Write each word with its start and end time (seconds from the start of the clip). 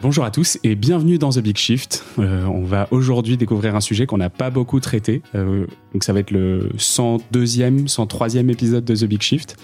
Bonjour 0.00 0.24
à 0.24 0.30
tous 0.30 0.58
et 0.62 0.76
bienvenue 0.76 1.18
dans 1.18 1.30
The 1.30 1.40
Big 1.40 1.56
Shift. 1.56 2.04
Euh, 2.20 2.44
on 2.44 2.62
va 2.62 2.86
aujourd'hui 2.92 3.36
découvrir 3.36 3.74
un 3.74 3.80
sujet 3.80 4.06
qu'on 4.06 4.18
n'a 4.18 4.30
pas 4.30 4.48
beaucoup 4.48 4.78
traité. 4.78 5.22
Euh, 5.34 5.66
donc 5.92 6.04
ça 6.04 6.12
va 6.12 6.20
être 6.20 6.30
le 6.30 6.70
102e, 6.78 7.88
103e 7.88 8.48
épisode 8.48 8.84
de 8.84 8.94
The 8.94 9.04
Big 9.04 9.20
Shift. 9.20 9.56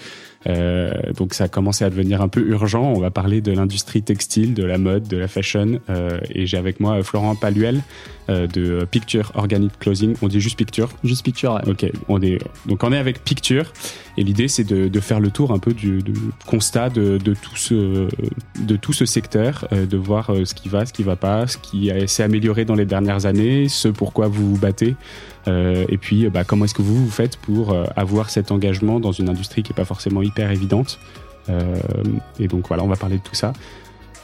Euh, 0.47 0.91
donc 1.17 1.33
ça 1.33 1.45
a 1.45 1.47
commencé 1.47 1.83
à 1.83 1.89
devenir 1.89 2.21
un 2.21 2.27
peu 2.27 2.41
urgent. 2.41 2.83
On 2.83 2.99
va 2.99 3.11
parler 3.11 3.41
de 3.41 3.51
l'industrie 3.51 4.03
textile, 4.03 4.53
de 4.53 4.63
la 4.63 4.77
mode, 4.77 5.07
de 5.07 5.17
la 5.17 5.27
fashion. 5.27 5.79
Euh, 5.89 6.19
et 6.29 6.45
j'ai 6.45 6.57
avec 6.57 6.79
moi 6.79 7.01
Florent 7.03 7.35
Paluel 7.35 7.81
euh, 8.29 8.47
de 8.47 8.87
Picture 8.89 9.31
Organic 9.35 9.77
Clothing. 9.77 10.15
On 10.21 10.27
dit 10.27 10.39
juste 10.39 10.57
Picture? 10.57 10.89
Juste 11.03 11.23
Picture, 11.23 11.53
ouais. 11.53 11.69
Ok, 11.69 11.85
on 12.07 12.21
est, 12.21 12.39
donc 12.65 12.83
on 12.83 12.91
est 12.91 12.97
avec 12.97 13.23
Picture. 13.23 13.71
Et 14.17 14.23
l'idée 14.23 14.47
c'est 14.47 14.63
de, 14.63 14.87
de, 14.87 14.99
faire 14.99 15.19
le 15.19 15.29
tour 15.29 15.51
un 15.51 15.59
peu 15.59 15.73
du, 15.73 16.01
du 16.01 16.13
constat 16.47 16.89
de, 16.89 17.17
de, 17.17 17.33
tout 17.33 17.55
ce, 17.55 18.07
de 18.59 18.75
tout 18.77 18.93
ce 18.93 19.05
secteur, 19.05 19.67
euh, 19.73 19.85
de 19.85 19.97
voir 19.97 20.31
euh, 20.31 20.45
ce 20.45 20.55
qui 20.55 20.69
va, 20.69 20.85
ce 20.85 20.93
qui 20.93 21.03
va 21.03 21.15
pas, 21.15 21.45
ce 21.47 21.57
qui 21.57 21.91
s'est 22.07 22.23
amélioré 22.23 22.65
dans 22.65 22.75
les 22.75 22.85
dernières 22.85 23.25
années, 23.25 23.67
ce 23.69 23.89
pourquoi 23.89 24.27
vous 24.27 24.55
vous 24.55 24.59
battez. 24.59 24.95
Euh, 25.47 25.85
et 25.89 25.97
puis, 25.97 26.29
bah, 26.29 26.43
comment 26.43 26.65
est-ce 26.65 26.73
que 26.73 26.81
vous 26.81 26.95
vous 26.95 27.11
faites 27.11 27.37
pour 27.37 27.71
euh, 27.71 27.85
avoir 27.95 28.29
cet 28.29 28.51
engagement 28.51 28.99
dans 28.99 29.11
une 29.11 29.29
industrie 29.29 29.63
qui 29.63 29.71
n'est 29.71 29.75
pas 29.75 29.85
forcément 29.85 30.21
hyper 30.21 30.51
évidente 30.51 30.99
euh, 31.49 31.75
Et 32.39 32.47
donc 32.47 32.67
voilà, 32.67 32.83
on 32.83 32.87
va 32.87 32.95
parler 32.95 33.17
de 33.17 33.23
tout 33.23 33.35
ça. 33.35 33.53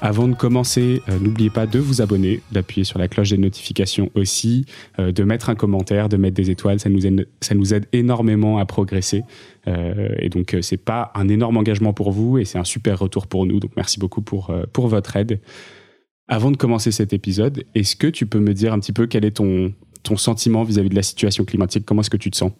Avant 0.03 0.27
de 0.27 0.33
commencer, 0.33 1.03
euh, 1.09 1.19
n'oubliez 1.19 1.51
pas 1.51 1.67
de 1.67 1.77
vous 1.77 2.01
abonner, 2.01 2.41
d'appuyer 2.51 2.83
sur 2.83 2.97
la 2.97 3.07
cloche 3.07 3.29
des 3.29 3.37
notifications 3.37 4.09
aussi, 4.15 4.65
euh, 4.97 5.11
de 5.11 5.23
mettre 5.23 5.51
un 5.51 5.55
commentaire, 5.55 6.09
de 6.09 6.17
mettre 6.17 6.35
des 6.35 6.49
étoiles. 6.49 6.79
Ça 6.79 6.89
nous 6.89 7.05
aide, 7.05 7.27
ça 7.39 7.53
nous 7.53 7.75
aide 7.75 7.85
énormément 7.93 8.57
à 8.57 8.65
progresser. 8.65 9.23
et 9.67 10.29
donc, 10.29 10.57
c'est 10.61 10.83
pas 10.83 11.11
un 11.13 11.27
énorme 11.29 11.55
engagement 11.57 11.93
pour 11.93 12.11
vous 12.11 12.39
et 12.39 12.45
c'est 12.45 12.57
un 12.57 12.63
super 12.63 12.97
retour 12.97 13.27
pour 13.27 13.45
nous. 13.45 13.59
Donc, 13.59 13.71
merci 13.75 13.99
beaucoup 13.99 14.23
pour, 14.23 14.51
pour 14.73 14.87
votre 14.87 15.15
aide. 15.15 15.39
Avant 16.27 16.49
de 16.49 16.57
commencer 16.57 16.91
cet 16.91 17.13
épisode, 17.13 17.63
est-ce 17.75 17.95
que 17.95 18.07
tu 18.07 18.25
peux 18.25 18.39
me 18.39 18.55
dire 18.55 18.73
un 18.73 18.79
petit 18.79 18.93
peu 18.93 19.05
quel 19.05 19.23
est 19.23 19.37
ton, 19.37 19.71
ton 20.03 20.17
sentiment 20.17 20.63
vis-à-vis 20.63 20.89
de 20.89 20.95
la 20.95 21.03
situation 21.03 21.43
climatique 21.45 21.85
Comment 21.85 22.01
est-ce 22.01 22.09
que 22.09 22.17
tu 22.17 22.31
te 22.31 22.37
sens? 22.37 22.51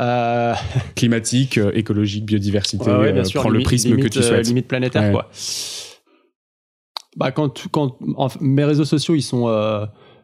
Euh, 0.00 0.54
Climatique, 0.96 1.58
euh, 1.58 1.70
écologique, 1.74 2.24
biodiversité, 2.24 2.84
ouais, 2.90 2.96
ouais, 2.96 3.12
bien 3.12 3.22
euh, 3.22 3.24
sûr, 3.24 3.40
prends 3.42 3.50
le 3.50 3.62
prisme 3.62 3.90
limite, 3.90 4.04
que 4.04 4.08
tu 4.10 4.22
souhaites. 4.22 4.46
limite 4.46 4.66
planétaire, 4.68 5.02
Ouais. 5.04 5.12
quoi. 5.12 5.30
Bah, 7.16 7.30
quand, 7.30 7.48
tu- 7.50 7.68
quand 7.68 7.96
en- 8.16 8.28
mes 8.40 8.64
réseaux 8.64 8.84
sociaux, 8.84 9.14
ils 9.14 9.22
sont. 9.22 9.46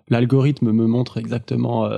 L'algorithme 0.08 0.72
me 0.72 0.86
montre 0.86 1.18
exactement 1.18 1.88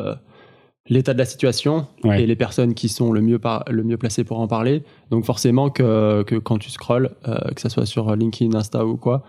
l'état 0.86 1.14
de 1.14 1.18
la 1.18 1.24
situation 1.24 1.86
Ouais. 2.04 2.22
et 2.22 2.26
les 2.26 2.36
personnes 2.36 2.74
qui 2.74 2.90
sont 2.90 3.10
le 3.12 3.22
mieux, 3.22 3.38
par- 3.38 3.64
le 3.70 3.84
mieux 3.84 3.96
placées 3.96 4.24
pour 4.24 4.38
en 4.40 4.48
parler. 4.48 4.82
Donc, 5.10 5.24
forcément, 5.24 5.70
que, 5.70 6.22
que 6.24 6.34
quand 6.34 6.58
tu 6.58 6.68
scrolles, 6.70 7.14
euh, 7.26 7.38
que 7.54 7.60
ce 7.62 7.70
soit 7.70 7.86
sur 7.86 8.14
LinkedIn, 8.14 8.54
Insta 8.58 8.84
ou 8.84 8.96
quoi, 8.98 9.22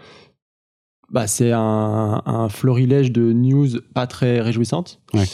bah, 1.14 1.28
c'est 1.28 1.52
un, 1.54 2.22
un 2.26 2.50
florilège 2.50 3.12
de 3.12 3.32
news 3.32 3.68
pas 3.94 4.08
très 4.08 4.42
réjouissantes. 4.42 5.00
Ouais. 5.14 5.26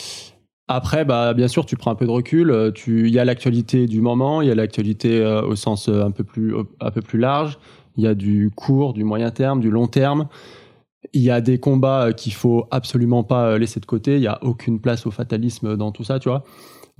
Après, 0.68 1.06
bah, 1.06 1.34
bien 1.34 1.48
sûr, 1.48 1.66
tu 1.66 1.76
prends 1.78 1.90
un 1.90 1.96
peu 1.96 2.06
de 2.06 2.12
recul. 2.12 2.52
euh, 2.52 2.72
Il 2.86 3.08
y 3.10 3.18
a 3.18 3.26
l'actualité 3.26 3.88
du 3.88 4.02
moment, 4.02 4.42
il 4.44 4.50
y 4.50 4.52
a 4.52 4.56
l'actualité 4.56 5.20
euh, 5.20 5.42
au 5.42 5.56
sens 5.56 5.90
euh, 5.90 6.04
un 6.04 6.12
peu, 6.12 6.24
plus, 6.24 6.54
un 6.80 6.92
peu 6.92 7.02
plus 7.02 7.18
large. 7.18 7.58
Il 7.98 8.04
y 8.04 8.08
a 8.08 8.14
du 8.14 8.52
court, 8.56 8.94
du 8.94 9.04
moyen 9.04 9.32
terme, 9.32 9.62
du 9.62 9.72
long 9.72 9.88
terme. 9.88 10.28
Il 11.14 11.22
y 11.22 11.32
a 11.32 11.42
des 11.42 11.60
combats 11.60 12.14
qu'il 12.14 12.34
faut 12.34 12.68
absolument 12.72 13.24
pas 13.24 13.58
laisser 13.58 13.80
de 13.80 13.86
côté. 13.86 14.18
Il 14.18 14.22
y 14.22 14.28
a 14.28 14.44
aucune 14.44 14.80
place 14.80 15.08
au 15.08 15.12
fatalisme 15.12 15.76
dans 15.76 15.92
tout 15.92 16.04
ça, 16.04 16.20
tu 16.20 16.30
vois. 16.30 16.44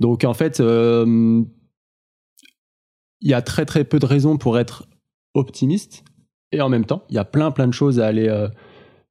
Donc 0.00 0.24
en 0.24 0.34
fait, 0.34 0.58
euh, 0.60 1.42
il 3.20 3.30
y 3.30 3.34
a 3.34 3.42
très 3.42 3.66
très 3.66 3.84
peu 3.84 3.98
de 3.98 4.06
raisons 4.06 4.38
pour 4.38 4.58
être 4.58 4.86
optimiste. 5.34 6.02
Et 6.50 6.60
en 6.60 6.68
même 6.70 6.86
temps, 6.86 7.04
il 7.10 7.14
y 7.14 7.18
a 7.18 7.24
plein 7.24 7.50
plein 7.52 7.68
de 7.68 7.74
choses 7.74 8.00
à 8.00 8.06
aller 8.06 8.28
euh, 8.28 8.48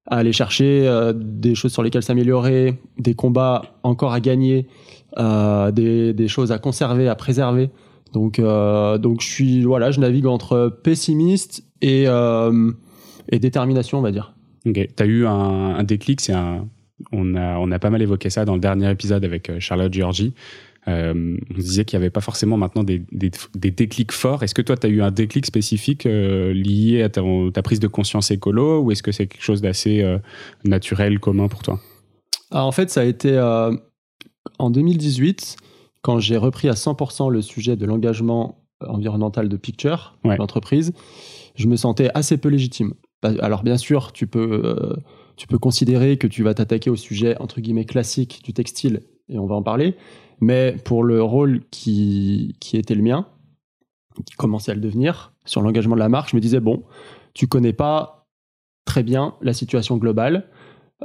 à 0.10 0.18
aller 0.18 0.34
chercher, 0.34 0.88
euh, 0.88 1.14
des 1.16 1.56
choses 1.56 1.72
sur 1.72 1.84
lesquelles 1.84 2.04
s'améliorer, 2.04 2.80
des 2.98 3.14
combats 3.14 3.62
encore 3.84 4.14
à 4.14 4.20
gagner, 4.20 4.68
euh, 5.18 5.72
des, 5.72 6.14
des 6.14 6.28
choses 6.28 6.52
à 6.52 6.58
conserver, 6.58 7.08
à 7.08 7.16
préserver. 7.16 7.70
Donc, 8.14 8.40
euh, 8.40 8.98
donc 8.98 9.22
je 9.22 9.28
suis, 9.28 9.64
voilà, 9.64 9.92
je 9.92 10.00
navigue 10.00 10.26
entre 10.26 10.80
pessimiste 10.84 11.64
et, 11.82 12.06
et 13.32 13.40
détermination, 13.40 14.00
on 14.00 14.02
va 14.02 14.12
dire. 14.12 14.34
Ok, 14.66 14.80
t'as 14.96 15.06
eu 15.06 15.26
un, 15.26 15.84
déclic, 15.84 16.22
c'est 16.22 16.34
un, 16.34 16.68
on 17.12 17.36
a, 17.36 17.58
on 17.60 17.72
a 17.72 17.80
pas 17.80 17.90
mal 17.90 18.02
évoqué 18.02 18.30
ça 18.30 18.46
dans 18.46 18.56
le 18.56 18.60
dernier 18.60 18.90
épisode 18.90 19.24
avec 19.24 19.60
Charlotte 19.60 19.94
Georgie. 19.94 20.34
Euh, 20.88 21.38
on 21.52 21.54
disait 21.54 21.84
qu'il 21.86 21.98
y 21.98 22.02
avait 22.02 22.10
pas 22.10 22.22
forcément 22.22 22.58
maintenant 22.58 22.84
des, 22.84 23.04
des, 23.12 23.32
des 23.56 23.72
déclics 23.72 24.12
forts. 24.12 24.44
Est-ce 24.44 24.56
que 24.56 24.62
toi, 24.62 24.78
tu 24.78 24.88
as 24.88 24.90
eu 24.90 25.02
un 25.02 25.12
déclic 25.12 25.46
spécifique 25.46 26.06
euh, 26.06 26.54
lié 26.54 27.04
à 27.04 27.10
ta, 27.10 27.22
ta 27.54 27.62
prise 27.62 27.80
de 27.80 27.88
conscience 27.88 28.32
écolo 28.32 28.82
ou 28.82 28.92
est-ce 28.92 29.04
que 29.04 29.12
c'est 29.12 29.28
quelque 29.28 29.44
chose 29.44 29.62
d'assez 29.62 30.02
euh, 30.02 30.18
naturel, 30.64 31.20
commun 31.20 31.48
pour 31.48 31.62
toi? 31.62 31.80
Alors, 32.52 32.66
en 32.66 32.72
fait, 32.72 32.90
ça 32.90 33.02
a 33.02 33.04
été 33.06 33.32
euh, 33.34 33.72
en 34.58 34.70
2018, 34.70 35.58
quand 36.02 36.20
j'ai 36.20 36.38
repris 36.38 36.70
à 36.70 36.74
100% 36.74 37.30
le 37.30 37.42
sujet 37.42 37.76
de 37.76 37.86
l'engagement 37.86 38.64
environnemental 38.82 39.50
de 39.50 39.58
Picture, 39.58 40.18
Ouais. 40.24 40.38
l'entreprise, 40.38 40.94
je 41.56 41.68
me 41.68 41.76
sentais 41.76 42.10
assez 42.14 42.38
peu 42.38 42.48
légitime. 42.50 42.94
Bah, 43.22 43.34
Alors 43.42 43.64
bien 43.64 43.76
sûr, 43.78 44.14
tu 44.14 44.26
peux, 44.28 44.96
tu 45.36 45.46
peux 45.48 45.58
considérer 45.58 46.18
que 46.18 46.28
tu 46.28 46.42
vas 46.42 46.54
t'attaquer 46.54 46.90
au 46.90 46.96
sujet 46.96 47.36
entre 47.40 47.60
guillemets 47.60 47.84
classique 47.86 48.42
du 48.46 48.54
textile, 48.54 49.02
et 49.28 49.38
on 49.38 49.46
va 49.46 49.56
en 49.56 49.62
parler, 49.64 49.96
mais 50.42 50.76
pour 50.86 51.04
le 51.04 51.22
rôle 51.22 51.62
qui, 51.72 52.56
qui 52.60 52.78
était 52.78 52.96
le 52.96 53.04
mien, 53.04 53.28
qui 54.26 54.36
commençait 54.36 54.72
à 54.72 54.76
le 54.76 54.82
devenir, 54.82 55.34
sur 55.46 55.62
l'engagement 55.62 55.96
de 55.96 56.00
la 56.00 56.10
marque, 56.10 56.32
je 56.32 56.36
me 56.36 56.42
disais, 56.42 56.60
bon, 56.60 56.84
tu 57.34 57.48
connais 57.48 57.74
pas 57.74 58.28
très 58.86 59.04
bien 59.04 59.36
la 59.42 59.54
situation 59.54 59.98
globale, 59.98 60.48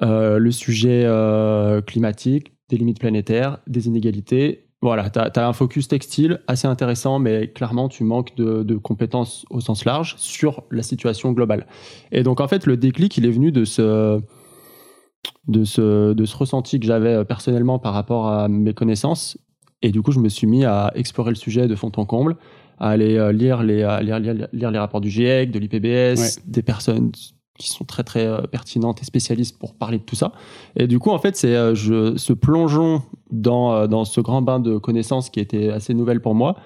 euh, 0.03 0.39
le 0.39 0.50
sujet 0.50 1.05
euh, 1.05 1.81
climatique, 1.81 2.53
des 2.69 2.77
limites 2.77 2.99
planétaires, 2.99 3.59
des 3.67 3.87
inégalités. 3.87 4.67
Voilà, 4.81 5.11
tu 5.11 5.19
as, 5.19 5.49
un 5.49 5.53
focus 5.53 5.89
textile 5.89 6.41
assez 6.47 6.67
intéressant, 6.67 7.19
mais 7.19 7.49
clairement, 7.49 7.89
tu 7.89 8.05
manques 8.05 8.34
de, 8.37 8.62
de 8.62 8.77
compétences 8.77 9.47
au 9.50 9.61
sens 9.61 9.84
large 9.84 10.15
sur 10.19 10.65
la 10.71 10.83
situation 10.83 11.33
globale. 11.33 11.67
Et 12.12 12.23
donc, 12.23 12.41
en 12.41 12.49
fait, 12.49 12.67
le 12.67 12.77
déclic, 12.77 13.17
il 13.17 13.25
est 13.25 13.31
venu 13.31 13.50
de 13.53 13.65
ce, 13.65 14.21
de 15.49 15.65
ce, 15.65 16.12
de 16.12 16.25
ce 16.25 16.37
ressenti 16.37 16.81
que 16.81 16.87
j'avais 16.87 17.15
euh, 17.15 17.25
personnellement 17.25 17.79
par 17.79 17.93
rapport 17.95 18.29
à 18.29 18.49
mes 18.49 18.75
connaissances. 18.75 19.37
Et 19.83 19.91
du 19.93 20.01
coup, 20.03 20.12
je 20.12 20.21
me 20.21 20.29
suis 20.29 20.47
mis 20.47 20.65
à 20.65 20.91
explorer 20.95 21.31
le 21.31 21.37
sujet 21.37 21.69
de 21.69 21.75
fond 21.75 21.93
en 21.97 22.05
comble, 22.07 22.37
à 22.79 22.89
aller 22.91 23.17
euh, 23.17 23.33
lire, 23.33 23.62
les, 23.62 23.79
lire, 24.03 24.19
lire, 24.19 24.49
lire 24.53 24.71
les 24.71 24.79
rapports 24.79 25.01
du 25.01 25.11
GIEC, 25.11 25.51
de 25.51 25.59
l'IPBS, 25.59 26.19
Ouais. 26.21 26.43
des 26.47 26.62
personnes 26.62 27.12
qui 27.59 27.69
sont 27.69 27.85
très 27.85 28.03
très 28.03 28.27
euh, 28.27 28.41
pertinentes 28.43 29.01
et 29.03 29.05
spécialistes 29.05 29.59
pour 29.59 29.75
parler 29.75 29.99
de 29.99 30.03
tout 30.03 30.17
ça. 30.17 30.33
Et 30.77 30.87
du 30.87 30.99
coup, 30.99 31.11
en 31.11 31.19
fait, 31.19 31.37
c'est 31.37 31.75
je, 31.75 32.17
ce 32.17 32.33
plongeon 32.33 33.03
dans, 33.31 33.87
dans 33.87 34.05
ce 34.05 34.21
grand 34.21 34.43
bain 34.43 34.59
de 34.59 34.79
connaissances 34.79 35.31
qui 35.31 35.39
était 35.41 35.69
assez 35.71 35.95
nouvelle 35.95 36.21
pour 36.21 36.35
moi 36.35 36.56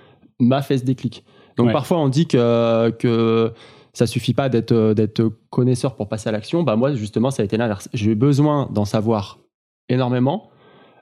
m'a 0.41 0.63
fait 0.63 0.79
ce 0.79 0.85
déclic. 0.85 1.25
Donc 1.57 1.67
Ouais. 1.67 1.73
parfois, 1.73 1.99
on 1.99 2.09
dit 2.09 2.27
que, 2.29 2.91
que 2.91 3.53
ça 3.99 4.07
suffit 4.07 4.35
pas 4.35 4.49
d'être 4.49 4.73
euh, 4.73 4.95
d'être 4.95 5.23
connaisseur 5.51 5.97
pour 5.97 6.09
passer 6.09 6.29
à 6.29 6.33
l'action. 6.33 6.63
Bah 6.63 6.77
moi, 6.77 6.95
justement, 6.95 7.31
ça 7.31 7.43
a 7.43 7.45
été 7.45 7.57
l'inverse. 7.57 7.89
J'ai 7.93 8.13
eu 8.13 8.15
besoin 8.15 8.69
d'en 8.73 8.85
savoir 8.85 9.39
énormément 9.89 10.51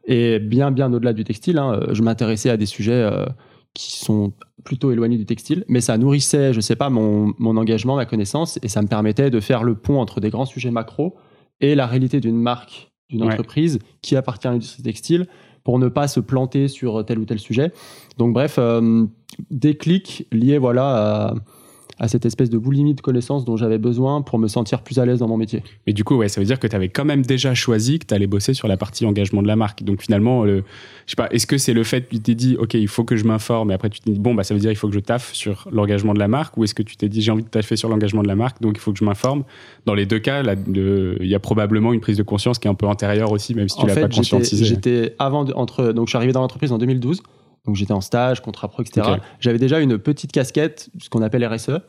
et 0.06 0.38
bien 0.38 0.70
bien 0.70 0.92
au-delà 0.92 1.12
du 1.12 1.24
textile. 1.24 1.58
hein. 1.58 1.80
Je 1.92 2.02
m'intéressais 2.02 2.48
à 2.50 2.56
des 2.56 2.66
sujets 2.66 2.92
euh, 3.12 3.26
qui 3.74 3.98
sont 3.98 4.32
plutôt 4.64 4.90
éloignés 4.92 5.18
du 5.18 5.26
textile, 5.26 5.64
mais 5.68 5.80
ça 5.82 5.98
nourrissait, 5.98 6.52
je 6.54 6.60
sais 6.60 6.76
pas, 6.76 6.88
mon, 6.90 7.34
mon 7.38 7.56
engagement, 7.58 7.96
ma 7.96 8.06
connaissance, 8.06 8.58
et 8.62 8.68
ça 8.68 8.80
me 8.82 8.88
permettait 8.88 9.30
de 9.30 9.40
faire 9.40 9.62
le 9.62 9.74
pont 9.74 9.98
entre 10.00 10.18
des 10.20 10.30
grands 10.30 10.46
sujets 10.46 10.70
macro 10.70 11.16
et 11.60 11.74
la 11.74 11.86
réalité 11.86 12.18
d'une 12.20 12.40
marque, 12.40 12.90
d'une 13.10 13.22
Ouais. 13.22 13.32
entreprise 13.32 13.78
qui 14.02 14.16
appartient 14.16 14.48
à 14.48 14.52
l'industrie 14.52 14.82
textile 14.82 15.26
pour 15.64 15.78
ne 15.78 15.88
pas 15.88 16.08
se 16.08 16.20
planter 16.20 16.68
sur 16.68 17.04
tel 17.04 17.18
ou 17.18 17.24
tel 17.26 17.38
sujet. 17.38 17.72
Donc 18.18 18.32
bref, 18.32 18.56
euh, 18.58 19.04
déclic 19.50 20.26
lié 20.32 20.58
voilà 20.58 20.86
à, 21.26 21.34
à 21.98 22.08
cette 22.08 22.26
espèce 22.26 22.50
de 22.50 22.58
boulimie 22.58 22.94
de 22.94 23.00
connaissances 23.00 23.44
dont 23.44 23.56
j'avais 23.56 23.78
besoin 23.78 24.20
pour 24.22 24.38
me 24.38 24.48
sentir 24.48 24.82
plus 24.82 24.98
à 24.98 25.06
l'aise 25.06 25.20
dans 25.20 25.28
mon 25.28 25.36
métier. 25.38 25.62
Mais 25.86 25.92
du 25.94 26.04
coup, 26.04 26.16
ouais, 26.16 26.28
ça 26.28 26.40
veut 26.40 26.46
dire 26.46 26.58
que 26.60 26.66
tu 26.66 26.76
avais 26.76 26.88
quand 26.90 27.04
même 27.06 27.22
déjà 27.22 27.54
choisi 27.54 27.98
que 27.98 28.06
tu 28.06 28.12
allais 28.14 28.26
bosser 28.26 28.52
sur 28.54 28.68
la 28.68 28.76
partie 28.76 29.06
engagement 29.06 29.42
de 29.42 29.46
la 29.48 29.56
marque. 29.56 29.82
Donc 29.82 30.02
finalement, 30.02 30.46
je 30.46 30.60
sais 31.06 31.16
pas, 31.16 31.28
est-ce 31.30 31.46
que 31.46 31.56
c'est 31.58 31.72
le 31.72 31.84
fait 31.84 32.02
que 32.02 32.10
tu 32.16 32.20
t'es 32.20 32.34
dit, 32.34 32.56
OK, 32.58 32.74
il 32.74 32.88
faut 32.88 33.04
que 33.04 33.16
je 33.16 33.24
m'informe, 33.24 33.70
et 33.70 33.74
après 33.74 33.88
tu 33.90 34.00
t'es 34.00 34.10
dit, 34.12 34.18
bon, 34.18 34.34
bah, 34.34 34.42
ça 34.44 34.52
veut 34.52 34.60
dire 34.60 34.70
il 34.70 34.76
faut 34.76 34.88
que 34.88 34.94
je 34.94 35.00
taffe 35.00 35.32
sur 35.32 35.68
l'engagement 35.72 36.12
de 36.12 36.18
la 36.18 36.28
marque, 36.28 36.56
ou 36.58 36.64
est-ce 36.64 36.74
que 36.74 36.82
tu 36.82 36.96
t'es 36.96 37.08
dit, 37.08 37.22
j'ai 37.22 37.30
envie 37.30 37.44
de 37.44 37.48
taffer 37.48 37.76
sur 37.76 37.88
l'engagement 37.88 38.22
de 38.22 38.28
la 38.28 38.36
marque, 38.36 38.60
donc 38.60 38.76
il 38.76 38.80
faut 38.80 38.92
que 38.92 38.98
je 38.98 39.04
m'informe? 39.04 39.44
Dans 39.86 39.94
les 39.94 40.04
deux 40.06 40.18
cas, 40.18 40.42
il 40.44 41.16
y 41.26 41.34
a 41.34 41.38
probablement 41.40 41.92
une 41.92 42.00
prise 42.00 42.16
de 42.18 42.22
conscience 42.22 42.58
qui 42.58 42.68
est 42.68 42.70
un 42.70 42.74
peu 42.74 42.86
antérieure 42.86 43.32
aussi, 43.32 43.54
même 43.54 43.68
si 43.68 43.78
tu 43.78 43.86
l'as 43.86 43.94
pas 43.94 44.08
conscientisé. 44.08 44.64
j'étais 44.64 45.14
avant 45.18 45.44
de- 45.44 45.52
entre 45.54 45.92
donc 45.92 46.08
je 46.08 46.10
suis 46.10 46.16
arrivé 46.18 46.32
dans 46.32 46.40
l'entreprise 46.40 46.72
en 46.72 46.78
2012. 46.78 47.22
Donc 47.66 47.76
j'étais 47.76 47.92
en 47.92 48.00
stage, 48.00 48.40
contrat 48.42 48.68
pro, 48.68 48.82
etc. 48.82 49.16
J'avais 49.40 49.58
déjà 49.58 49.80
une 49.80 49.98
petite 49.98 50.32
casquette, 50.32 50.90
ce 51.00 51.08
qu'on 51.08 51.22
appelle 51.22 51.44
RSE, 51.44 51.80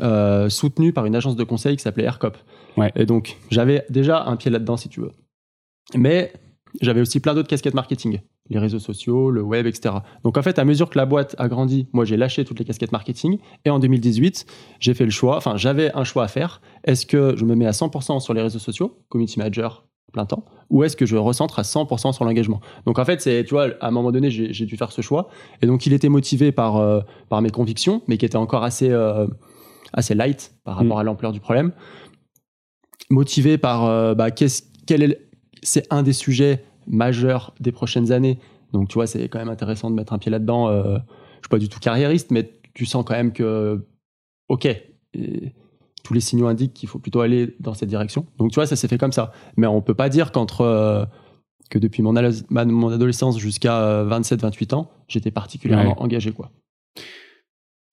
euh, 0.00 0.48
soutenue 0.48 0.92
par 0.92 1.06
une 1.06 1.16
agence 1.16 1.36
de 1.36 1.44
conseil 1.44 1.76
qui 1.76 1.82
s'appelait 1.82 2.04
AirCop. 2.04 2.36
Ouais. 2.76 2.92
Et 2.96 3.06
donc 3.06 3.36
j'avais 3.50 3.84
déjà 3.90 4.24
un 4.24 4.36
pied 4.36 4.50
là-dedans, 4.50 4.76
si 4.76 4.88
tu 4.88 5.00
veux. 5.00 5.12
Mais 5.94 6.32
j'avais 6.80 7.00
aussi 7.00 7.20
plein 7.20 7.34
d'autres 7.34 7.48
casquettes 7.48 7.74
marketing 7.74 8.20
les 8.50 8.58
réseaux 8.58 8.78
sociaux, 8.78 9.30
le 9.30 9.42
web, 9.42 9.66
etc. 9.66 9.96
Donc 10.24 10.36
en 10.36 10.42
fait, 10.42 10.58
à 10.58 10.64
mesure 10.64 10.90
que 10.90 10.98
la 10.98 11.06
boîte 11.06 11.34
a 11.38 11.48
grandi, 11.48 11.88
moi 11.92 12.04
j'ai 12.04 12.16
lâché 12.16 12.44
toutes 12.44 12.58
les 12.58 12.64
casquettes 12.64 12.92
marketing 12.92 13.38
et 13.64 13.70
en 13.70 13.78
2018, 13.78 14.46
j'ai 14.80 14.94
fait 14.94 15.04
le 15.04 15.10
choix, 15.10 15.36
enfin 15.36 15.56
j'avais 15.56 15.94
un 15.94 16.04
choix 16.04 16.24
à 16.24 16.28
faire. 16.28 16.60
Est-ce 16.84 17.06
que 17.06 17.34
je 17.36 17.44
me 17.44 17.54
mets 17.54 17.66
à 17.66 17.70
100% 17.70 18.20
sur 18.20 18.34
les 18.34 18.42
réseaux 18.42 18.58
sociaux, 18.58 18.98
community 19.08 19.38
manager, 19.38 19.86
plein 20.12 20.26
temps, 20.26 20.44
ou 20.70 20.84
est-ce 20.84 20.96
que 20.96 21.06
je 21.06 21.16
recentre 21.16 21.58
à 21.58 21.62
100% 21.62 22.12
sur 22.12 22.24
l'engagement? 22.24 22.60
Donc 22.86 22.98
en 22.98 23.04
fait, 23.04 23.20
c'est, 23.20 23.44
tu 23.44 23.50
vois, 23.50 23.68
à 23.80 23.88
un 23.88 23.90
moment 23.90 24.12
donné, 24.12 24.30
j'ai 24.30 24.66
dû 24.66 24.76
faire 24.76 24.92
ce 24.92 25.02
choix. 25.02 25.28
Et 25.60 25.66
donc 25.66 25.86
il 25.86 25.92
était 25.92 26.08
motivé 26.08 26.52
par, 26.52 26.76
euh, 26.76 27.00
par 27.28 27.42
mes 27.42 27.50
convictions, 27.50 28.02
mais 28.08 28.16
qui 28.18 28.26
était 28.26 28.36
encore 28.36 28.64
assez, 28.64 28.90
euh, 28.90 29.26
assez 29.92 30.14
light 30.14 30.54
par 30.64 30.76
rapport 30.76 30.96
mm. 30.96 31.00
à 31.00 31.02
l'ampleur 31.04 31.32
du 31.32 31.40
problème. 31.40 31.72
Motivé 33.10 33.58
par, 33.58 33.84
euh, 33.84 34.14
bah, 34.14 34.30
qu'est-ce, 34.30 34.62
quel 34.86 35.02
est, 35.02 35.28
c'est 35.62 35.86
un 35.90 36.02
des 36.02 36.12
sujets 36.12 36.64
majeurs 36.86 37.54
des 37.60 37.72
prochaines 37.72 38.12
années. 38.12 38.38
Donc 38.72 38.88
tu 38.88 38.94
vois, 38.94 39.06
c'est 39.06 39.28
quand 39.28 39.38
même 39.38 39.50
intéressant 39.50 39.90
de 39.90 39.94
mettre 39.94 40.12
un 40.12 40.18
pied 40.18 40.30
là-dedans. 40.30 40.72
je 40.72 40.98
suis 41.40 41.48
pas 41.50 41.58
du 41.58 41.68
tout 41.68 41.78
carriériste, 41.78 42.30
mais 42.30 42.50
tu 42.74 42.86
sens 42.86 43.04
quand 43.06 43.14
même 43.14 43.32
que, 43.32 43.86
ok, 44.48 44.66
tous 46.02 46.14
les 46.14 46.20
signaux 46.20 46.46
indiquent 46.46 46.74
qu'il 46.74 46.88
faut 46.88 46.98
plutôt 46.98 47.20
aller 47.20 47.56
dans 47.60 47.74
cette 47.74 47.88
direction. 47.88 48.26
Donc 48.38 48.50
tu 48.50 48.56
vois, 48.56 48.66
ça 48.66 48.76
s'est 48.76 48.88
fait 48.88 48.98
comme 48.98 49.12
ça. 49.12 49.32
Mais 49.56 49.66
on 49.66 49.80
peut 49.80 49.94
pas 49.94 50.08
dire 50.08 50.32
qu'entre 50.32 50.62
euh, 50.62 51.04
que 51.70 51.78
depuis 51.78 52.02
mon, 52.02 52.12
mon 52.50 52.88
adolescence 52.88 53.38
jusqu'à 53.38 54.04
27-28 54.04 54.74
euh, 54.74 54.76
ans, 54.76 54.90
j'étais 55.08 55.30
particulièrement 55.30 56.00
engagé 56.02 56.32
quoi. 56.32 56.50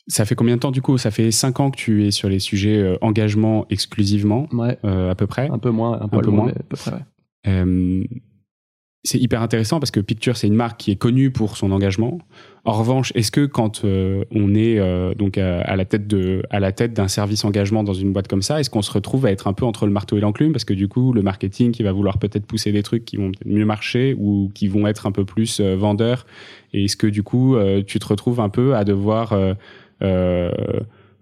Ça 0.07 0.25
fait 0.25 0.33
combien 0.33 0.55
de 0.55 0.59
temps 0.59 0.71
du 0.71 0.81
coup? 0.81 0.97
Ça 0.97 1.11
fait 1.11 1.29
5 1.29 1.59
ans 1.59 1.69
que 1.69 1.77
tu 1.77 2.07
es 2.07 2.11
sur 2.11 2.29
les 2.29 2.39
sujets 2.39 2.77
euh, 2.77 2.97
engagement 3.01 3.67
exclusivement, 3.69 4.47
ouais. 4.53 4.77
à 4.83 5.13
peu 5.13 5.27
près? 5.27 5.49
Un 5.49 5.59
peu 5.59 5.69
moins, 5.69 6.01
un, 6.01 6.07
peu, 6.07 6.31
moins, 6.31 6.49
à 6.49 6.53
peu 6.53 6.75
près. 6.75 6.91
Ouais 7.45 8.05
c'est 9.03 9.17
hyper 9.17 9.41
intéressant 9.41 9.79
parce 9.79 9.91
que 9.91 10.01
Picture, 10.01 10.35
c'est 10.35 10.47
une 10.47 10.55
marque 10.55 10.77
qui 10.77 10.91
est 10.91 10.97
connue 10.97 11.31
pour 11.31 11.55
son 11.55 11.71
engagement. 11.71 12.19
En 12.65 12.73
revanche, 12.73 13.13
est-ce 13.15 13.31
que 13.31 13.45
quand 13.45 13.85
euh, 13.85 14.25
on 14.31 14.53
est 14.53 14.77
euh, 14.77 15.13
donc 15.13 15.37
à, 15.37 15.75
la 15.75 15.85
tête 15.85 16.05
de 16.05 16.43
à 16.49 16.59
la 16.59 16.73
tête 16.73 16.93
d'un 16.93 17.07
service 17.07 17.45
engagement 17.45 17.83
dans 17.85 17.93
une 17.93 18.11
boîte 18.11 18.27
comme 18.27 18.41
ça, 18.41 18.59
est-ce 18.59 18.69
qu'on 18.69 18.81
se 18.81 18.91
retrouve 18.91 19.25
à 19.25 19.31
être 19.31 19.47
un 19.47 19.53
peu 19.53 19.63
entre 19.63 19.85
le 19.85 19.93
marteau 19.93 20.17
et 20.17 20.19
l'enclume? 20.19 20.51
Parce 20.51 20.65
que 20.65 20.73
du 20.73 20.89
coup, 20.89 21.13
le 21.13 21.21
marketing 21.21 21.71
qui 21.71 21.83
va 21.83 21.93
vouloir 21.93 22.17
peut-être 22.17 22.45
pousser 22.45 22.73
des 22.73 22.83
trucs 22.83 23.05
qui 23.05 23.15
vont 23.15 23.31
mieux 23.45 23.65
marcher 23.65 24.15
ou 24.19 24.51
qui 24.53 24.67
vont 24.67 24.85
être 24.85 25.07
un 25.07 25.13
peu 25.13 25.23
plus 25.23 25.61
euh, 25.61 25.77
vendeurs, 25.77 26.25
et 26.73 26.83
est-ce 26.83 26.97
que 26.97 27.07
du 27.07 27.23
coup, 27.23 27.55
tu 27.87 27.97
te 27.97 28.05
retrouves 28.05 28.39
un 28.39 28.49
peu 28.49 28.75
à 28.75 28.83
devoir 28.83 29.33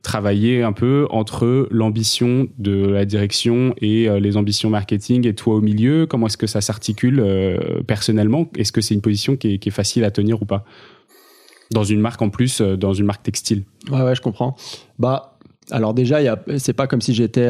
travailler 0.07 0.63
un 0.63 0.71
peu 0.71 1.05
entre 1.09 1.67
l'ambition 1.69 2.47
de 2.57 2.87
la 2.87 3.03
direction 3.03 3.75
et 3.81 4.07
euh, 4.07 4.21
les 4.21 4.37
ambitions 4.37 4.69
marketing 4.69 5.27
et 5.27 5.35
toi 5.35 5.55
au 5.55 5.61
milieu 5.61 6.05
Comment 6.05 6.27
est-ce 6.27 6.37
que 6.37 6.47
ça 6.47 6.61
s'articule 6.61 7.19
euh, 7.19 7.83
personnellement? 7.85 8.47
Est-ce 8.55 8.71
que 8.71 8.79
c'est 8.79 8.93
une 8.93 9.01
position 9.01 9.35
qui 9.35 9.59
est, 9.61 9.69
facile 9.69 10.05
à 10.05 10.11
tenir 10.11 10.41
ou 10.41 10.45
pas? 10.45 10.63
Dans 11.71 11.83
une 11.83 11.99
marque 11.99 12.21
en 12.21 12.29
plus, 12.29 12.61
euh, 12.61 12.77
dans 12.77 12.93
une 12.93 13.05
marque 13.05 13.23
textile. 13.23 13.65
Ouais, 13.91 14.01
ouais, 14.01 14.15
je 14.15 14.21
comprends. 14.21 14.55
Bah, 14.97 15.37
alors 15.71 15.93
déjà, 15.93 16.19
c'est 16.57 16.71
pas 16.71 16.87
comme 16.87 17.01
si 17.01 17.13
j'étais 17.13 17.49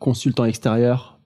consultant 0.00 0.46
extérieur 0.46 1.20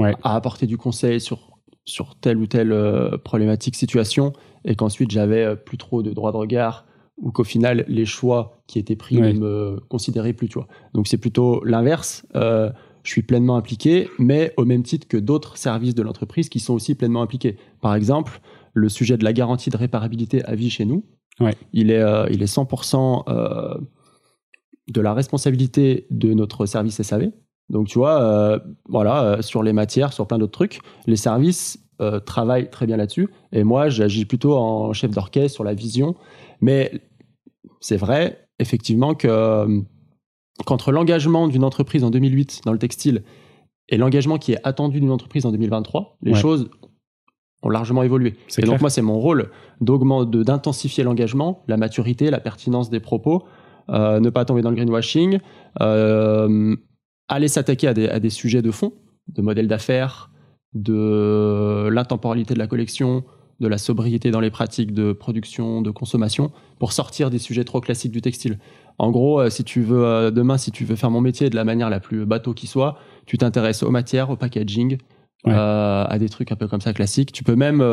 à 0.00 0.34
apporter 0.34 0.66
du 0.66 0.76
conseil 0.76 1.20
sur, 1.20 1.56
sur 1.84 2.16
telle 2.16 2.38
ou 2.38 2.48
telle 2.48 2.74
problématique, 3.22 3.76
situation, 3.76 4.32
et 4.64 4.74
qu'ensuite 4.74 5.12
j'avais 5.12 5.54
plus 5.54 5.78
trop 5.78 6.02
de 6.02 6.10
droit 6.10 6.32
de 6.32 6.36
regard 6.36 6.84
ou 7.20 7.30
qu'au 7.30 7.44
final 7.44 7.84
les 7.88 8.04
choix 8.04 8.62
qui 8.66 8.78
étaient 8.78 8.96
pris 8.96 9.20
ne 9.20 9.32
me 9.32 9.80
considéraient 9.88 10.32
plus, 10.32 10.48
tu 10.48 10.54
vois. 10.54 10.68
Donc 10.94 11.08
c'est 11.08 11.18
plutôt 11.18 11.62
l'inverse. 11.64 12.26
Euh, 12.34 12.70
je 13.02 13.10
suis 13.10 13.22
pleinement 13.22 13.56
impliqué, 13.56 14.08
mais 14.18 14.52
au 14.56 14.64
même 14.64 14.82
titre 14.82 15.08
que 15.08 15.16
d'autres 15.16 15.56
services 15.56 15.94
de 15.94 16.02
l'entreprise 16.02 16.48
qui 16.48 16.60
sont 16.60 16.74
aussi 16.74 16.94
pleinement 16.94 17.22
impliqués. 17.22 17.56
Par 17.80 17.94
exemple, 17.94 18.40
le 18.74 18.88
sujet 18.88 19.16
de 19.16 19.24
la 19.24 19.32
garantie 19.32 19.70
de 19.70 19.76
réparabilité 19.76 20.44
à 20.44 20.54
vie 20.54 20.70
chez 20.70 20.84
nous, 20.84 21.04
il 21.72 21.90
est, 21.90 22.00
euh, 22.00 22.26
il 22.30 22.42
est 22.42 22.52
100% 22.52 23.24
euh, 23.28 23.78
de 24.88 25.00
la 25.00 25.14
responsabilité 25.14 26.06
de 26.10 26.34
notre 26.34 26.66
service 26.66 27.00
SAV. 27.00 27.30
Donc 27.70 27.86
tu 27.86 27.98
vois, 27.98 28.62
voilà, 28.88 29.42
sur 29.42 29.62
les 29.62 29.74
matières, 29.74 30.14
sur 30.14 30.26
plein 30.26 30.38
d'autres 30.38 30.52
trucs, 30.52 30.80
les 31.06 31.16
services 31.16 31.78
travaillent 32.24 32.70
très 32.70 32.86
bien 32.86 32.96
là-dessus. 32.96 33.28
Et 33.52 33.64
moi, 33.64 33.88
j'agis 33.88 34.24
plutôt 34.24 34.56
en 34.56 34.92
chef 34.92 35.10
d'orchestre 35.10 35.54
sur 35.54 35.64
la 35.64 35.74
vision. 35.74 36.14
Mais 36.60 36.92
c'est 37.80 37.96
vrai, 37.96 38.48
effectivement, 38.58 39.14
que 39.14 39.28
euh, 39.28 39.80
qu'entre 40.66 40.92
l'engagement 40.92 41.48
d'une 41.48 41.64
entreprise 41.64 42.04
en 42.04 42.10
2008 42.10 42.62
dans 42.64 42.72
le 42.72 42.78
textile 42.78 43.22
et 43.88 43.96
l'engagement 43.96 44.38
qui 44.38 44.52
est 44.52 44.60
attendu 44.64 45.00
d'une 45.00 45.10
entreprise 45.10 45.46
en 45.46 45.52
2023, 45.52 46.18
les 46.22 46.34
choses 46.34 46.68
ont 47.62 47.70
largement 47.70 48.02
évolué. 48.02 48.34
Et 48.58 48.62
donc 48.62 48.80
moi, 48.80 48.90
c'est 48.90 49.02
mon 49.02 49.18
rôle 49.18 49.50
d'intensifier 49.80 51.04
l'engagement, 51.04 51.62
la 51.68 51.76
maturité, 51.76 52.30
la 52.30 52.40
pertinence 52.40 52.90
des 52.90 53.00
propos, 53.00 53.44
euh, 53.88 54.20
ne 54.20 54.28
pas 54.28 54.44
tomber 54.44 54.60
dans 54.60 54.70
le 54.70 54.76
greenwashing, 54.76 55.38
euh, 55.80 56.76
aller 57.28 57.48
s'attaquer 57.48 57.88
à, 57.88 57.90
à 58.12 58.20
des, 58.20 58.30
sujets 58.30 58.60
de 58.60 58.70
fond, 58.70 58.92
de 59.28 59.40
modèles 59.40 59.68
d'affaires, 59.68 60.30
de 60.74 61.88
l'intemporalité 61.90 62.54
de 62.54 62.58
la 62.58 62.66
collection, 62.66 63.24
de 63.60 63.68
la 63.68 63.78
sobriété 63.78 64.30
dans 64.30 64.40
les 64.40 64.50
pratiques 64.50 64.92
de 64.92 65.12
production, 65.12 65.82
de 65.82 65.90
consommation, 65.90 66.52
pour 66.78 66.92
sortir 66.92 67.30
des 67.30 67.38
sujets 67.38 67.64
trop 67.64 67.80
classiques 67.80 68.12
du 68.12 68.20
textile. 68.20 68.58
En 68.98 69.10
gros, 69.10 69.40
euh, 69.40 69.50
si 69.50 69.64
tu 69.64 69.82
veux 69.82 70.04
euh, 70.04 70.30
demain, 70.30 70.58
si 70.58 70.70
tu 70.70 70.84
veux 70.84 70.96
faire 70.96 71.10
mon 71.10 71.20
métier 71.20 71.50
de 71.50 71.56
la 71.56 71.64
manière 71.64 71.90
la 71.90 72.00
plus 72.00 72.24
bateau 72.24 72.54
qui 72.54 72.66
soit, 72.66 72.98
tu 73.26 73.38
t'intéresses 73.38 73.82
aux 73.82 73.90
matières, 73.90 74.30
au 74.30 74.36
packaging, 74.36 74.98
euh, 75.46 76.04
à 76.04 76.18
des 76.18 76.28
trucs 76.28 76.52
un 76.52 76.56
peu 76.56 76.68
comme 76.68 76.80
ça 76.80 76.92
classiques. 76.92 77.32
Tu 77.32 77.44
peux 77.44 77.56
même 77.56 77.84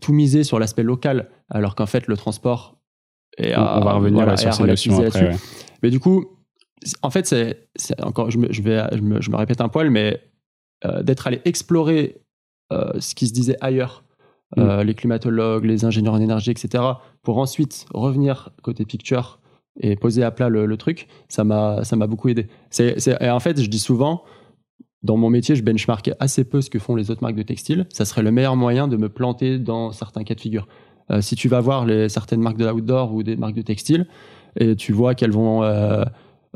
tout 0.00 0.12
miser 0.12 0.44
sur 0.44 0.58
l'aspect 0.58 0.84
local, 0.84 1.28
alors 1.50 1.74
qu'en 1.74 1.86
fait 1.86 2.06
le 2.06 2.16
transport. 2.16 2.78
Est, 3.36 3.56
on, 3.56 3.80
va 3.80 3.94
revenir 3.94 4.38
sur 4.38 4.54
ces 4.54 4.62
notions 4.62 5.04
après. 5.04 5.36
Mais 5.82 5.90
du 5.90 5.98
coup, 5.98 6.24
en 7.02 7.10
fait, 7.10 7.26
c'est 7.26 8.00
encore, 8.00 8.30
je 8.30 8.38
me, 8.38 8.52
je 8.52 8.62
vais, 8.62 8.80
je 8.92 9.00
me, 9.02 9.36
répète 9.36 9.60
un 9.60 9.68
poil, 9.68 9.90
mais 9.90 10.20
d'être 11.02 11.26
allé 11.26 11.40
explorer 11.44 12.16
ce 12.70 13.14
qui 13.14 13.26
se 13.26 13.32
disait 13.32 13.56
ailleurs 13.60 14.04
euh, 14.58 14.82
mm. 14.82 14.86
les 14.86 14.94
climatologues, 14.94 15.64
les 15.64 15.84
ingénieurs 15.84 16.14
en 16.14 16.20
énergie, 16.20 16.50
etc., 16.50 16.84
pour 17.22 17.38
ensuite 17.38 17.86
revenir 17.92 18.50
côté 18.62 18.84
picture 18.84 19.40
et 19.80 19.96
poser 19.96 20.22
à 20.22 20.30
plat 20.30 20.48
le, 20.48 20.76
truc, 20.76 21.08
ça 21.28 21.42
m'a 21.42 21.82
beaucoup 22.06 22.28
aidé. 22.28 22.46
et 22.78 23.30
en 23.30 23.40
fait, 23.40 23.60
je 23.60 23.68
dis 23.68 23.80
souvent, 23.80 24.22
dans 25.02 25.16
mon 25.16 25.30
métier, 25.30 25.56
je 25.56 25.64
benchmark 25.64 26.12
assez 26.20 26.44
peu 26.44 26.60
ce 26.60 26.70
que 26.70 26.78
font 26.78 26.94
les 26.94 27.10
autres 27.10 27.22
marques 27.22 27.34
de 27.34 27.42
textile. 27.42 27.86
Ça 27.90 28.04
serait 28.04 28.22
le 28.22 28.30
meilleur 28.30 28.54
moyen 28.54 28.86
de 28.86 28.96
me 28.96 29.08
planter 29.08 29.58
dans 29.58 29.90
certains 29.90 30.22
cas 30.22 30.34
de 30.34 30.40
figure. 30.40 30.68
Euh, 31.10 31.20
si 31.20 31.34
tu 31.34 31.48
vas 31.48 31.60
voir 31.60 31.84
les, 31.84 32.08
certaines 32.08 32.40
marques 32.40 32.56
de 32.56 32.70
outdoor 32.70 33.12
ou 33.12 33.24
des 33.24 33.36
marques 33.36 33.54
de 33.54 33.62
textile, 33.62 34.06
et 34.56 34.76
tu 34.76 34.92
vois 34.92 35.16
qu'elles 35.16 35.32
vont 35.32 35.64
euh, 35.64 36.04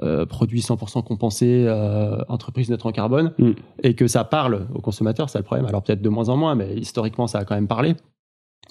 euh, 0.02 0.26
produits 0.26 0.60
100% 0.60 1.02
compensés, 1.02 1.64
euh, 1.66 2.18
entreprise 2.28 2.70
neutre 2.70 2.86
en 2.86 2.92
carbone, 2.92 3.32
mm. 3.38 3.52
et 3.82 3.94
que 3.94 4.06
ça 4.06 4.24
parle 4.24 4.66
aux 4.74 4.80
consommateurs, 4.80 5.28
c'est 5.30 5.38
le 5.38 5.44
problème. 5.44 5.66
Alors 5.66 5.82
peut-être 5.82 6.02
de 6.02 6.08
moins 6.08 6.28
en 6.28 6.36
moins, 6.36 6.54
mais 6.54 6.74
historiquement, 6.76 7.26
ça 7.26 7.38
a 7.38 7.44
quand 7.44 7.54
même 7.54 7.68
parlé. 7.68 7.96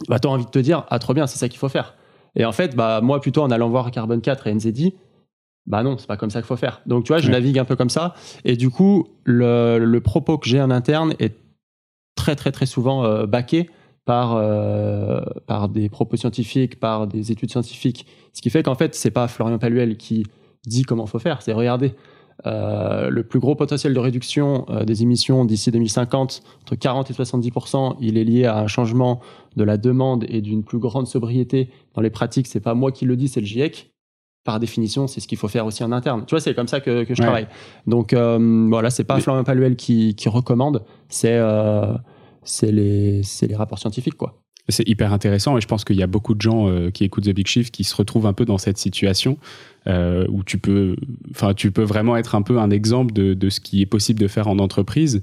Bah, 0.07 0.19
tu 0.19 0.27
as 0.27 0.31
envie 0.31 0.45
de 0.45 0.49
te 0.49 0.59
dire, 0.59 0.85
ah, 0.89 0.99
trop 0.99 1.13
bien, 1.13 1.27
c'est 1.27 1.37
ça 1.37 1.49
qu'il 1.49 1.59
faut 1.59 1.69
faire. 1.69 1.95
Et 2.35 2.45
en 2.45 2.51
fait, 2.51 2.75
bah, 2.75 3.01
moi, 3.01 3.19
plutôt 3.19 3.41
en 3.41 3.51
allant 3.51 3.69
voir 3.69 3.89
Carbone 3.91 4.21
4 4.21 4.47
et 4.47 4.53
NZD, 4.53 4.93
bah 5.65 5.83
non, 5.83 5.97
c'est 5.97 6.07
pas 6.07 6.17
comme 6.17 6.29
ça 6.29 6.39
qu'il 6.39 6.47
faut 6.47 6.55
faire. 6.55 6.81
Donc, 6.85 7.03
tu 7.03 7.11
vois, 7.11 7.19
je 7.19 7.29
navigue 7.29 7.59
un 7.59 7.65
peu 7.65 7.75
comme 7.75 7.89
ça. 7.89 8.13
Et 8.45 8.55
du 8.55 8.69
coup, 8.69 9.07
le, 9.25 9.99
propos 9.99 10.37
que 10.37 10.47
j'ai 10.47 10.61
en 10.61 10.71
interne 10.71 11.13
est 11.19 11.35
très, 12.15 12.35
très, 12.35 12.51
très 12.51 12.65
souvent 12.65 13.03
euh, 13.03 13.25
baqué 13.25 13.69
par, 14.05 14.35
euh, 14.35 15.21
par 15.45 15.67
des 15.67 15.89
propos 15.89 16.15
scientifiques, 16.15 16.79
par 16.79 17.05
des 17.05 17.31
études 17.33 17.51
scientifiques. 17.51 18.07
Ce 18.31 18.41
qui 18.41 18.49
fait 18.49 18.63
qu'en 18.63 18.75
fait, 18.75 18.95
c'est 18.95 19.11
pas 19.11 19.27
Florian 19.27 19.57
Paluel 19.57 19.97
qui 19.97 20.25
dit 20.67 20.83
comment 20.83 21.05
faut 21.05 21.19
faire. 21.19 21.41
C'est 21.41 21.53
regarder. 21.53 21.93
Euh, 22.45 23.09
le 23.09 23.23
plus 23.23 23.39
gros 23.39 23.55
potentiel 23.55 23.95
de 23.95 23.99
réduction 23.99 24.65
euh, 24.69 24.85
des 24.85 25.01
émissions 25.01 25.43
d'ici 25.43 25.71
2050, 25.71 26.43
entre 26.61 26.75
40 26.75 27.09
et 27.09 27.13
70% 27.13 27.95
il 27.99 28.15
est 28.15 28.23
lié 28.23 28.45
à 28.45 28.59
un 28.59 28.67
changement 28.67 29.21
de 29.55 29.63
la 29.63 29.77
demande 29.77 30.23
et 30.29 30.41
d'une 30.41 30.63
plus 30.63 30.77
grande 30.77 31.07
sobriété 31.07 31.71
dans 31.95 32.01
les 32.01 32.11
pratiques. 32.11 32.45
C'est 32.45 32.59
pas 32.59 32.75
moi 32.75 32.91
qui 32.91 33.05
le 33.05 33.15
dis, 33.15 33.27
c'est 33.27 33.39
le 33.39 33.47
GIEC. 33.47 33.91
Par 34.43 34.59
définition, 34.59 35.07
c'est 35.07 35.19
ce 35.19 35.27
qu'il 35.27 35.37
faut 35.37 35.47
faire 35.47 35.65
aussi 35.65 35.83
en 35.83 35.91
interne. 35.91 36.25
Tu 36.25 36.35
vois, 36.35 36.39
c'est 36.39 36.53
comme 36.53 36.69
ça 36.69 36.79
que, 36.79 37.05
je 37.09 37.21
travaille. 37.21 37.47
Donc 37.85 38.13
euh, 38.13 38.67
voilà, 38.69 38.91
c'est 38.91 39.03
pas 39.03 39.19
Florian 39.19 39.43
Paluel 39.43 39.75
qui, 39.75 40.15
qui 40.15 40.29
recommande, 40.29 40.83
c'est 41.09 41.37
c'est 42.43 42.71
les, 42.71 43.23
les 43.41 43.55
rapports 43.55 43.77
scientifiques, 43.77 44.15
quoi. 44.15 44.39
C'est 44.69 44.87
hyper 44.87 45.13
intéressant 45.13 45.57
et 45.57 45.61
je 45.61 45.67
pense 45.67 45.85
qu'il 45.85 45.95
y 45.95 46.03
a 46.03 46.07
beaucoup 46.07 46.35
de 46.35 46.41
gens 46.41 46.67
euh, 46.67 46.89
qui 46.91 47.05
écoutent 47.05 47.23
The 47.23 47.33
Big 47.33 47.47
Shift 47.47 47.73
qui 47.73 47.83
se 47.83 47.95
retrouvent 47.95 48.25
un 48.27 48.33
peu 48.33 48.43
dans 48.43 48.57
cette 48.57 48.77
situation 48.77 49.37
euh, 49.87 50.25
où 50.29 50.43
tu 50.43 50.57
peux, 50.57 50.95
enfin, 51.31 51.53
tu 51.53 51.71
peux 51.71 51.83
vraiment 51.83 52.17
être 52.17 52.35
un 52.35 52.41
peu 52.41 52.59
un 52.59 52.69
exemple 52.69 53.13
de, 53.13 53.33
de, 53.33 53.49
ce 53.49 53.61
qui 53.61 53.81
est 53.81 53.85
possible 53.85 54.19
de 54.19 54.27
faire 54.27 54.47
en 54.47 54.59
entreprise. 54.59 55.21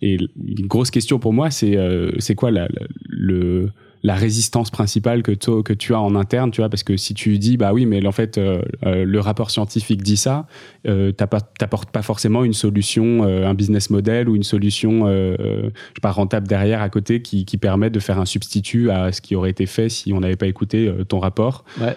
Et 0.00 0.18
une 0.46 0.66
grosse 0.66 0.90
question 0.90 1.18
pour 1.18 1.32
moi, 1.32 1.50
c'est 1.50 1.76
euh, 1.76 2.12
c'est 2.18 2.34
quoi 2.34 2.50
la, 2.50 2.68
le, 3.08 3.70
la 4.04 4.14
résistance 4.14 4.70
principale 4.70 5.22
que, 5.22 5.32
que 5.32 5.72
tu 5.72 5.94
as 5.94 6.00
en 6.00 6.14
interne, 6.14 6.50
tu 6.50 6.60
vois, 6.60 6.68
parce 6.68 6.82
que 6.82 6.96
si 6.98 7.14
tu 7.14 7.38
dis, 7.38 7.56
bah 7.56 7.72
oui, 7.72 7.86
mais 7.86 8.06
en 8.06 8.12
fait, 8.12 8.36
euh, 8.36 8.60
euh, 8.84 9.04
le 9.06 9.18
rapport 9.18 9.50
scientifique 9.50 10.02
dit 10.02 10.18
ça, 10.18 10.46
euh, 10.86 11.10
t'apportes 11.10 11.90
pas 11.90 12.02
forcément 12.02 12.44
une 12.44 12.52
solution, 12.52 13.24
euh, 13.24 13.46
un 13.46 13.54
business 13.54 13.88
model 13.88 14.28
ou 14.28 14.36
une 14.36 14.42
solution, 14.42 15.06
je 15.06 15.70
sais 15.72 16.00
pas, 16.02 16.10
rentable 16.10 16.46
derrière 16.46 16.82
à 16.82 16.90
côté 16.90 17.22
qui, 17.22 17.46
qui 17.46 17.56
permet 17.56 17.88
de 17.88 17.98
faire 17.98 18.20
un 18.20 18.26
substitut 18.26 18.90
à 18.90 19.10
ce 19.10 19.22
qui 19.22 19.34
aurait 19.36 19.50
été 19.50 19.64
fait 19.64 19.88
si 19.88 20.12
on 20.12 20.20
n'avait 20.20 20.36
pas 20.36 20.48
écouté 20.48 20.92
ton 21.08 21.18
rapport. 21.18 21.64
Ouais 21.80 21.96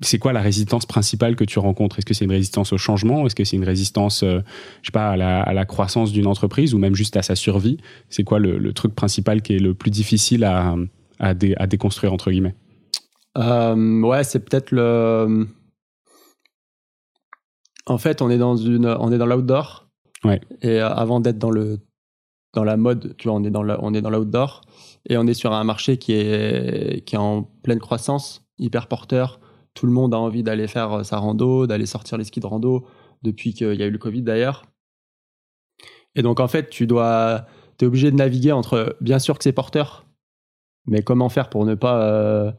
c'est 0.00 0.18
quoi 0.18 0.32
la 0.32 0.40
résistance 0.40 0.86
principale 0.86 1.36
que 1.36 1.44
tu 1.44 1.58
rencontres? 1.58 1.98
Est-ce 1.98 2.06
que 2.06 2.14
c'est 2.14 2.24
une 2.24 2.32
résistance 2.32 2.72
au 2.72 2.78
changement? 2.78 3.26
Est-ce 3.26 3.34
que 3.34 3.44
c'est 3.44 3.56
une 3.56 3.64
résistance, 3.64 4.22
euh, 4.22 4.40
je 4.82 4.88
sais 4.88 4.92
pas, 4.92 5.10
à 5.10 5.52
la, 5.52 5.64
croissance 5.64 6.12
d'une 6.12 6.26
entreprise 6.26 6.74
ou 6.74 6.78
même 6.78 6.94
juste 6.94 7.16
à 7.16 7.22
sa 7.22 7.36
survie? 7.36 7.78
C'est 8.08 8.24
quoi 8.24 8.38
le, 8.38 8.72
truc 8.72 8.94
principal 8.94 9.42
qui 9.42 9.54
est 9.54 9.58
le 9.58 9.74
plus 9.74 9.90
difficile 9.90 10.44
à, 10.44 10.74
à, 11.18 11.34
déconstruire 11.34 12.12
entre 12.12 12.30
guillemets? 12.30 12.54
Euh, 13.38 14.00
Ouais, 14.02 14.24
c'est 14.24 14.40
peut-être 14.40 14.70
le. 14.72 15.46
En 17.86 17.98
fait, 17.98 18.22
on 18.22 18.30
est 18.30 18.38
dans 18.38 18.56
une, 18.56 18.86
on 18.86 19.12
est 19.12 19.18
dans 19.18 19.26
l'outdoor. 19.26 19.88
Ouais. 20.24 20.40
Et 20.62 20.80
euh, 20.80 20.88
avant 20.88 21.20
d'être 21.20 21.38
dans 21.38 21.50
le, 21.50 21.80
dans 22.54 22.64
la 22.64 22.76
mode, 22.76 23.14
tu 23.18 23.28
vois, 23.28 23.36
on 23.36 23.44
est 23.44 23.50
dans 23.50 23.64
on 23.80 23.92
est 23.92 24.00
dans 24.00 24.10
l'outdoor 24.10 24.62
et 25.06 25.18
on 25.18 25.26
est 25.26 25.34
sur 25.34 25.52
un 25.52 25.64
marché 25.64 25.98
qui 25.98 26.12
est, 26.14 27.04
qui 27.04 27.14
est 27.14 27.18
en 27.18 27.42
pleine 27.42 27.78
croissance, 27.78 28.46
hyper 28.58 28.86
porteur 28.86 29.38
tout 29.74 29.86
le 29.86 29.92
monde 29.92 30.14
a 30.14 30.18
envie 30.18 30.42
d'aller 30.42 30.68
faire 30.68 30.92
euh, 30.92 31.02
sa 31.02 31.18
rando, 31.18 31.66
d'aller 31.66 31.86
sortir 31.86 32.16
les 32.16 32.24
skis 32.24 32.40
de 32.40 32.46
rando 32.46 32.86
depuis 33.22 33.52
qu'il 33.52 33.74
y 33.74 33.82
a 33.82 33.86
eu 33.86 33.90
le 33.90 33.98
Covid 33.98 34.22
d'ailleurs. 34.22 34.64
Et 36.14 36.22
donc 36.22 36.40
en 36.40 36.48
fait, 36.48 36.70
tu 36.70 36.86
dois, 36.86 37.46
es 37.80 37.84
obligé 37.84 38.10
de 38.10 38.16
naviguer 38.16 38.52
entre, 38.52 38.96
bien 39.00 39.18
sûr 39.18 39.36
que 39.36 39.44
c'est 39.44 39.52
porteur, 39.52 40.06
mais 40.86 41.02
comment 41.02 41.28
faire 41.28 41.50
pour 41.50 41.66
ne 41.66 41.74
pas 41.74 42.02
euh, 42.02 42.52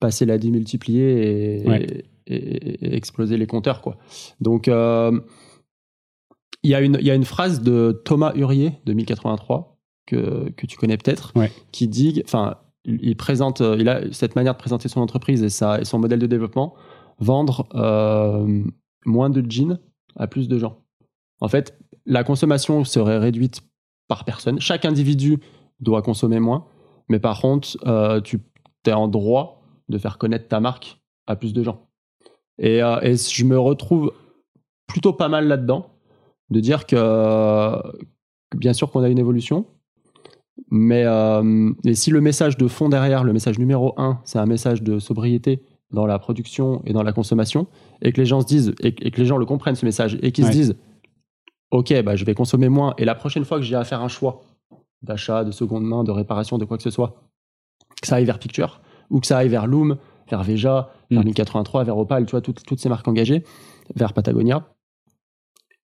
passer 0.00 0.24
la 0.24 0.38
démultiplier 0.38 1.60
et, 1.60 2.04
et, 2.26 2.96
exploser 2.96 3.36
les 3.36 3.46
compteurs 3.46 3.82
quoi. 3.82 3.98
Donc 4.40 4.68
euh, 4.68 5.20
il 6.62 6.70
y, 6.70 6.74
a 6.74 6.80
une, 6.80 6.98
y 7.02 7.10
a 7.10 7.14
une 7.14 7.24
phrase 7.24 7.60
de 7.62 8.00
Thomas 8.04 8.32
Hurier 8.34 8.72
de 8.84 8.92
1083 8.92 9.78
que, 10.06 10.50
que 10.50 10.66
tu 10.66 10.76
connais 10.78 10.96
peut-être, 10.96 11.32
qui 11.72 11.88
dit, 11.88 12.22
enfin 12.24 12.56
il 12.84 13.16
présente, 13.16 13.60
euh, 13.60 13.76
il 13.78 13.88
a 13.88 14.12
cette 14.12 14.36
manière 14.36 14.54
de 14.54 14.58
présenter 14.58 14.88
son 14.88 15.00
entreprise 15.00 15.42
et, 15.42 15.64
et 15.80 15.84
son 15.84 15.98
modèle 15.98 16.18
de 16.18 16.26
développement, 16.26 16.74
vendre 17.18 17.68
euh, 17.74 18.62
moins 19.04 19.30
de 19.30 19.48
jeans 19.48 19.78
à 20.16 20.26
plus 20.26 20.48
de 20.48 20.58
gens. 20.58 20.82
En 21.40 21.48
fait, 21.48 21.78
la 22.06 22.24
consommation 22.24 22.84
serait 22.84 23.18
réduite 23.18 23.62
par 24.08 24.24
personne. 24.24 24.60
Chaque 24.60 24.84
individu 24.84 25.38
doit 25.80 26.02
consommer 26.02 26.40
moins, 26.40 26.66
mais 27.08 27.20
par 27.20 27.40
contre, 27.40 27.76
euh, 27.86 28.20
tu 28.20 28.40
es 28.86 28.92
en 28.92 29.08
droit 29.08 29.62
de 29.88 29.98
faire 29.98 30.18
connaître 30.18 30.48
ta 30.48 30.60
marque 30.60 31.00
à 31.26 31.36
plus 31.36 31.52
de 31.52 31.62
gens. 31.62 31.86
Et 32.58 32.80
je 32.80 33.44
me 33.44 33.58
retrouve 33.58 34.12
plutôt 34.86 35.14
pas 35.14 35.28
mal 35.28 35.46
là-dedans, 35.48 35.86
de 36.50 36.60
dire 36.60 36.86
que 36.86 37.74
bien 38.54 38.74
sûr 38.74 38.90
qu'on 38.90 39.02
a 39.02 39.08
une 39.08 39.18
évolution, 39.18 39.64
mais 40.70 41.04
euh, 41.04 41.72
et 41.84 41.94
si 41.94 42.10
le 42.10 42.20
message 42.20 42.56
de 42.56 42.68
fond 42.68 42.88
derrière, 42.88 43.24
le 43.24 43.32
message 43.32 43.58
numéro 43.58 43.94
un, 43.96 44.20
c'est 44.24 44.38
un 44.38 44.46
message 44.46 44.82
de 44.82 44.98
sobriété 44.98 45.62
dans 45.90 46.06
la 46.06 46.18
production 46.18 46.82
et 46.84 46.92
dans 46.92 47.02
la 47.02 47.12
consommation, 47.12 47.66
et 48.02 48.12
que 48.12 48.20
les 48.20 48.26
gens 48.26 48.40
se 48.40 48.46
disent, 48.46 48.74
et, 48.80 48.92
que 48.92 49.20
les 49.20 49.26
gens 49.26 49.38
le 49.38 49.46
comprennent 49.46 49.74
ce 49.74 49.84
message, 49.84 50.18
et 50.22 50.32
qu'ils 50.32 50.46
se 50.46 50.52
disent, 50.52 50.76
ok, 51.70 52.02
bah, 52.02 52.16
je 52.16 52.24
vais 52.24 52.34
consommer 52.34 52.68
moins, 52.68 52.94
et 52.98 53.04
la 53.04 53.14
prochaine 53.14 53.44
fois 53.44 53.58
que 53.58 53.64
j'ai 53.64 53.74
à 53.74 53.84
faire 53.84 54.00
un 54.00 54.08
choix 54.08 54.42
d'achat, 55.02 55.44
de 55.44 55.50
seconde 55.50 55.84
main, 55.84 56.04
de 56.04 56.10
réparation, 56.10 56.58
de 56.58 56.64
quoi 56.64 56.76
que 56.76 56.82
ce 56.82 56.90
soit, 56.90 57.22
que 58.00 58.06
ça 58.06 58.16
aille 58.16 58.24
vers 58.24 58.38
Picture, 58.38 58.80
ou 59.10 59.18
que 59.18 59.26
ça 59.26 59.38
aille 59.38 59.48
vers 59.48 59.66
Loom, 59.66 59.96
vers 60.28 60.44
Veja, 60.44 60.90
vers 61.10 61.24
1083, 61.24 61.82
mm. 61.82 61.86
vers 61.86 61.98
Opal, 61.98 62.26
tu 62.26 62.32
vois, 62.32 62.40
toutes, 62.40 62.64
toutes 62.64 62.78
ces 62.78 62.88
marques 62.88 63.08
engagées, 63.08 63.42
vers 63.96 64.12
Patagonia, 64.12 64.68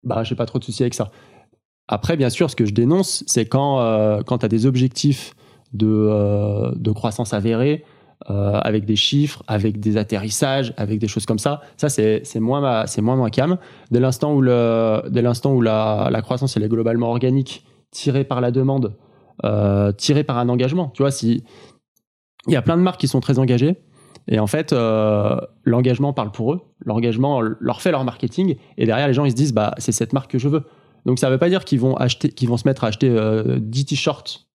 bah, 0.04 0.24
j'ai 0.24 0.36
pas 0.36 0.46
trop 0.46 0.60
de 0.60 0.64
soucis 0.64 0.84
avec 0.84 0.94
ça. 0.94 1.12
Après, 1.92 2.16
bien 2.16 2.30
sûr, 2.30 2.52
ce 2.52 2.56
que 2.56 2.66
je 2.66 2.74
dénonce, 2.74 3.24
c'est 3.26 3.46
quand, 3.46 3.80
euh, 3.80 4.22
quand 4.22 4.38
tu 4.38 4.46
as 4.46 4.50
des 4.50 4.68
objectifs 4.68 5.34
de, 5.74 5.88
euh, 5.88 6.72
de 6.76 6.92
croissance 6.92 7.34
avérés, 7.34 7.84
euh, 8.30 8.60
avec 8.62 8.86
des 8.86 8.96
chiffres, 8.96 9.42
avec 9.48 9.80
des 9.80 9.98
atterrissages, 9.98 10.74
avec 10.78 11.00
des 11.00 11.08
choses 11.08 11.26
comme 11.26 11.40
ça. 11.40 11.62
Ça, 11.78 11.90
c'est 11.90 12.22
moins, 12.36 12.86
c'est 12.86 13.02
moins 13.02 13.16
ma 13.16 13.30
cam. 13.32 13.58
Dès 13.90 14.00
l'instant 14.00 14.34
où, 14.34 14.42
le, 14.42 15.02
dès 15.10 15.24
où 15.48 15.62
la, 15.62 16.10
la, 16.12 16.22
croissance 16.22 16.56
elle 16.56 16.64
est 16.64 16.70
globalement 16.70 17.10
organique, 17.10 17.66
tirée 17.92 18.24
par 18.24 18.40
la 18.40 18.52
demande, 18.52 18.94
euh, 19.46 19.92
tirée 19.94 20.24
par 20.24 20.38
un 20.38 20.48
engagement. 20.48 20.92
Tu 20.94 21.02
vois, 21.02 21.12
si 21.12 21.44
il 22.46 22.54
y 22.54 22.56
a 22.56 22.62
plein 22.62 22.78
de 22.78 22.84
marques 22.84 23.00
qui 23.00 23.08
sont 23.08 23.20
très 23.20 23.40
engagées, 23.40 23.78
et 24.28 24.38
en 24.40 24.48
fait, 24.48 24.74
euh, 24.74 25.38
l'engagement 25.64 26.14
parle 26.14 26.32
pour 26.32 26.54
eux. 26.54 26.62
L'engagement 26.86 27.42
leur 27.42 27.82
fait 27.82 27.92
leur 27.92 28.04
marketing, 28.04 28.58
et 28.78 28.86
derrière, 28.86 29.08
les 29.08 29.14
gens 29.14 29.26
ils 29.26 29.32
se 29.32 29.36
disent, 29.36 29.54
bah, 29.54 29.74
c'est 29.78 29.92
cette 29.92 30.14
marque 30.14 30.30
que 30.30 30.38
je 30.38 30.50
veux. 30.50 30.66
Donc 31.06 31.20
ça 31.20 31.28
ne 31.28 31.34
veut 31.34 31.38
pas 31.38 31.50
dire 31.50 31.66
qu'ils 31.66 31.80
vont, 31.80 31.96
acheter, 31.96 32.30
qu'ils 32.30 32.50
vont 32.50 32.58
se 32.58 32.68
mettre 32.68 32.84
à 32.84 32.88
acheter 32.88 33.10
10 33.10 33.16
euh, 33.16 33.86
t-shirts 33.86 34.48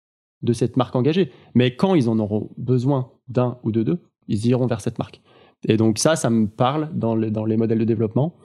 de 0.41 0.53
cette 0.53 0.77
marque 0.77 0.95
engagée, 0.95 1.31
mais 1.55 1.75
quand 1.75 1.95
ils 1.95 2.09
en 2.09 2.19
auront 2.19 2.49
besoin 2.57 3.11
d'un 3.27 3.57
ou 3.63 3.71
de 3.71 3.83
deux, 3.83 3.99
ils 4.27 4.45
iront 4.47 4.67
vers 4.67 4.81
cette 4.81 4.99
marque. 4.99 5.21
Et 5.67 5.77
donc 5.77 5.97
ça, 5.97 6.15
ça 6.15 6.29
me 6.29 6.47
parle 6.47 6.89
dans, 6.93 7.15
les 7.15 7.57
modèles 7.57 7.79
de 7.79 7.85
développement. 7.85 8.35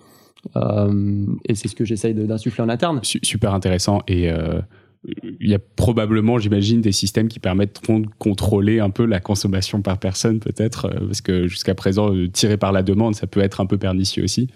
Euh, 0.56 1.26
et 1.46 1.56
c'est 1.56 1.66
ce 1.66 1.74
que 1.74 1.84
j'essaye 1.84 2.14
d'insuffler 2.14 2.62
en 2.62 2.68
interne. 2.68 3.00
Super 3.02 3.52
intéressant. 3.52 4.02
Et 4.06 4.30
euh, 4.30 4.60
il 5.40 5.50
y 5.50 5.54
a 5.54 5.58
probablement, 5.58 6.38
j'imagine, 6.38 6.80
des 6.80 6.92
systèmes 6.92 7.26
qui 7.26 7.40
permettront 7.40 7.98
de 7.98 8.06
contrôler 8.18 8.78
un 8.78 8.90
peu 8.90 9.04
la 9.04 9.18
consommation 9.18 9.82
par 9.82 9.98
personne, 9.98 10.38
peut-être, 10.38 10.88
parce 11.06 11.20
que 11.20 11.48
jusqu'à 11.48 11.74
présent, 11.74 12.12
tiré 12.32 12.56
par 12.56 12.70
la 12.70 12.84
demande, 12.84 13.16
ça 13.16 13.26
peut 13.26 13.40
être 13.40 13.60
un 13.60 13.66
peu 13.66 13.78
pernicieux 13.78 14.22
aussi. 14.22 14.48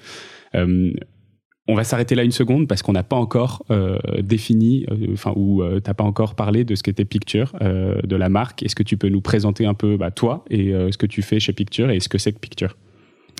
On 1.69 1.75
va 1.77 1.85
s'arrêter 1.85 2.17
là 2.17 2.25
une 2.25 2.33
seconde 2.33 2.67
parce 2.67 2.83
qu'on 2.83 2.93
n'a 2.93 3.05
pas 3.05 3.17
encore 3.17 3.65
euh, 3.71 3.97
défini, 4.21 4.85
euh, 4.91 5.13
enfin, 5.13 5.33
ou 5.37 5.63
euh, 5.63 5.79
t'as 5.79 5.95
pas 5.95 6.03
encore 6.03 6.35
parlé 6.35 6.65
de 6.65 6.75
ce 6.75 6.83
qu'était 6.83 7.05
Picture, 7.05 7.53
de 7.61 8.17
la 8.17 8.29
marque. 8.29 8.63
Est-ce 8.63 8.75
que 8.75 8.83
tu 8.83 8.97
peux 8.97 9.09
nous 9.09 9.21
présenter 9.21 9.65
un 9.65 9.75
peu 9.75 9.97
bah, 9.97 10.11
toi 10.11 10.45
et 10.51 10.73
ce 10.73 10.97
que 10.97 11.07
tu 11.07 11.23
fais 11.23 11.39
chez 11.39 11.53
Picture 11.53 11.91
et 11.91 12.01
ce 12.01 12.09
que 12.09 12.19
c'est 12.19 12.33
que 12.33 12.39
Picture? 12.39 12.77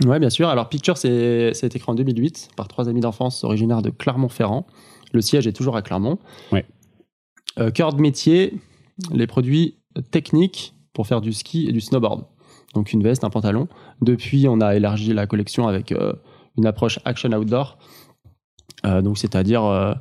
Oui, 0.07 0.19
bien 0.19 0.31
sûr. 0.31 0.49
Alors, 0.49 0.69
Picture, 0.69 0.97
c'est, 0.97 1.53
ça 1.55 1.65
a 1.65 1.69
été 1.69 1.79
créé 1.79 1.91
en 1.91 1.95
2008 1.95 2.51
par 2.57 2.69
trois 2.69 2.89
amis 2.89 3.01
d'enfance 3.01 3.45
originaires 3.45 3.83
de 3.83 3.91
Clermont-Ferrand. 3.91 4.67
Le 5.13 5.21
siège 5.21 5.47
est 5.47 5.53
toujours 5.53 5.77
à 5.77 5.83
Clermont. 5.83 6.19
Ouais. 6.53 6.65
cœur 7.75 7.93
de 7.93 8.01
métier, 8.01 8.55
les 9.13 9.27
produits 9.27 9.79
techniques 10.11 10.75
pour 10.93 11.07
faire 11.07 11.21
du 11.21 11.33
ski 11.33 11.67
et 11.69 11.73
du 11.73 11.81
snowboard. 11.81 12.25
Donc, 12.75 12.93
une 12.93 13.03
veste, 13.03 13.25
un 13.25 13.31
pantalon. 13.31 13.69
Depuis, 14.01 14.47
on 14.49 14.61
a 14.61 14.77
élargi 14.77 15.13
la 15.13 15.27
collection 15.27 15.67
avec 15.67 15.95
une 16.57 16.67
approche 16.67 16.99
action 17.05 17.31
outdoor 17.33 17.79
donc, 18.85 19.19
c'est-à-dire 19.19 19.65
euh, 19.65 19.95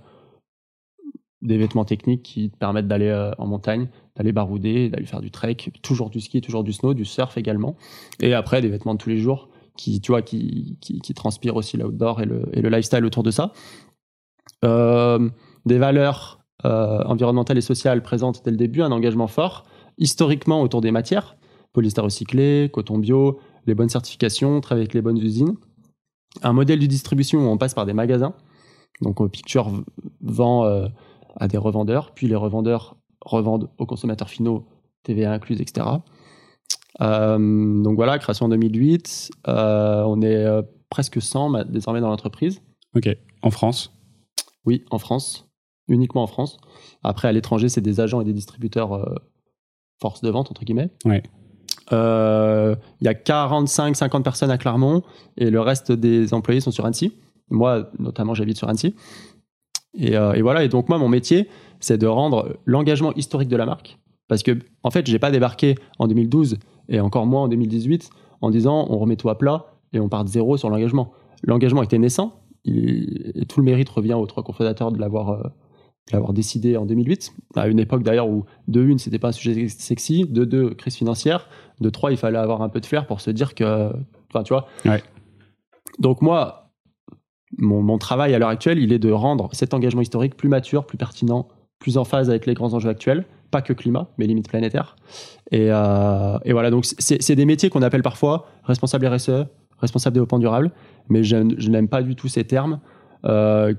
des 1.42 1.58
vêtements 1.58 1.86
techniques 1.86 2.24
qui 2.24 2.50
te 2.50 2.58
permettent 2.58 2.88
d'aller 2.88 3.08
euh, 3.08 3.32
en 3.38 3.48
montagne, 3.48 3.88
d'aller 4.16 4.32
barouder, 4.32 4.90
d'aller 4.90 5.06
faire 5.06 5.22
du 5.22 5.32
trek, 5.32 5.58
toujours 5.82 6.10
du 6.10 6.22
ski, 6.22 6.42
toujours 6.42 6.64
du 6.64 6.74
snow, 6.74 6.94
du 6.94 7.06
surf 7.06 7.38
également. 7.38 7.76
Et 8.20 8.34
après, 8.34 8.62
des 8.62 8.70
vêtements 8.70 8.94
de 8.94 9.00
tous 9.00 9.10
les 9.10 9.18
jours 9.18 9.50
qui, 9.76 10.02
tu 10.02 10.12
vois, 10.12 10.22
qui, 10.22 10.78
qui, 10.82 11.00
qui 11.00 11.14
transpirent 11.14 11.56
aussi 11.56 11.78
l'outdoor 11.78 12.22
et 12.22 12.26
le, 12.26 12.70
lifestyle 12.70 13.06
autour 13.06 13.24
de 13.24 13.32
ça. 13.32 13.54
Euh, 14.64 15.30
des 15.66 15.78
valeurs 15.78 16.40
euh, 16.66 17.04
environnementales 17.06 17.58
et 17.58 17.62
sociales 17.62 18.04
présentes 18.04 18.44
dès 18.46 18.52
le 18.52 18.58
début, 18.58 18.82
un 18.82 18.92
engagement 18.92 19.28
fort, 19.28 19.66
historiquement 19.98 20.62
autour 20.62 20.82
des 20.82 20.92
matières, 20.92 21.38
polyester 21.74 22.02
recyclé, 22.02 22.70
coton 22.72 23.00
bio, 23.00 23.40
les 23.66 23.74
bonnes 23.74 23.90
certifications, 23.90 24.62
travailler 24.62 24.84
avec 24.84 24.94
les 24.94 25.02
bonnes 25.02 25.18
usines. 25.18 25.56
Un 26.44 26.54
modèle 26.54 26.80
de 26.80 26.86
distribution 26.86 27.40
où 27.40 27.50
on 27.50 27.58
passe 27.58 27.74
par 27.74 27.86
des 27.86 27.94
magasins, 27.94 28.34
donc 29.02 29.30
Picture 29.32 29.72
vend 30.22 30.66
euh, 30.66 30.88
à 31.36 31.48
des 31.48 31.58
revendeurs, 31.58 32.12
puis 32.14 32.28
les 32.28 32.36
revendeurs 32.36 32.98
revendent 33.22 33.70
aux 33.78 33.86
consommateurs 33.86 34.30
finaux, 34.30 34.68
TVA 35.04 35.32
incluse, 35.32 35.62
etc. 35.62 35.88
Euh, 37.02 37.82
donc 37.82 37.96
voilà, 37.96 38.20
création 38.20 38.46
en 38.46 38.50
2008. 38.50 39.32
Euh, 39.48 40.04
on 40.04 40.22
est 40.22 40.46
presque 40.90 41.22
100 41.22 41.66
désormais 41.66 42.02
dans 42.02 42.10
l'entreprise. 42.10 42.62
Ok. 42.96 43.10
En 43.42 43.52
France? 43.52 43.94
Oui, 44.66 44.86
en 44.92 45.00
France. 45.00 45.48
Uniquement 45.88 46.24
en 46.24 46.28
France. 46.28 46.58
Après, 47.04 47.28
à 47.28 47.32
l'étranger, 47.32 47.70
c'est 47.70 47.82
des 47.82 48.00
agents 48.00 48.22
et 48.22 48.26
des 48.26 48.34
distributeurs 48.34 49.20
force 50.00 50.22
de 50.22 50.30
vente, 50.30 50.52
entre 50.52 50.64
guillemets. 50.64 50.90
Ouais. 51.06 51.24
Il 51.92 53.06
y 53.06 53.08
a 53.08 53.14
45-50 53.14 54.24
personnes 54.24 54.52
à 54.52 54.58
Clermont 54.58 55.04
et 55.38 55.50
le 55.50 55.60
reste 55.60 55.92
des 55.92 56.34
employés 56.34 56.62
sont 56.62 56.72
sur 56.72 56.86
Annecy. 56.86 57.14
Moi, 57.52 57.90
notamment, 58.00 58.34
j'habite 58.34 58.58
sur 58.58 58.68
Annecy. 58.68 58.96
Euh, 60.02 60.34
et, 60.34 60.42
voilà. 60.42 60.64
Et 60.64 60.70
donc, 60.70 60.90
moi, 60.90 60.98
mon 60.98 61.10
métier, 61.10 61.48
c'est 61.80 61.98
de 61.98 62.08
rendre 62.08 62.58
l'engagement 62.66 63.14
historique 63.14 63.50
de 63.50 63.58
la 63.58 63.66
marque. 63.66 63.98
Parce 64.28 64.44
que, 64.44 64.58
en 64.84 64.92
fait, 64.92 65.08
j'ai 65.08 65.20
pas 65.20 65.32
débarqué 65.32 65.76
en 66.00 66.08
2012 66.08 66.58
et 66.90 67.00
encore 67.00 67.26
moins 67.26 67.44
en 67.44 67.48
2018 67.48 68.10
en 68.42 68.50
disant 68.50 68.88
on 68.90 68.98
remet 68.98 69.16
tout 69.16 69.30
à 69.30 69.38
plat 69.38 69.66
et 69.94 70.00
on 70.00 70.10
part 70.10 70.24
de 70.24 70.30
zéro 70.30 70.58
sur 70.58 70.70
l'engagement. 70.70 71.12
L'engagement 71.44 71.84
était 71.84 71.98
naissant 71.98 72.42
et 72.66 73.46
tout 73.48 73.60
le 73.60 73.66
mérite 73.66 73.90
revient 73.90 74.14
aux 74.14 74.26
trois 74.26 74.44
cofondateurs 74.44 74.92
de 74.92 75.00
l'avoir 75.00 75.30
euh, 75.30 75.44
l'avoir 76.12 76.34
décidé 76.34 76.78
en 76.78 76.86
2008, 76.86 77.34
à 77.56 77.68
une 77.68 77.80
époque 77.80 78.04
d'ailleurs 78.04 78.28
où 78.28 78.46
de 78.68 78.84
une, 78.84 79.00
c'était 79.00 79.20
pas 79.20 79.30
un 79.30 79.34
sujet 79.34 79.68
sexy, 79.68 80.26
de 80.28 80.46
deux, 80.46 80.72
crise 80.72 80.96
financière, 80.96 81.48
de 81.80 81.90
trois, 81.90 82.12
il 82.12 82.18
fallait 82.18 82.38
avoir 82.38 82.62
un 82.62 82.70
peu 82.70 82.80
de 82.80 82.86
flair 82.86 83.06
pour 83.08 83.22
se 83.22 83.32
dire 83.32 83.56
que, 83.56 83.92
enfin, 84.30 84.44
tu 84.44 84.54
vois. 84.54 84.68
Ouais. 84.86 85.02
Donc 86.00 86.22
moi, 86.22 86.61
mon, 87.58 87.98
travail 87.98 88.34
à 88.34 88.40
l'heure 88.40 88.50
actuelle, 88.50 88.80
il 88.80 88.94
est 88.94 89.00
de 89.00 89.12
rendre 89.12 89.50
cet 89.54 89.74
engagement 89.74 90.02
historique 90.02 90.36
plus 90.36 90.50
mature, 90.50 90.86
plus 90.86 90.98
pertinent, 90.98 91.48
plus 91.80 91.98
en 91.98 92.06
phase 92.06 92.30
avec 92.30 92.46
les 92.46 92.54
grands 92.54 92.74
enjeux 92.74 92.90
actuels, 92.90 93.26
pas 93.50 93.62
que 93.62 93.74
climat, 93.74 94.10
mais 94.18 94.28
limite 94.28 94.48
planétaire. 94.48 94.96
Et, 95.52 95.68
euh, 95.70 96.38
voilà, 96.50 96.70
donc 96.72 96.86
c'est 96.86 97.36
des 97.36 97.46
métiers 97.46 97.70
qu'on 97.70 97.82
appelle 97.82 98.04
parfois 98.04 98.48
responsable 98.64 99.08
RSE, 99.08 99.46
responsable 99.80 100.14
développement 100.14 100.40
durable, 100.40 100.72
mais 101.10 101.24
je, 101.24 101.36
n'aime 101.36 101.88
pas 101.88 102.02
du 102.02 102.16
tout 102.16 102.28
ces 102.28 102.46
termes. 102.46 102.80
Euh, 103.26 103.74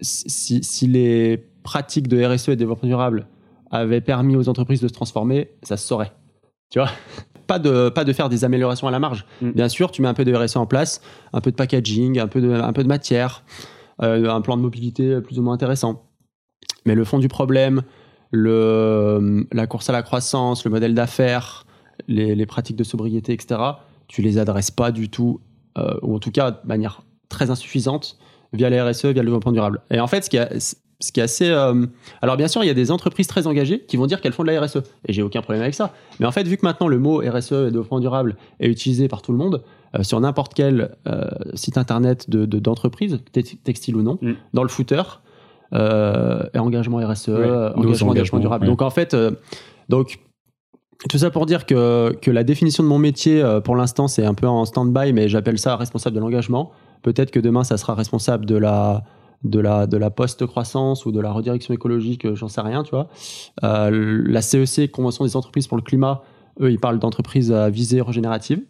si, 0.00 0.86
les 0.86 1.44
pratiques 1.62 2.08
de 2.08 2.24
RSE 2.24 2.50
et 2.50 2.56
développement 2.56 2.88
durable 2.88 3.26
avaient 3.70 4.00
permis 4.00 4.36
aux 4.36 4.48
entreprises 4.48 4.80
de 4.80 4.88
se 4.88 4.92
transformer, 4.92 5.50
ça 5.62 5.76
se 5.76 5.86
saurait. 5.86 6.12
Tu 6.70 6.78
vois? 6.78 6.90
Pas 7.48 7.58
de, 7.58 7.88
pas 7.88 8.04
de 8.04 8.12
faire 8.12 8.28
des 8.28 8.44
améliorations 8.44 8.86
à 8.86 8.92
la 8.92 9.00
marge. 9.00 9.24
Mm. 9.42 9.50
Bien 9.50 9.68
sûr, 9.68 9.90
tu 9.90 10.02
mets 10.02 10.08
un 10.08 10.14
peu 10.14 10.24
de 10.24 10.32
RSE 10.32 10.56
en 10.56 10.66
place, 10.66 11.00
un 11.32 11.40
peu 11.40 11.50
de 11.50 11.56
packaging, 11.56 12.20
un 12.20 12.28
peu 12.28 12.40
de, 12.40 12.52
un 12.52 12.72
peu 12.72 12.84
de 12.84 12.88
matière, 12.88 13.42
euh, 14.02 14.30
un 14.30 14.40
plan 14.40 14.56
de 14.56 14.62
mobilité 14.62 15.20
plus 15.20 15.40
ou 15.40 15.42
moins 15.42 15.54
intéressant. 15.54 16.04
Mais 16.86 16.94
le 16.94 17.04
fond 17.04 17.18
du 17.18 17.26
problème, 17.28 17.82
le, 18.30 19.46
la 19.52 19.66
course 19.66 19.88
à 19.90 19.92
la 19.92 20.02
croissance, 20.02 20.64
le 20.64 20.70
modèle 20.70 20.94
d'affaires, 20.94 21.64
les, 22.06 22.34
les 22.34 22.46
pratiques 22.46 22.76
de 22.76 22.84
sobriété, 22.84 23.32
etc., 23.32 23.60
tu 24.06 24.22
les 24.22 24.38
adresses 24.38 24.70
pas 24.70 24.90
du 24.90 25.08
tout, 25.08 25.40
euh, 25.76 25.94
ou 26.02 26.14
en 26.14 26.18
tout 26.18 26.30
cas 26.30 26.52
de 26.52 26.66
manière 26.66 27.02
très 27.28 27.50
insuffisante, 27.50 28.16
via 28.52 28.70
les 28.70 28.80
RSE, 28.80 29.06
via 29.06 29.22
le 29.22 29.24
développement 29.28 29.52
durable. 29.52 29.80
Et 29.90 30.00
en 30.00 30.06
fait, 30.06 30.24
ce 30.24 30.30
qui, 30.30 30.36
est- 30.38 30.76
ce 31.00 31.12
qui 31.12 31.20
est 31.20 31.22
assez... 31.22 31.48
euh, 31.48 31.86
alors 32.22 32.36
bien 32.36 32.48
sûr, 32.48 32.62
il 32.64 32.66
y 32.66 32.70
a 32.70 32.74
des 32.74 32.90
entreprises 32.90 33.26
très 33.28 33.46
engagées 33.46 33.80
qui 33.86 33.96
vont 33.96 34.06
dire 34.06 34.20
qu'elles 34.20 34.32
font 34.32 34.42
de 34.44 34.50
la 34.50 34.60
RSE, 34.60 34.78
et 35.06 35.12
j'ai 35.12 35.22
aucun 35.22 35.42
problème 35.42 35.62
avec 35.62 35.74
ça. 35.74 35.92
Mais 36.20 36.26
en 36.26 36.32
fait, 36.32 36.46
vu 36.46 36.56
que 36.56 36.66
maintenant 36.66 36.88
le 36.88 36.98
mot 36.98 37.18
RSE 37.24 37.52
et 37.52 37.64
développement 37.70 38.00
durable 38.00 38.36
est 38.60 38.68
utilisé 38.68 39.06
par 39.08 39.22
tout 39.22 39.32
le 39.32 39.38
monde, 39.38 39.62
euh, 39.94 40.02
sur 40.02 40.18
n'importe 40.20 40.54
quel 40.54 40.96
euh, 41.06 41.24
site 41.54 41.78
internet 41.78 42.28
de- 42.28 42.46
de- 42.46 42.58
d'entreprise, 42.58 43.12
de, 43.12 43.40
textile 43.62 43.96
ou 43.96 44.02
non, 44.02 44.18
Mm. 44.20 44.32
dans 44.54 44.62
le 44.62 44.68
footer, 44.68 45.02
et 45.72 46.58
engagement 46.58 46.98
RSE, 46.98 47.28
Ouais, 47.28 47.44
engagement, 47.76 48.14
développement 48.14 48.38
durable. 48.40 48.64
ouais. 48.64 48.70
Donc 48.70 48.80
en 48.82 48.90
fait, 48.90 49.14
donc 49.90 50.18
tout 51.10 51.18
ça 51.18 51.30
pour 51.30 51.44
dire 51.46 51.66
que, 51.66 52.16
que 52.22 52.30
la 52.30 52.42
définition 52.42 52.82
de 52.82 52.88
mon 52.88 52.98
métier, 52.98 53.44
pour 53.64 53.76
l'instant, 53.76 54.08
c'est 54.08 54.24
un 54.24 54.32
peu 54.34 54.48
en 54.48 54.64
stand-by, 54.64 55.12
mais 55.12 55.28
j'appelle 55.28 55.58
ça 55.58 55.76
responsable 55.76 56.16
de 56.16 56.20
l'engagement. 56.20 56.72
Peut-être 57.02 57.30
que 57.30 57.38
demain, 57.38 57.64
ça 57.64 57.76
sera 57.76 57.94
responsable 57.94 58.46
de 58.46 58.56
la, 58.56 59.04
de 59.44 59.60
la, 59.60 59.86
de 59.86 59.96
la 59.96 60.10
post-croissance 60.10 61.06
ou 61.06 61.12
de 61.12 61.20
la 61.20 61.30
redirection 61.32 61.72
écologique, 61.74 62.24
euh, 62.24 62.34
j'en 62.34 62.48
sais 62.48 62.60
rien, 62.60 62.82
tu 62.82 62.90
vois. 62.90 63.08
Euh, 63.62 64.22
la 64.26 64.42
CEC, 64.42 64.90
Convention 64.90 65.24
des 65.24 65.36
entreprises 65.36 65.66
pour 65.66 65.76
le 65.76 65.82
climat, 65.82 66.22
eux, 66.60 66.70
ils 66.70 66.80
parlent 66.80 66.98
d'entreprises 66.98 67.52
à 67.52 67.70
visée 67.70 68.00
régénérative. 68.00 68.60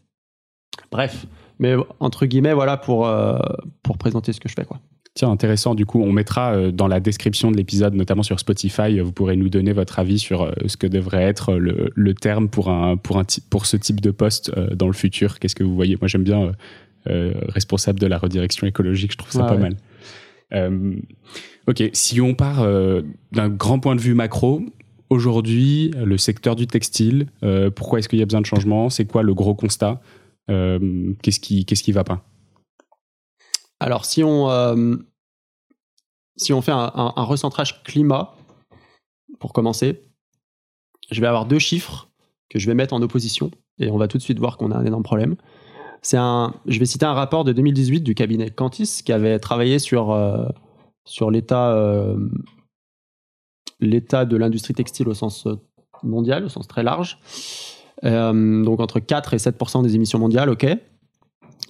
Bref, 0.90 1.26
mais 1.58 1.74
entre 2.00 2.26
guillemets, 2.26 2.52
voilà 2.52 2.76
pour, 2.76 3.06
euh, 3.06 3.38
pour 3.82 3.98
présenter 3.98 4.32
ce 4.32 4.40
que 4.40 4.48
je 4.48 4.54
fais, 4.54 4.64
quoi. 4.64 4.78
Tiens, 5.14 5.30
intéressant. 5.30 5.74
Du 5.74 5.84
coup, 5.84 6.00
on 6.00 6.12
mettra 6.12 6.70
dans 6.70 6.86
la 6.86 7.00
description 7.00 7.50
de 7.50 7.56
l'épisode, 7.56 7.92
notamment 7.94 8.22
sur 8.22 8.38
Spotify, 8.38 9.00
vous 9.00 9.10
pourrez 9.10 9.34
nous 9.34 9.48
donner 9.48 9.72
votre 9.72 9.98
avis 9.98 10.20
sur 10.20 10.52
ce 10.66 10.76
que 10.76 10.86
devrait 10.86 11.24
être 11.24 11.54
le, 11.54 11.90
le 11.92 12.14
terme 12.14 12.48
pour, 12.48 12.68
un, 12.68 12.96
pour, 12.96 13.18
un, 13.18 13.24
pour 13.50 13.66
ce 13.66 13.76
type 13.76 14.00
de 14.00 14.12
poste 14.12 14.56
dans 14.56 14.86
le 14.86 14.92
futur. 14.92 15.40
Qu'est-ce 15.40 15.56
que 15.56 15.64
vous 15.64 15.74
voyez? 15.74 15.96
Moi, 16.00 16.06
j'aime 16.06 16.22
bien 16.22 16.52
euh, 17.08 17.32
responsable 17.48 17.98
de 18.00 18.06
la 18.06 18.18
redirection 18.18 18.66
écologique. 18.66 19.12
Je 19.12 19.18
trouve 19.18 19.30
ça 19.30 19.44
pas 19.44 19.54
ouais. 19.54 19.60
mal. 19.60 19.76
Euh, 20.54 20.96
ok, 21.66 21.82
si 21.92 22.20
on 22.20 22.34
part 22.34 22.62
euh, 22.62 23.02
d'un 23.32 23.48
grand 23.48 23.78
point 23.78 23.96
de 23.96 24.00
vue 24.00 24.14
macro, 24.14 24.62
aujourd'hui, 25.10 25.90
le 25.96 26.18
secteur 26.18 26.56
du 26.56 26.66
textile, 26.66 27.28
euh, 27.42 27.70
pourquoi 27.70 27.98
est-ce 27.98 28.08
qu'il 28.08 28.18
y 28.18 28.22
a 28.22 28.26
besoin 28.26 28.40
de 28.40 28.46
changement? 28.46 28.90
C'est 28.90 29.06
quoi 29.06 29.22
le 29.22 29.34
gros 29.34 29.54
constat? 29.54 30.00
Qu'est-ce 30.48 31.40
qui, 31.40 31.66
qu'est-ce 31.66 31.82
qui 31.82 31.92
va 31.92 32.04
pas? 32.04 32.24
Alors, 33.80 34.06
si 34.06 34.24
on, 34.24 34.98
si 36.36 36.54
on 36.54 36.62
fait 36.62 36.72
un 36.72 37.12
recentrage 37.22 37.82
climat, 37.82 38.34
pour 39.38 39.52
commencer, 39.52 40.02
je 41.10 41.20
vais 41.20 41.26
avoir 41.26 41.46
deux 41.46 41.58
chiffres 41.58 42.08
que 42.48 42.58
je 42.58 42.66
vais 42.66 42.74
mettre 42.74 42.94
en 42.94 43.02
opposition 43.02 43.50
et 43.78 43.90
on 43.90 43.98
va 43.98 44.08
tout 44.08 44.18
de 44.18 44.22
suite 44.22 44.38
voir 44.38 44.56
qu'on 44.56 44.70
a 44.70 44.76
un 44.76 44.84
énorme 44.84 45.02
problème. 45.02 45.36
C'est 46.02 46.16
un, 46.16 46.54
je 46.66 46.78
vais 46.78 46.86
citer 46.86 47.06
un 47.06 47.12
rapport 47.12 47.44
de 47.44 47.52
2018 47.52 48.00
du 48.00 48.14
cabinet 48.14 48.50
Cantis 48.50 49.02
qui 49.04 49.12
avait 49.12 49.38
travaillé 49.38 49.78
sur, 49.78 50.12
euh, 50.12 50.46
sur 51.04 51.30
l'état, 51.30 51.72
euh, 51.74 52.16
l'état 53.80 54.24
de 54.24 54.36
l'industrie 54.36 54.74
textile 54.74 55.08
au 55.08 55.14
sens 55.14 55.46
euh, 55.46 55.56
mondial, 56.02 56.44
au 56.44 56.48
sens 56.48 56.68
très 56.68 56.82
large. 56.82 57.18
Donc 58.02 58.78
entre 58.78 59.00
4 59.00 59.34
et 59.34 59.38
7 59.38 59.56
des 59.82 59.96
émissions 59.96 60.20
mondiales, 60.20 60.50
ok. 60.50 60.66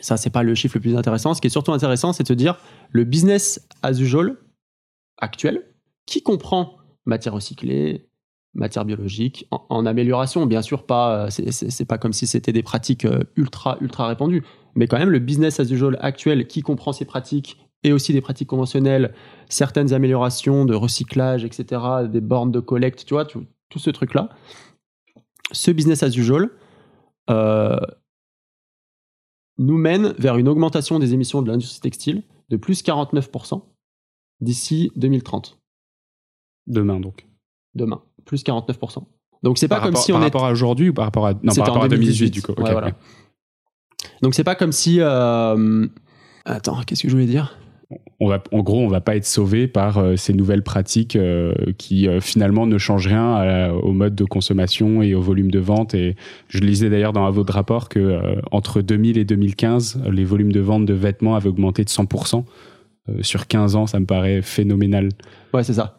Ça, 0.00 0.16
c'est 0.16 0.31
pas 0.31 0.42
le 0.42 0.55
chiffre 0.55 0.76
le 0.76 0.83
plus 0.83 0.96
intéressant. 0.96 1.33
Ce 1.33 1.40
qui 1.40 1.46
est 1.46 1.50
surtout 1.50 1.72
intéressant, 1.72 2.12
c'est 2.12 2.22
de 2.22 2.29
se 2.29 2.35
dire 2.35 2.59
le 2.90 3.05
business 3.05 3.66
as 3.83 3.98
usual 3.98 4.37
actuel, 5.16 5.64
qui 6.07 6.22
comprend 6.22 6.76
matière 7.07 7.35
recyclée, 7.35 8.08
matière 8.54 8.84
biologique, 8.84 9.46
en, 9.50 9.64
en 9.68 9.87
amélioration, 9.87 10.46
bien 10.46 10.62
sûr, 10.62 10.84
pas. 10.87 11.26
euh, 11.26 11.30
c'est- 11.30 11.84
pas 11.84 11.98
comme 11.98 12.12
si 12.12 12.26
c'était 12.26 12.52
des 12.52 12.62
pratiques 12.62 13.04
euh, 13.04 13.22
ultra 13.37 13.76
ultra 13.80 14.06
répandues, 14.08 14.44
mais 14.74 14.87
quand 14.87 14.98
même 14.98 15.11
le 15.11 15.18
business 15.18 15.61
as 15.61 15.70
usual 15.70 15.96
actuel 16.00 16.46
qui 16.46 16.62
comprend 16.62 16.92
ces 16.92 17.04
pratiques 17.04 17.58
et 17.84 17.92
aussi 17.92 18.12
des 18.12 18.20
pratiques 18.20 18.48
conventionnelles, 18.48 19.14
certaines 19.48 19.92
améliorations 19.92 20.64
de 20.64 20.74
recyclage, 20.74 21.44
etc., 21.44 22.08
des 22.11 22.20
bornes 22.20 22.50
de 22.50 22.58
collecte, 22.61 23.04
tu 23.06 23.14
vois, 23.14 23.24
tout, 23.24 23.46
tout 23.68 23.78
ce 23.78 23.90
truc-là. 23.90 24.30
Ce 25.52 25.70
business 25.70 26.02
as 26.02 26.08
usual 26.16 26.50
euh, 27.30 27.78
nous 29.58 29.76
mène 29.78 30.14
vers 30.18 30.37
une 30.37 30.48
augmentation 30.48 30.98
des 30.98 31.14
émissions 31.14 31.42
de 31.42 31.50
l'industrie 31.50 31.80
textile 31.80 32.22
de 32.48 32.56
plus 32.56 32.82
49% 32.82 33.62
d'ici 34.40 34.90
2030, 34.96 35.58
demain 36.66 36.98
donc 37.00 37.26
demain, 37.74 38.02
plus 38.28 38.44
49%. 38.44 39.02
Donc 39.42 39.58
c'est 39.58 39.68
pas 39.68 39.80
comme 39.80 39.96
si 39.96 40.12
on 40.12 40.16
par 40.16 40.22
est 40.22 40.26
rapport 40.26 40.44
à 40.44 40.52
aujourd'hui 40.52 40.90
ou 40.90 40.94
par 40.94 41.06
rapport 41.06 41.26
à 41.26 41.32
non 41.42 41.54
par 41.54 41.66
rapport 41.66 41.84
à 41.84 41.88
2018 41.88 42.30
2018, 42.30 42.30
du 42.30 42.42
coup. 42.42 42.52
Ouais, 42.62 42.72
voilà. 42.72 42.92
Donc 44.22 44.34
c'est 44.34 44.44
pas 44.44 44.54
comme 44.54 44.72
si 44.72 44.98
euh, 45.00 45.86
attends, 46.44 46.80
qu'est-ce 46.86 47.02
que 47.02 47.08
je 47.08 47.14
voulais 47.14 47.26
dire? 47.26 47.56
On 48.20 48.28
va 48.28 48.42
en 48.52 48.58
gros 48.60 48.80
on 48.80 48.88
va 48.88 49.00
pas 49.00 49.16
être 49.16 49.24
sauvé 49.24 49.66
par 49.66 49.98
euh, 49.98 50.16
ces 50.16 50.34
nouvelles 50.34 50.62
pratiques 50.62 51.16
euh, 51.16 51.54
qui 51.78 52.06
finalement 52.20 52.66
ne 52.66 52.76
changent 52.76 53.06
rien 53.06 53.34
à 53.34 53.72
au 53.72 53.92
mode 53.92 54.14
de 54.14 54.24
consommation 54.24 55.02
et 55.02 55.14
au 55.14 55.22
volume 55.22 55.50
de 55.50 55.60
vente. 55.60 55.94
Et 55.94 56.16
je 56.48 56.58
lisais 56.58 56.90
d'ailleurs 56.90 57.12
dans 57.12 57.24
un 57.24 57.30
votre 57.30 57.54
rapport 57.54 57.88
que 57.88 58.20
entre 58.50 58.82
2000 58.82 59.18
et 59.18 59.24
2015 59.24 60.02
les 60.10 60.24
volumes 60.24 60.52
de 60.52 60.60
vente 60.60 60.84
de 60.84 60.94
vêtements 60.94 61.34
avaient 61.34 61.48
augmenté 61.48 61.84
de 61.84 61.90
100% 61.90 62.44
Euh, 63.08 63.22
sur 63.22 63.46
15 63.46 63.76
ans 63.76 63.86
ça 63.86 64.00
me 64.00 64.06
paraît 64.06 64.42
phénoménal. 64.42 65.10
Ouais, 65.54 65.64
c'est 65.64 65.74
ça. 65.74 65.97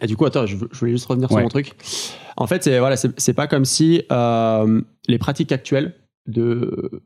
Et 0.00 0.06
du 0.06 0.16
coup, 0.16 0.24
attends, 0.26 0.46
je, 0.46 0.56
je 0.70 0.78
voulais 0.78 0.92
juste 0.92 1.06
revenir 1.06 1.28
sur 1.28 1.38
mon 1.40 1.48
truc. 1.48 1.74
En 2.36 2.46
fait, 2.46 2.62
c'est 2.62 2.78
voilà, 2.78 2.96
c'est 2.96 3.34
pas 3.34 3.46
comme 3.48 3.64
si 3.64 4.02
euh, 4.12 4.80
les 5.08 5.18
pratiques 5.18 5.50
actuelles 5.52 5.94
de 6.26 7.02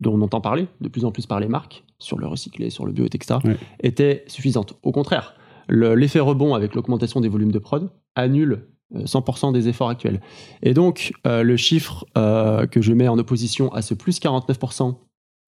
dont 0.00 0.14
on 0.14 0.22
entend 0.22 0.40
parler 0.40 0.66
de 0.80 0.88
plus 0.88 1.04
en 1.04 1.12
plus 1.12 1.26
par 1.26 1.40
les 1.40 1.48
marques 1.48 1.84
sur 1.98 2.18
le 2.18 2.26
recyclé, 2.26 2.70
sur 2.70 2.86
le 2.86 2.92
bio, 2.92 3.04
etc., 3.04 3.38
Ouais. 3.44 3.56
étaient 3.82 4.24
suffisantes. 4.28 4.78
Au 4.82 4.92
contraire, 4.92 5.34
le- 5.68 5.94
l'effet 5.94 6.20
rebond 6.20 6.54
avec 6.54 6.74
l'augmentation 6.74 7.20
des 7.20 7.28
volumes 7.28 7.52
de 7.52 7.58
prod 7.58 7.90
annule 8.14 8.62
euh, 8.94 9.04
100% 9.04 9.52
des 9.52 9.68
efforts 9.68 9.90
actuels. 9.90 10.20
Et 10.62 10.72
donc, 10.74 11.12
euh, 11.26 11.42
le 11.42 11.56
chiffre 11.58 12.06
euh, 12.16 12.66
que 12.66 12.80
je 12.80 12.92
mets 12.94 13.08
en 13.08 13.18
opposition 13.18 13.72
à 13.74 13.82
ce 13.82 13.92
plus 13.94 14.18
49% 14.20 14.96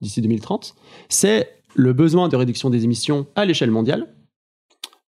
d'ici 0.02 0.20
2030, 0.20 0.74
c'est 1.08 1.48
le 1.74 1.92
besoin 1.94 2.28
de 2.28 2.36
réduction 2.36 2.68
des 2.68 2.84
émissions 2.84 3.26
à 3.34 3.46
l'échelle 3.46 3.70
mondiale 3.70 4.14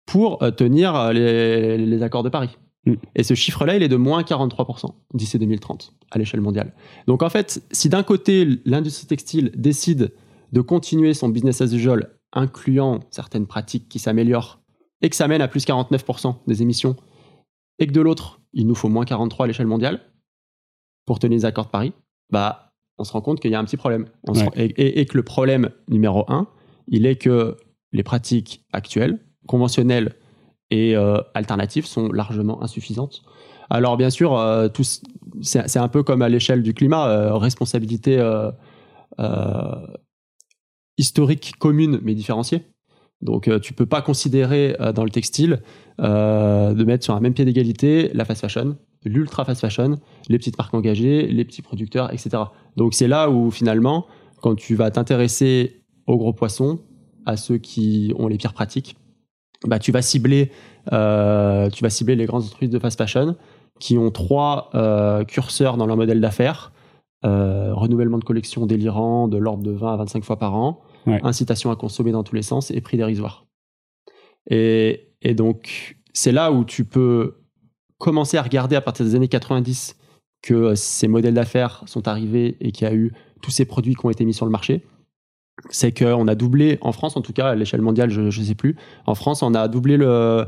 pour 0.09 0.41
euh, 0.43 0.51
tenir 0.51 0.95
euh, 0.95 1.13
les, 1.13 1.77
les 1.77 2.03
accords 2.03 2.23
de 2.23 2.29
Paris. 2.29 2.57
Mm. 2.85 2.93
Et 3.15 3.23
ce 3.23 3.33
chiffre-là, 3.35 3.75
il 3.75 3.83
est 3.83 3.87
de 3.89 3.95
moins 3.95 4.21
43% 4.23 4.93
d'ici 5.13 5.37
2030 5.37 5.93
à 6.11 6.17
l'échelle 6.17 6.41
mondiale. 6.41 6.73
Donc 7.07 7.21
en 7.23 7.29
fait, 7.29 7.61
si 7.71 7.89
d'un 7.89 8.03
côté, 8.03 8.47
l'industrie 8.65 9.07
textile 9.07 9.51
décide 9.55 10.11
de 10.51 10.61
continuer 10.61 11.13
son 11.13 11.29
business 11.29 11.61
as 11.61 11.71
usual, 11.73 12.09
incluant 12.33 13.01
certaines 13.11 13.45
pratiques 13.45 13.87
qui 13.87 13.99
s'améliorent, 13.99 14.59
et 15.01 15.09
que 15.09 15.15
ça 15.15 15.27
mène 15.27 15.41
à 15.41 15.47
plus 15.47 15.65
49% 15.65 16.35
des 16.47 16.61
émissions, 16.63 16.95
et 17.77 17.85
que 17.87 17.91
de 17.93 18.01
l'autre, 18.01 18.41
il 18.53 18.65
nous 18.67 18.75
faut 18.75 18.89
moins 18.89 19.05
43 19.05 19.45
à 19.45 19.47
l'échelle 19.47 19.67
mondiale 19.67 20.01
pour 21.05 21.19
tenir 21.19 21.37
les 21.37 21.45
accords 21.45 21.65
de 21.65 21.71
Paris, 21.71 21.93
bah, 22.31 22.73
on 22.97 23.03
se 23.03 23.11
rend 23.13 23.21
compte 23.21 23.39
qu'il 23.39 23.51
y 23.51 23.55
a 23.55 23.59
un 23.59 23.63
petit 23.65 23.77
problème. 23.77 24.05
On 24.27 24.33
se 24.33 24.39
Ouais. 24.41 24.45
rend- 24.47 24.53
et, 24.57 24.65
et- 24.65 24.99
et 24.99 25.05
que 25.05 25.15
le 25.17 25.23
problème 25.23 25.69
numéro 25.87 26.25
un, 26.27 26.47
il 26.87 27.05
est 27.05 27.15
que 27.15 27.55
les 27.93 28.03
pratiques 28.03 28.65
actuelles, 28.73 29.19
conventionnelles 29.49 30.13
et 30.69 30.95
euh, 30.95 31.17
alternatives 31.33 31.87
sont 31.87 32.11
largement 32.11 32.61
insuffisantes. 32.61 33.23
Alors 33.71 33.97
bien 33.97 34.11
sûr, 34.11 34.37
euh, 34.37 34.67
c'est 35.41 35.77
un 35.77 35.87
peu 35.87 36.03
comme 36.03 36.21
à 36.21 36.29
l'échelle 36.29 36.61
du 36.61 36.73
climat, 36.73 37.09
euh, 37.09 37.35
responsabilité 37.35 38.19
euh, 38.19 38.51
euh, 39.19 39.87
historique 40.97 41.53
commune 41.57 41.99
mais 42.03 42.13
différenciée. 42.13 42.63
Donc 43.21 43.49
tu 43.61 43.73
peux 43.73 43.85
pas 43.85 44.01
considérer 44.01 44.77
dans 44.95 45.03
le 45.03 45.09
textile 45.09 45.61
de 45.97 46.83
mettre 46.85 47.03
sur 47.03 47.15
un 47.15 47.19
même 47.19 47.33
pied 47.33 47.43
d'égalité 47.43 48.11
la 48.13 48.23
fast 48.23 48.39
fashion, 48.39 48.77
l'ultra 49.03 49.43
fast 49.43 49.59
fashion, 49.59 49.99
les 50.29 50.37
petites 50.37 50.57
marques 50.57 50.73
engagées, 50.73 51.27
les 51.27 51.43
petits 51.43 51.61
producteurs, 51.61 52.13
etc. 52.13 52.43
Donc 52.77 52.93
c'est 52.93 53.09
là 53.09 53.29
où 53.29 53.51
finalement, 53.51 54.05
quand 54.41 54.55
tu 54.55 54.75
vas 54.75 54.89
t'intéresser 54.89 55.81
aux 56.07 56.17
gros 56.17 56.31
poissons, 56.31 56.79
à 57.25 57.35
ceux 57.35 57.57
qui 57.57 58.13
ont 58.17 58.29
les 58.29 58.37
pires 58.37 58.53
pratiques, 58.53 58.95
bah, 59.65 59.79
tu 59.79 59.91
vas 59.91 60.01
cibler, 60.01 60.51
euh, 60.93 61.69
tu 61.69 61.83
vas 61.83 61.89
cibler 61.89 62.15
les 62.15 62.25
grandes 62.25 62.43
entreprises 62.43 62.69
de 62.69 62.79
fast 62.79 62.97
fashion 62.97 63.35
qui 63.79 63.97
ont 63.97 64.11
trois 64.11 64.69
euh, 64.75 65.23
curseurs 65.23 65.77
dans 65.77 65.85
leur 65.85 65.97
modèle 65.97 66.21
d'affaires. 66.21 66.71
Euh, 67.25 67.73
renouvellement 67.73 68.17
de 68.17 68.23
collection 68.23 68.65
délirant 68.65 69.27
de 69.27 69.37
l'ordre 69.37 69.63
de 69.63 69.71
20 69.71 69.93
à 69.93 69.97
25 69.97 70.23
fois 70.23 70.37
par 70.37 70.55
an, 70.55 70.81
incitation 71.05 71.69
à 71.69 71.75
consommer 71.75 72.11
dans 72.11 72.23
tous 72.23 72.35
les 72.35 72.41
sens 72.41 72.71
et 72.71 72.79
prix 72.79 72.95
dérisoire. 72.95 73.45
Et, 74.49 75.11
et 75.21 75.33
donc, 75.33 75.97
c'est 76.13 76.31
là 76.31 76.53
où 76.53 76.63
tu 76.63 76.85
peux 76.85 77.41
commencer 77.97 78.37
à 78.37 78.41
regarder 78.41 78.77
à 78.77 78.81
partir 78.81 79.05
des 79.05 79.15
années 79.15 79.27
90 79.27 79.97
que 80.41 80.75
ces 80.75 81.09
modèles 81.09 81.33
d'affaires 81.33 81.83
sont 81.87 82.07
arrivés 82.07 82.55
et 82.61 82.71
qu'il 82.71 82.87
y 82.87 82.89
a 82.89 82.93
eu 82.93 83.11
tous 83.41 83.51
ces 83.51 83.65
produits 83.65 83.95
qui 83.95 84.05
ont 84.05 84.09
été 84.09 84.23
mis 84.23 84.33
sur 84.33 84.45
le 84.45 84.51
marché 84.51 84.85
c'est 85.69 85.97
qu'on 85.97 86.27
a 86.27 86.35
doublé, 86.35 86.77
en 86.81 86.91
France 86.91 87.17
en 87.17 87.21
tout 87.21 87.33
cas, 87.33 87.49
à 87.49 87.55
l'échelle 87.55 87.81
mondiale, 87.81 88.09
je 88.09 88.21
ne 88.21 88.45
sais 88.45 88.55
plus, 88.55 88.75
en 89.05 89.15
France, 89.15 89.43
on 89.43 89.53
a 89.53 89.67
doublé 89.67 89.97
le, 89.97 90.47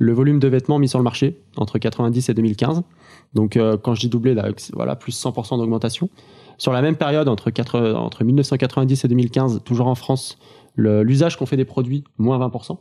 volume 0.00 0.38
de 0.38 0.48
vêtements 0.48 0.78
mis 0.78 0.88
sur 0.88 0.98
le 0.98 1.04
marché 1.04 1.38
entre 1.56 1.78
90 1.78 2.28
et 2.28 2.34
2015. 2.34 2.82
Donc, 3.34 3.56
euh, 3.56 3.76
quand 3.76 3.94
je 3.94 4.00
dis 4.00 4.08
doublé, 4.08 4.34
là, 4.34 4.48
voilà, 4.72 4.96
plus 4.96 5.12
100% 5.12 5.58
d'augmentation. 5.58 6.08
Sur 6.58 6.72
la 6.72 6.82
même 6.82 6.96
période, 6.96 7.28
entre, 7.28 7.50
entre 7.94 8.24
1990 8.24 9.04
et 9.04 9.08
2015, 9.08 9.62
toujours 9.64 9.88
en 9.88 9.96
France, 9.96 10.38
l'usage 10.76 11.36
qu'on 11.36 11.46
fait 11.46 11.56
des 11.56 11.64
produits, 11.64 12.04
moins 12.18 12.38
20%. 12.38 12.78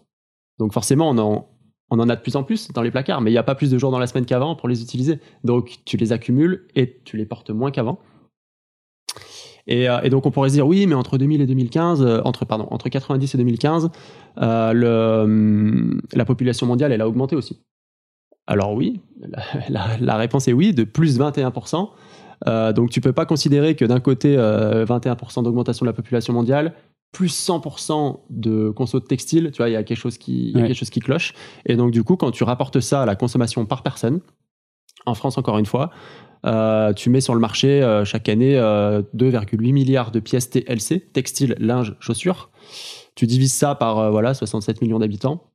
Donc, 0.60 0.74
forcément, 0.74 1.10
on 1.10 1.18
en, 1.18 1.48
on 1.90 2.00
en 2.00 2.10
a 2.10 2.16
de 2.16 2.22
plus 2.22 2.36
en 2.36 2.44
plus 2.44 2.72
dans 2.72 2.82
les 2.82 2.92
placards, 2.92 3.22
mais 3.22 3.32
il 3.32 3.34
n'y 3.34 3.40
a 3.40 3.44
pas 3.44 3.56
plus 3.56 3.72
de 3.72 3.78
jours 3.78 3.92
dans 3.92 4.00
la 4.00 4.08
semaine 4.08 4.26
qu'avant 4.26 4.56
pour 4.56 4.70
les 4.70 4.82
utiliser. 4.82 5.20
Donc, 5.44 5.80
tu 5.86 5.98
les 5.98 6.12
accumules 6.12 6.68
et 6.76 7.00
tu 7.04 7.18
les 7.18 7.26
portes 7.26 7.50
moins 7.50 7.72
qu'avant. 7.72 8.00
Euh, 9.70 10.02
et, 10.02 10.10
donc 10.10 10.26
on 10.26 10.32
pourrait 10.32 10.50
se 10.50 10.56
dire 10.56 10.68
oui, 10.68 10.86
mais 10.88 10.96
entre 10.96 11.18
2000 11.18 11.42
et 11.42 11.46
2015, 11.46 12.02
euh, 12.02 12.22
entre 12.26 12.46
pardon, 12.46 12.68
entre 12.72 12.90
90 12.90 13.34
et 13.34 13.38
2015, 13.38 13.90
euh, 14.42 14.74
le, 14.74 15.24
hum, 15.24 16.02
la 16.14 16.26
population 16.26 16.68
mondiale 16.68 16.92
elle 16.92 17.02
a 17.02 17.08
augmenté 17.08 17.36
aussi. 17.36 17.60
Alors 18.46 18.74
oui, 18.74 19.00
la, 19.70 20.18
réponse 20.18 20.48
est 20.50 20.54
oui, 20.54 20.74
de 20.74 20.84
plus 20.84 21.18
21%. 21.18 21.90
donc 22.74 22.90
tu 22.90 23.00
peux 23.00 23.14
pas 23.14 23.26
considérer 23.26 23.76
que 23.76 23.86
d'un 23.86 24.02
côté 24.02 24.36
21% 24.36 25.44
d'augmentation 25.44 25.86
de 25.86 25.90
la 25.90 25.94
population 25.94 26.34
mondiale, 26.34 26.74
plus 27.14 27.34
100% 27.48 28.20
de 28.30 28.70
conso 28.72 29.00
de 29.00 29.06
textile, 29.06 29.52
tu 29.54 29.58
vois, 29.58 29.70
il 29.70 29.74
y 29.74 29.78
a 29.78 29.84
quelque 29.84 29.98
chose 29.98 30.18
qui, 30.18 30.52
y 30.52 30.60
a 30.60 30.68
quelque 30.68 30.76
chose 30.76 30.90
qui 30.90 31.00
cloche. 31.00 31.34
Et 31.66 31.78
donc 31.78 31.92
du 31.92 32.04
coup, 32.04 32.18
quand 32.18 32.32
tu 32.32 32.44
rapportes 32.44 32.82
ça 32.82 33.04
à 33.04 33.06
la 33.06 33.16
consommation 33.16 33.66
par 33.66 33.82
personne, 33.82 34.20
en 35.06 35.14
France 35.14 35.38
encore 35.38 35.58
une 35.58 35.66
fois, 35.66 35.92
euh, 36.46 36.92
tu 36.94 37.10
mets 37.10 37.22
sur 37.22 37.34
le 37.34 37.40
marché 37.40 37.82
euh, 37.82 38.04
chaque 38.04 38.28
année 38.28 38.56
2,8 38.56 38.58
euh, 38.58 39.72
milliards 39.72 40.12
de 40.12 40.20
pièces 40.20 40.50
TLC, 40.50 41.00
textile, 41.14 41.56
linge, 41.60 41.96
chaussures. 42.00 42.50
Tu 43.16 43.28
divises 43.28 43.54
ça 43.54 43.76
par 43.76 44.12
voilà 44.12 44.34
67 44.34 44.82
millions 44.82 45.00
d'habitants. 45.00 45.52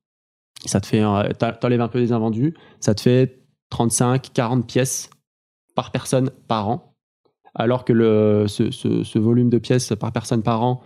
Ça 0.65 0.81
te 0.81 0.87
fait, 0.87 1.03
t'enlèves 1.61 1.81
un 1.81 1.89
peu 1.89 2.01
des 2.01 2.13
invendus, 2.13 2.55
ça 2.81 2.95
te 2.95 3.01
fait 3.01 3.43
35, 3.71 4.33
40 4.33 4.67
pièces 4.67 5.11
par 5.75 5.93
personne 5.93 6.31
par 6.49 6.69
an. 6.69 6.95
Alors 7.55 7.85
que 7.85 7.93
le, 7.93 8.47
ce, 8.49 9.19
volume 9.19 9.51
de 9.51 9.59
pièces 9.59 9.93
par 9.99 10.13
personne 10.13 10.43
par 10.43 10.63
an 10.63 10.81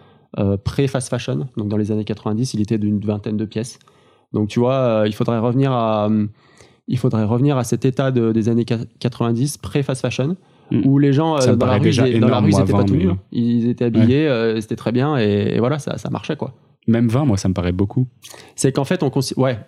pré-fast 0.64 1.10
fashion, 1.10 1.48
donc 1.56 1.68
dans 1.68 1.76
les 1.76 1.90
années 1.90 2.04
90, 2.04 2.54
il 2.54 2.60
était 2.60 2.78
d'une 2.78 3.00
vingtaine 3.00 3.36
de 3.36 3.44
pièces. 3.44 3.78
Donc 4.32 4.48
tu 4.48 4.60
vois, 4.60 5.04
il 5.06 5.14
faudrait 5.14 5.38
revenir 5.38 5.72
à 5.72 6.08
il 6.88 6.98
faudrait 6.98 7.24
revenir 7.24 7.56
à 7.56 7.64
cet 7.64 7.84
état 7.84 8.10
des 8.10 8.48
années 8.48 8.64
90, 8.64 9.58
pré-fast 9.58 10.00
fashion, 10.00 10.36
mm. 10.70 10.86
où 10.86 10.98
les 10.98 11.12
gens 11.12 11.40
euh, 11.40 11.56
dans, 11.56 11.66
la 11.66 11.78
rue, 11.78 11.90
ils, 11.90 12.20
dans 12.20 12.28
la 12.28 12.40
rue, 12.40 12.50
étaient 12.50 12.72
pas 12.72 12.84
tout 12.84 12.96
nus. 12.96 13.10
Hein. 13.10 13.18
Ils 13.30 13.68
étaient 13.68 13.84
habillés, 13.84 14.28
euh, 14.28 14.60
c'était 14.60 14.76
très 14.76 14.92
bien, 14.92 15.16
et, 15.16 15.58
voilà, 15.58 15.78
ça, 15.78 15.98
ça, 15.98 16.10
marchait 16.10 16.36
quoi. 16.36 16.54
Même 16.88 17.08
20, 17.08 17.24
moi, 17.26 17.36
ça 17.36 17.48
me 17.48 17.54
paraît 17.54 17.72
beaucoup. 17.72 18.08
C'est 18.56 18.72
qu'en 18.72 18.84
fait, 18.84 19.02
on 19.04 19.12
ouais, 19.36 19.58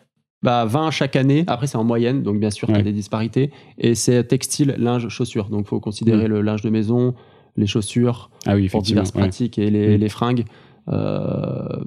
bah 0.43 0.65
20 0.65 0.91
chaque 0.91 1.17
année. 1.17 1.45
Après, 1.47 1.67
c'est 1.67 1.79
en 1.79 1.85
moyenne, 1.85 2.23
donc 2.23 2.39
bien 2.39 2.51
sûr, 2.51 2.69
il 2.69 2.77
y 2.77 2.79
a 2.79 2.83
des 2.83 2.93
disparités. 2.93 3.51
Et 3.79 3.95
c'est 3.95 4.25
textile, 4.25 4.75
linge, 4.79 5.09
chaussures. 5.09 5.49
Donc, 5.49 5.63
il 5.67 5.69
faut 5.69 5.81
considérer 5.81 6.25
mm. 6.25 6.31
le 6.31 6.43
linge 6.43 6.63
de 6.63 6.71
maison, 6.71 7.15
les 7.57 7.67
chaussures, 7.67 8.31
ah 8.45 8.57
oui, 8.57 8.69
pour 8.69 8.83
diverses 8.83 9.13
pratiques 9.13 9.59
et 9.59 9.71
les, 9.71 9.97
mm. 9.97 10.01
les 10.01 10.09
fringues. 10.09 10.45
Euh, 10.89 11.85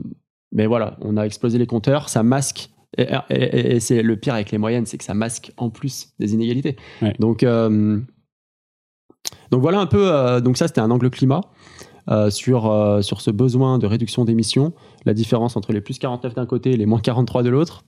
mais 0.52 0.66
voilà, 0.66 0.98
on 1.02 1.18
a 1.18 1.24
explosé 1.24 1.58
les 1.58 1.68
compteurs, 1.68 2.10
ça 2.10 2.24
masque 2.24 2.70
et, 2.98 3.80
c'est 3.80 4.02
le 4.02 4.18
pire 4.18 4.34
avec 4.34 4.52
les 4.52 4.58
moyennes, 4.58 4.86
c'est 4.86 4.98
que 4.98 5.04
ça 5.04 5.14
masque 5.14 5.52
en 5.58 5.70
plus 5.70 6.14
des 6.20 6.34
inégalités. 6.34 6.76
Donc, 7.20 7.44
euh, 7.44 8.00
donc 9.52 9.62
voilà 9.62 9.80
un 9.80 9.86
peu. 9.86 10.12
Euh, 10.12 10.40
donc 10.40 10.58
ça, 10.58 10.68
c'était 10.68 10.82
un 10.82 10.92
angle 10.92 11.10
climat. 11.10 11.42
Euh, 12.10 12.30
sur, 12.30 12.74
sur 13.02 13.20
ce 13.20 13.32
besoin 13.32 13.80
de 13.80 13.86
réduction 13.86 14.24
d'émissions, 14.24 14.72
la 15.06 15.14
différence 15.14 15.58
entre 15.58 15.74
les 15.74 15.82
plus 15.82 16.00
49 16.00 16.36
d'un 16.36 16.46
côté 16.46 16.72
et 16.72 16.78
les 16.78 16.86
moins 16.86 17.02
43 17.02 17.44
de 17.44 17.50
l'autre. 17.50 17.84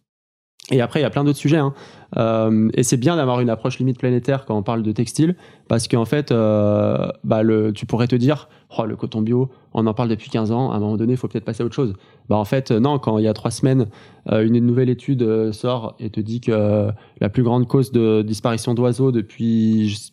Et 0.72 0.82
après, 0.82 1.00
il 1.00 1.04
y 1.04 1.06
a 1.06 1.10
plein 1.10 1.24
d'autres 1.24 1.40
sujets. 1.40 1.58
Hein. 1.58 1.74
Euh, 2.18 2.70
et 2.74 2.84
c'est 2.84 2.98
bien 2.98 3.16
d'avoir 3.16 3.40
une 3.40 3.50
approche 3.50 3.80
limite 3.80 3.98
planétaire 3.98 4.46
quand 4.46 4.58
on 4.58 4.64
parle 4.64 4.84
de 4.84 4.92
textile, 4.92 5.36
parce 5.68 5.88
qu'en 5.88 6.06
fait, 6.06 6.32
euh, 6.32 7.08
bah 7.24 7.42
tu 7.74 7.86
pourrais 7.86 8.08
te 8.08 8.16
dire, 8.16 8.50
oh, 8.78 8.86
le 8.86 8.96
coton 8.96 9.22
bio, 9.22 9.50
on 9.74 9.86
en 9.88 9.94
parle 9.94 10.10
depuis 10.10 10.30
15 10.30 10.52
ans, 10.52 10.72
à 10.72 10.76
un 10.76 10.80
moment 10.80 10.98
donné, 10.98 11.14
il 11.14 11.18
faut 11.18 11.28
peut-être 11.28 11.46
passer 11.46 11.64
à 11.64 11.66
autre 11.66 11.76
chose. 11.76 11.94
Bah, 12.28 12.36
en 12.36 12.46
fait, 12.46 12.72
non, 12.72 13.00
quand 13.00 13.18
il 13.18 13.26
y 13.26 13.28
a 13.28 13.34
trois 13.34 13.52
semaines, 13.52 13.88
euh, 14.32 14.46
une 14.46 14.60
nouvelle 14.60 14.90
étude 14.90 15.52
sort 15.52 15.96
et 16.00 16.10
te 16.10 16.20
dit 16.20 16.42
que 16.42 16.90
la 17.20 17.30
plus 17.30 17.44
grande 17.44 17.68
cause 17.68 17.92
de 17.92 18.22
disparition 18.22 18.74
d'oiseaux 18.74 19.12
depuis 19.12 20.12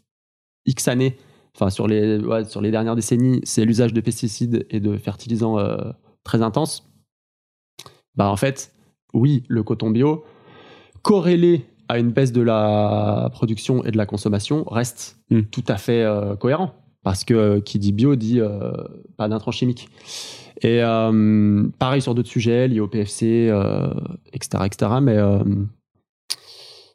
X 0.64 0.88
années, 0.88 1.16
enfin 1.55 1.71
sur 1.71 1.87
les, 1.87 2.21
sur 2.49 2.61
les 2.61 2.71
dernières 2.71 2.97
décennies, 2.97 3.40
c'est 3.45 3.64
l'usage 3.64 3.92
de 3.92 4.01
pesticides 4.01 4.66
et 4.71 4.81
de 4.81 4.97
fertilisants 4.97 5.59
très 6.25 6.42
intenses. 6.42 6.90
Bah, 8.14 8.31
en 8.31 8.37
fait, 8.37 8.73
oui, 9.12 9.45
le 9.49 9.62
coton 9.62 9.90
bio, 9.90 10.25
corrélé 11.07 11.64
à 11.88 12.01
une 12.01 12.11
baisse 12.11 12.33
de 12.33 12.42
la 12.42 13.31
production 13.33 13.85
et 13.85 13.92
de 13.92 13.97
la 13.97 14.07
consommation 14.07 14.64
reste 14.64 15.21
hmm. 15.31 15.42
tout 15.42 15.62
à 15.69 15.77
fait 15.77 16.03
euh, 16.03 16.35
cohérent. 16.35 16.75
Parce 17.05 17.23
que 17.23 17.35
euh, 17.35 17.61
qui 17.61 17.79
dit 17.79 17.92
bio 17.92 18.16
dit 18.16 18.40
euh, 18.40 18.73
pas 19.16 19.29
d'intrants 19.29 19.53
chimiques. 19.53 19.88
Et 20.62 20.81
pareil 21.79 22.01
sur 22.03 22.14
d'autres 22.14 22.31
sujets 22.31 22.66
liés 22.66 22.81
au 22.81 22.88
PFC, 22.88 23.53
etc., 24.33 24.64
etc. 24.64 24.90
Mais, 25.03 25.19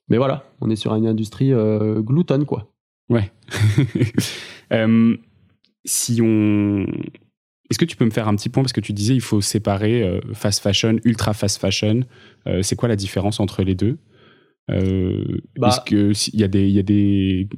mais 0.10 0.18
voilà, 0.18 0.46
on 0.62 0.72
est 0.72 0.76
sur 0.76 0.96
une 0.96 1.06
industrie 1.06 1.52
gloutonne, 2.00 2.46
quoi. 2.46 2.74
Ouais. 3.08 3.32
si 5.86 6.22
on. 6.24 6.88
Est-ce 7.72 7.80
que 7.80 7.86
tu 7.86 7.96
peux 7.96 8.06
me 8.06 8.12
faire 8.12 8.28
un 8.28 8.36
petit 8.36 8.50
point 8.50 8.62
parce 8.62 8.74
que 8.74 8.82
tu 8.82 8.94
disais 8.94 9.16
il 9.16 9.22
faut 9.22 9.42
séparer 9.42 10.22
fast 10.34 10.62
fashion, 10.62 10.98
ultra 11.06 11.34
fast 11.34 11.60
fashion. 11.60 12.02
Euh, 12.48 12.62
c'est 12.62 12.76
quoi 12.76 12.90
la 12.90 12.96
différence 12.96 13.40
entre 13.40 13.64
les 13.64 13.76
deux? 13.76 13.98
Euh, 14.70 15.40
bah, 15.58 15.70
Est-ce 15.70 15.82
que 15.82 16.36
y 16.38 16.44
a 16.44 16.48
des, 16.48 16.68
il 16.68 16.76
y 16.76 16.80
a 16.80 16.84
des, 16.84 17.50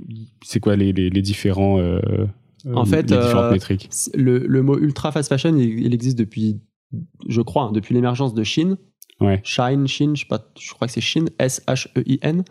c'est 0.44 0.60
quoi 0.60 0.76
les, 0.76 0.94
les, 0.94 1.22
différents 1.22 1.80
euh, 1.80 2.00
en 2.74 2.86
fait, 2.86 3.10
les 3.10 3.18
différentes 3.18 3.52
métriques? 3.52 3.90
le, 4.16 4.62
mot 4.62 4.78
ultra 4.78 5.12
fast 5.12 5.30
fashion, 5.30 5.56
il, 5.58 5.94
existe 5.94 6.18
depuis, 6.18 6.62
je 7.28 7.42
crois, 7.42 7.64
hein, 7.64 7.72
depuis 7.72 7.94
l'émergence 7.94 8.34
de 8.34 8.44
Chine. 8.44 8.78
Ouais. 9.20 9.42
Shine, 9.44 9.88
Chine, 9.88 10.16
je, 10.16 10.26
pas, 10.26 10.52
je 10.60 10.74
crois 10.74 10.88
que 10.88 10.94
c'est 10.94 11.02
Chine, 11.02 11.30
S-H-E-I-N, 11.40 12.44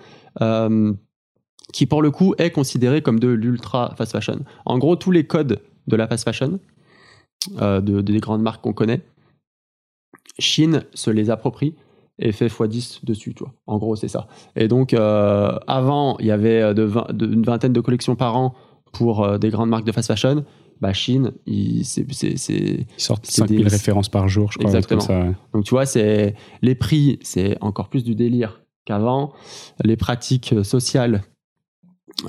qui 1.72 1.87
pour 1.87 2.03
le 2.03 2.11
coup 2.11 2.35
est 2.38 2.51
considéré 2.51 3.03
comme 3.03 3.18
de 3.18 3.29
l'ultra 3.29 3.94
fast 3.96 4.12
fashion. 4.12 4.40
En 4.64 4.79
gros, 4.79 4.96
tous 4.96 5.11
les 5.11 5.25
codes 5.25 5.61
de 5.88 5.96
la 5.96 6.07
fast 6.07 6.25
fashion, 6.25 6.61
de, 7.50 8.00
des 8.00 8.18
grandes 8.18 8.42
marques 8.42 8.62
qu'on 8.62 8.72
connaît, 8.72 9.02
Chine 10.38 10.85
se 10.94 11.11
les 11.11 11.31
approprie 11.31 11.74
et 12.18 12.33
fait 12.33 12.48
x10 12.48 13.05
dessus, 13.05 13.35
tu 13.35 13.44
vois. 13.44 13.52
En 13.66 13.78
gros, 13.78 13.96
c'est 13.96 14.09
ça. 14.09 14.28
Et 14.57 14.68
donc, 14.68 14.94
euh, 14.94 15.59
avant, 15.66 16.16
il 16.18 16.26
y 16.26 16.31
avait 16.31 16.61
euh, 16.62 16.74
de 16.74 17.26
une 17.26 17.42
vingtaine 17.42 17.72
de 17.72 17.81
collections 17.81 18.16
par 18.16 18.37
an 18.37 18.55
pour 18.92 19.24
euh, 19.24 19.38
des 19.38 19.50
grandes 19.50 19.70
marques 19.70 19.85
de 19.85 19.92
fast 19.92 20.09
fashion. 20.09 20.44
Bah, 20.81 20.92
Chine, 20.92 21.33
ils, 21.46 21.85
c'est, 21.85 22.02
ils 22.02 22.87
sortent 22.96 23.26
5000 23.26 23.66
références 23.68 24.09
par 24.09 24.28
jour, 24.28 24.50
je 24.50 24.59
crois. 24.59 24.70
Exactement. 24.70 25.00
ça, 25.00 25.26
Donc, 25.52 25.64
tu 25.64 25.70
vois, 25.70 25.87
c'est, 25.87 26.35
les 26.61 26.74
prix, 26.74 27.18
c'est 27.22 27.57
encore 27.61 27.88
plus 27.88 28.02
du 28.02 28.14
délire 28.14 28.62
qu'avant. 28.85 29.33
Les 29.85 29.96
pratiques 29.96 30.57
sociales, 30.64 31.22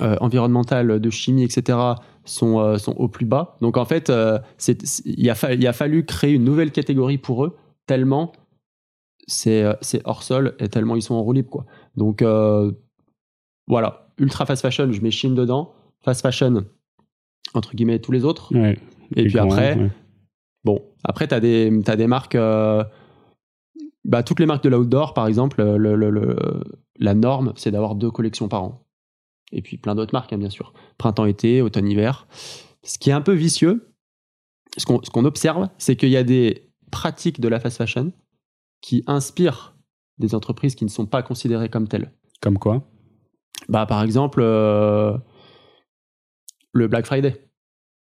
environnementales, 0.00 1.00
de 1.00 1.10
chimie, 1.10 1.42
etc., 1.42 1.76
sont, 2.24 2.78
sont 2.78 2.92
au 2.92 3.08
plus 3.08 3.26
bas. 3.26 3.56
Donc, 3.60 3.76
en 3.76 3.84
fait, 3.84 4.12
c'est, 4.58 4.82
il, 5.04 5.28
a 5.30 5.72
fallu 5.72 6.04
créer 6.04 6.32
une 6.32 6.44
nouvelle 6.44 6.72
catégorie 6.72 7.18
pour 7.18 7.44
eux, 7.44 7.56
tellement 7.86 8.32
euh, 9.46 9.74
c'est 9.80 10.02
hors 10.04 10.22
sol 10.22 10.54
et 10.58 10.68
tellement 10.68 10.96
ils 10.96 11.02
sont 11.02 11.14
en 11.14 11.22
roue 11.22 11.32
libre 11.32 11.50
quoi. 11.50 11.66
Donc 11.96 12.22
euh, 12.22 12.72
voilà, 13.66 14.08
ultra 14.18 14.46
fast 14.46 14.62
fashion, 14.62 14.90
je 14.92 15.00
mets 15.00 15.10
Chine 15.10 15.34
dedans, 15.34 15.72
fast 16.02 16.22
fashion 16.22 16.64
entre 17.54 17.74
guillemets 17.74 17.98
tous 17.98 18.12
les 18.12 18.24
autres. 18.24 18.54
et 19.16 19.24
puis 19.24 19.38
après, 19.38 19.90
bon, 20.64 20.82
après 21.04 21.26
des 21.40 21.72
as 21.86 21.96
des 21.96 22.06
marques 22.06 22.34
euh, 22.34 22.84
bah, 24.04 24.22
toutes 24.22 24.40
les 24.40 24.46
marques 24.46 24.64
de 24.64 24.68
l'outdoor, 24.68 25.14
par 25.14 25.26
exemple, 25.26 25.62
le, 25.62 25.96
le, 25.96 26.10
le, 26.10 26.36
la 26.98 27.14
norme, 27.14 27.54
c'est 27.56 27.70
d'avoir 27.70 27.94
deux 27.94 28.10
collections 28.10 28.48
par 28.48 28.62
an. 28.62 28.83
Et 29.52 29.62
puis 29.62 29.76
plein 29.76 29.94
d'autres 29.94 30.14
marques, 30.14 30.32
hein, 30.32 30.38
bien 30.38 30.50
sûr. 30.50 30.72
Printemps-été, 30.98 31.62
automne-hiver. 31.62 32.26
Ce 32.82 32.98
qui 32.98 33.10
est 33.10 33.14
un 33.14 33.20
peu 33.20 33.32
vicieux, 33.32 33.92
ce 34.76 34.86
qu'on 34.86 34.98
qu'on 34.98 35.24
observe, 35.24 35.68
c'est 35.78 35.96
qu'il 35.96 36.08
y 36.10 36.16
a 36.16 36.24
des 36.24 36.70
pratiques 36.90 37.40
de 37.40 37.48
la 37.48 37.60
fast 37.60 37.76
fashion 37.78 38.12
qui 38.80 39.02
inspirent 39.06 39.74
des 40.18 40.34
entreprises 40.34 40.74
qui 40.74 40.84
ne 40.84 40.90
sont 40.90 41.06
pas 41.06 41.22
considérées 41.22 41.68
comme 41.68 41.88
telles. 41.88 42.12
Comme 42.40 42.58
quoi? 42.58 42.84
Bah, 43.68 43.86
par 43.86 44.02
exemple, 44.02 44.40
euh, 44.42 45.16
le 46.72 46.88
Black 46.88 47.06
Friday. 47.06 47.48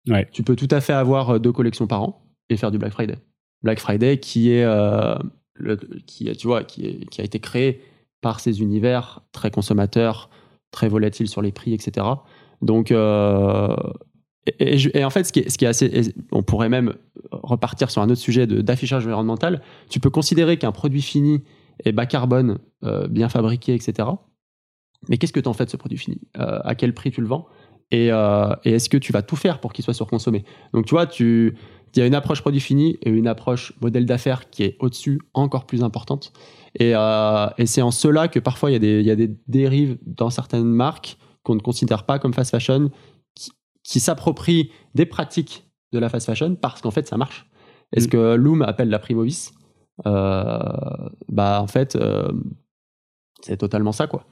Ouais. 0.08 0.28
Tu 0.32 0.42
peux 0.42 0.56
tout 0.56 0.68
à 0.70 0.80
fait 0.80 0.92
avoir 0.92 1.30
euh, 1.30 1.38
deux 1.38 1.52
collections 1.52 1.86
par 1.86 2.02
an 2.02 2.24
et 2.48 2.56
faire 2.56 2.70
du 2.70 2.78
Black 2.78 2.92
Friday. 2.92 3.16
Black 3.62 3.78
Friday 3.80 4.18
qui 4.20 4.50
est, 4.52 4.64
euh, 4.64 5.16
le, 5.54 5.76
qui, 6.06 6.30
tu 6.36 6.46
vois, 6.46 6.64
qui, 6.64 6.86
est- 6.86 7.06
qui 7.10 7.20
a 7.20 7.24
été 7.24 7.40
créé 7.40 7.82
par 8.20 8.40
ces 8.40 8.60
univers 8.60 9.22
très 9.32 9.50
consommateurs, 9.50 10.28
très 10.70 10.88
volatiles 10.88 11.28
sur 11.28 11.42
les 11.42 11.52
prix, 11.52 11.72
etc. 11.72 12.06
Donc, 12.62 12.90
euh, 12.92 13.74
et, 14.58 15.04
en 15.04 15.10
fait, 15.10 15.24
ce 15.24 15.32
qui 15.32 15.40
est, 15.40 15.50
ce 15.50 15.58
qui 15.58 15.64
est 15.64 15.68
assez, 15.68 16.14
on 16.32 16.42
pourrait 16.42 16.68
même 16.68 16.94
repartir 17.30 17.90
sur 17.90 18.02
un 18.02 18.08
autre 18.08 18.20
sujet 18.20 18.46
d'affichage 18.46 19.04
environnemental. 19.04 19.62
Tu 19.90 20.00
peux 20.00 20.10
considérer 20.10 20.56
qu'un 20.56 20.72
produit 20.72 21.02
fini 21.02 21.42
est 21.84 21.92
bas 21.92 22.06
carbone, 22.06 22.58
euh, 22.84 23.06
bien 23.08 23.28
fabriqué, 23.28 23.74
etc. 23.74 24.08
Mais 25.08 25.18
qu'est-ce 25.18 25.32
que 25.32 25.40
tu 25.40 25.48
en 25.48 25.52
fais 25.52 25.64
de 25.64 25.70
ce 25.70 25.76
produit 25.76 25.98
fini? 25.98 26.20
Euh, 26.38 26.60
À 26.64 26.74
quel 26.74 26.94
prix 26.94 27.10
tu 27.10 27.20
le 27.20 27.28
vends? 27.28 27.46
Et, 27.90 28.08
et 28.08 28.70
est-ce 28.72 28.90
que 28.90 28.98
tu 28.98 29.12
vas 29.12 29.22
tout 29.22 29.36
faire 29.36 29.60
pour 29.60 29.72
qu'il 29.72 29.82
soit 29.82 29.94
surconsommé? 29.94 30.44
Donc, 30.74 30.84
tu 30.84 30.90
vois, 30.90 31.06
tu, 31.06 31.56
il 31.94 32.00
y 32.00 32.02
a 32.02 32.06
une 32.06 32.14
approche 32.14 32.40
produit 32.40 32.60
fini 32.60 32.98
et 33.02 33.10
une 33.10 33.26
approche 33.26 33.72
modèle 33.80 34.06
d'affaires 34.06 34.50
qui 34.50 34.62
est 34.62 34.76
au-dessus, 34.80 35.20
encore 35.34 35.66
plus 35.66 35.82
importante. 35.82 36.32
Et, 36.74 36.92
euh, 36.94 37.48
et 37.58 37.66
c'est 37.66 37.82
en 37.82 37.90
cela 37.90 38.28
que 38.28 38.38
parfois 38.38 38.70
il 38.70 38.74
y, 38.74 38.76
a 38.76 38.78
des, 38.78 39.00
il 39.00 39.06
y 39.06 39.10
a 39.10 39.16
des 39.16 39.34
dérives 39.46 39.98
dans 40.06 40.30
certaines 40.30 40.64
marques 40.64 41.16
qu'on 41.42 41.54
ne 41.54 41.60
considère 41.60 42.04
pas 42.04 42.18
comme 42.18 42.34
fast 42.34 42.50
fashion, 42.50 42.90
qui, 43.34 43.52
qui 43.82 44.00
s'approprient 44.00 44.70
des 44.94 45.06
pratiques 45.06 45.64
de 45.92 45.98
la 45.98 46.08
fast 46.08 46.26
fashion 46.26 46.54
parce 46.54 46.80
qu'en 46.80 46.90
fait 46.90 47.06
ça 47.06 47.16
marche. 47.16 47.48
Et 47.96 48.00
ce 48.00 48.06
Mm. 48.06 48.10
que 48.10 48.34
Loom 48.34 48.62
appelle 48.62 48.90
la 48.90 48.98
primovis, 48.98 49.52
euh, 50.06 50.58
bah 51.28 51.60
en 51.62 51.66
fait 51.66 51.96
euh, 51.96 52.30
c'est 53.40 53.56
totalement 53.56 53.92
ça 53.92 54.06
quoi. 54.06 54.26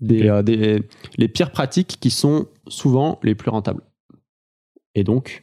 Des, 0.00 0.82
les 1.16 1.28
pires 1.28 1.50
pratiques 1.50 1.96
qui 1.98 2.10
sont 2.10 2.48
souvent 2.68 3.18
les 3.22 3.34
plus 3.34 3.48
rentables. 3.48 3.82
Et 4.94 5.04
donc, 5.04 5.42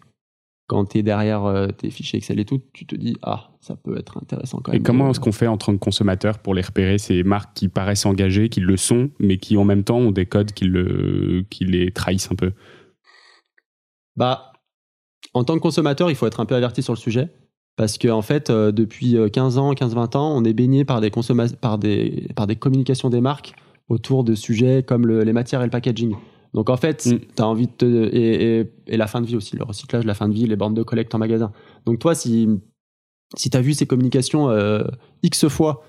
quand 0.73 0.85
tu 0.85 0.97
es 0.97 1.03
derrière 1.03 1.45
euh, 1.45 1.67
tes 1.67 1.89
fichiers 1.89 2.17
Excel 2.17 2.39
et 2.39 2.45
tout, 2.45 2.61
tu 2.73 2.85
te 2.85 2.95
dis, 2.95 3.15
ah, 3.21 3.51
ça 3.61 3.75
peut 3.75 3.97
être 3.97 4.17
intéressant 4.17 4.59
quand 4.63 4.71
Et 4.71 4.75
même. 4.75 4.83
comment 4.83 5.05
de- 5.05 5.11
est-ce 5.11 5.19
qu'on 5.19 5.31
fait 5.31 5.47
en 5.47 5.57
tant 5.57 5.71
que 5.73 5.77
consommateur 5.77 6.39
pour 6.39 6.53
les 6.53 6.61
repérer, 6.61 6.97
ces 6.97 7.23
marques 7.23 7.53
qui 7.55 7.69
paraissent 7.69 8.05
engagées, 8.05 8.49
qui 8.49 8.59
le 8.59 8.75
sont, 8.77 9.09
mais 9.19 9.37
qui 9.37 9.55
en 9.57 9.65
même 9.65 9.83
temps 9.83 9.97
ont 9.99 10.11
des 10.11 10.25
codes 10.25 10.51
qui, 10.51 10.65
le, 10.65 11.45
qui 11.49 11.65
les 11.65 11.91
trahissent 11.91 12.29
un 12.31 12.35
peu? 12.35 12.51
Bah, 14.15 14.51
en 15.33 15.43
tant 15.43 15.55
que 15.55 15.59
consommateur, 15.61 16.09
il 16.09 16.15
faut 16.15 16.27
être 16.27 16.39
un 16.39 16.45
peu 16.45 16.55
averti 16.55 16.81
sur 16.83 16.93
le 16.93 16.99
sujet. 16.99 17.29
Parce 17.75 17.97
que 17.97 18.07
en 18.07 18.21
fait, 18.21 18.51
euh, 18.51 18.71
depuis 18.71 19.17
euh, 19.17 19.29
15 19.29 19.57
ans, 19.57 19.73
15-20 19.73 20.15
ans, 20.15 20.31
on 20.37 20.43
est 20.43 20.53
baigné 20.53 20.85
par 20.85 21.01
des, 21.01 21.09
par, 21.59 21.79
des, 21.79 22.27
par 22.35 22.45
des 22.45 22.55
communications 22.55 23.09
des 23.09 23.21
marques 23.21 23.53
autour 23.89 24.23
de 24.23 24.35
sujets 24.35 24.83
comme 24.83 25.07
le- 25.07 25.23
les 25.23 25.33
matières 25.33 25.61
et 25.61 25.65
le 25.65 25.71
packaging. 25.71 26.13
Donc 26.53 26.69
en 26.69 26.77
fait, 26.77 27.05
Mm. 27.05 27.19
tu 27.35 27.41
as 27.41 27.47
envie 27.47 27.67
de 27.67 27.71
te. 27.71 27.85
Et, 27.85 28.59
et- 28.59 28.73
et 28.87 28.97
la 28.97 29.07
fin 29.07 29.21
de 29.21 29.25
vie 29.25 29.35
aussi, 29.35 29.55
le 29.57 29.63
recyclage, 29.63 30.05
la 30.05 30.13
fin 30.13 30.27
de 30.29 30.33
vie, 30.33 30.45
les 30.45 30.55
bandes 30.55 30.75
de 30.75 30.83
collecte 30.83 31.13
en 31.15 31.17
magasin. 31.17 31.51
Donc 31.85 31.99
toi, 31.99 32.13
si, 32.15 32.47
si 33.35 33.49
tu 33.49 33.57
as 33.57 33.61
vu 33.61 33.73
ces 33.73 33.87
communications 33.87 34.49
euh, 34.49 34.83
X 35.23 35.47
fois 35.47 35.83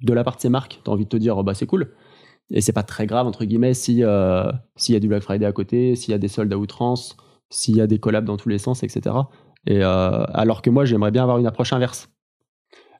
de 0.00 0.12
la 0.12 0.24
part 0.24 0.36
de 0.36 0.40
ces 0.40 0.48
marques, 0.50 0.80
tu 0.84 0.90
as 0.90 0.92
envie 0.92 1.04
de 1.04 1.08
te 1.08 1.16
dire, 1.16 1.36
oh, 1.38 1.42
bah 1.42 1.54
c'est 1.54 1.66
cool. 1.66 1.94
Et 2.50 2.60
c'est 2.60 2.72
pas 2.72 2.82
très 2.82 3.06
grave, 3.06 3.26
entre 3.26 3.44
guillemets, 3.46 3.72
euh, 3.88 4.52
s'il 4.76 4.92
y 4.92 4.96
a 4.96 5.00
du 5.00 5.08
Black 5.08 5.22
Friday 5.22 5.46
à 5.46 5.52
côté, 5.52 5.96
s'il 5.96 6.10
y 6.10 6.14
a 6.14 6.18
des 6.18 6.28
soldes 6.28 6.52
à 6.52 6.58
outrance, 6.58 7.16
s'il 7.48 7.76
y 7.76 7.80
a 7.80 7.86
des 7.86 7.98
collabs 7.98 8.24
dans 8.26 8.36
tous 8.36 8.48
les 8.50 8.58
sens, 8.58 8.82
etc. 8.82 9.16
Et 9.66 9.82
euh, 9.82 10.24
alors 10.34 10.60
que 10.60 10.68
moi, 10.68 10.84
j'aimerais 10.84 11.12
bien 11.12 11.22
avoir 11.22 11.38
une 11.38 11.46
approche 11.46 11.72
inverse. 11.72 12.10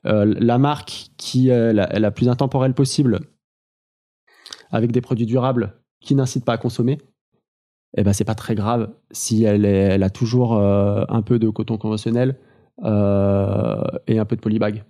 La 0.04 0.58
marque 0.58 1.08
qui 1.16 1.48
est 1.50 1.72
la, 1.72 1.86
la 1.86 2.10
plus 2.10 2.28
intemporelle 2.28 2.74
possible, 2.74 3.20
avec 4.70 4.90
des 4.90 5.00
produits 5.00 5.26
durables 5.26 5.81
qui 6.02 6.14
n'incitent 6.14 6.44
pas 6.44 6.54
à 6.54 6.58
consommer, 6.58 6.98
eh 7.96 8.02
ben 8.02 8.12
c'est 8.12 8.24
pas 8.24 8.34
très 8.34 8.54
grave 8.54 8.90
si 9.10 9.44
elle, 9.44 9.64
est- 9.64 9.68
elle 9.94 10.02
a 10.02 10.10
toujours 10.10 10.56
euh, 10.56 11.04
un 11.08 11.22
peu 11.22 11.38
de 11.38 11.48
coton 11.48 11.76
conventionnel 11.78 12.36
euh, 12.84 13.80
et 14.06 14.18
un 14.18 14.24
peu 14.24 14.36
de 14.36 14.40
polybag 14.40 14.84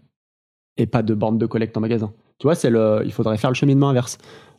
et 0.77 0.87
pas 0.87 1.03
de 1.03 1.15
borne 1.15 1.39
de 1.39 1.47
collecte 1.47 1.77
en 1.77 1.81
magasin. 1.81 2.13
Tu 2.39 2.47
vois, 2.47 2.55
c'est 2.55 2.71
le, 2.71 3.03
il 3.05 3.13
faudrait 3.13 3.37
faire 3.37 3.51
le 3.51 3.55
cheminement 3.55 3.89
inverse. 3.91 4.19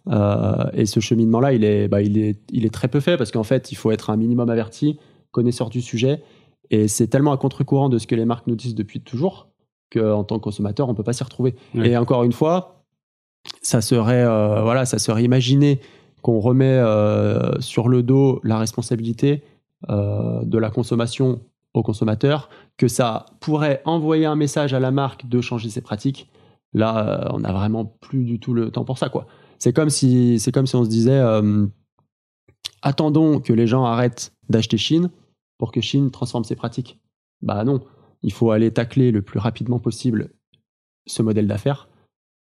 Euh, 0.09 0.65
et 0.73 0.85
ce 0.85 0.99
cheminement-là, 0.99 1.53
il 1.53 1.63
est, 1.63 1.87
bah, 1.87 2.01
il 2.01 2.17
est, 2.17 2.39
il 2.51 2.65
est 2.65 2.73
très 2.73 2.87
peu 2.87 2.99
fait 2.99 3.17
parce 3.17 3.31
qu'en 3.31 3.43
fait, 3.43 3.71
il 3.71 3.75
faut 3.75 3.91
être 3.91 4.09
un 4.09 4.17
minimum 4.17 4.49
averti, 4.49 4.99
connaisseur 5.31 5.69
du 5.69 5.81
sujet. 5.81 6.21
Et 6.69 6.87
c'est 6.87 7.07
tellement 7.07 7.31
à 7.31 7.37
contre-courant 7.37 7.89
de 7.89 7.97
ce 7.97 8.05
que 8.07 8.15
les 8.15 8.25
marques 8.25 8.47
nous 8.47 8.55
disent 8.55 8.75
depuis 8.75 9.01
toujours 9.01 9.47
qu'en 9.91 10.23
tant 10.23 10.37
que 10.37 10.43
consommateur, 10.43 10.87
on 10.89 10.93
peut 10.93 11.03
pas 11.03 11.13
s'y 11.13 11.23
retrouver. 11.23 11.55
Et 11.85 11.97
encore 11.97 12.23
une 12.23 12.31
fois, 12.33 12.83
ça 13.61 13.81
serait, 13.81 14.23
voilà, 14.25 14.85
ça 14.85 14.99
serait 14.99 15.23
imaginer 15.23 15.79
qu'on 16.23 16.39
remet 16.39 16.65
euh, 16.65 17.59
sur 17.59 17.89
le 17.89 18.01
dos 18.01 18.39
la 18.43 18.57
responsabilité 18.57 19.43
euh, 19.89 20.43
de 20.43 20.57
la 20.57 20.71
consommation 20.71 21.41
au 21.73 21.83
consommateur, 21.83 22.49
que 22.77 22.87
ça 22.87 23.25
pourrait 23.39 23.81
envoyer 23.85 24.25
un 24.25 24.35
message 24.35 24.73
à 24.73 24.79
la 24.79 24.91
marque 24.91 25.27
de 25.27 25.41
changer 25.41 25.69
ses 25.69 25.81
pratiques. 25.81 26.31
Là, 26.73 27.25
euh, 27.25 27.29
on 27.33 27.39
n'a 27.39 27.51
vraiment 27.51 27.85
plus 27.85 28.23
du 28.23 28.39
tout 28.39 28.53
le 28.53 28.71
temps 28.71 28.85
pour 28.85 28.97
ça. 28.97 29.11
C'est 29.59 29.73
comme 29.73 29.89
si, 29.89 30.41
comme 30.53 30.65
si 30.65 30.75
on 30.75 30.85
se 30.85 30.89
disait, 30.89 31.21
attendons 32.81 33.39
que 33.39 33.53
les 33.53 33.67
gens 33.67 33.85
arrêtent 33.85 34.33
d'acheter 34.49 34.77
Chine 34.77 35.09
pour 35.57 35.71
que 35.71 35.81
Chine 35.81 36.09
transforme 36.09 36.43
ses 36.43 36.55
pratiques. 36.55 36.99
Bah 37.41 37.63
non, 37.63 37.81
il 38.21 38.31
faut 38.31 38.51
aller 38.51 38.71
tacler 38.71 39.11
le 39.11 39.21
plus 39.21 39.39
rapidement 39.39 39.79
possible 39.79 40.29
ce 41.05 41.21
modèle 41.21 41.47
d'affaires. 41.47 41.89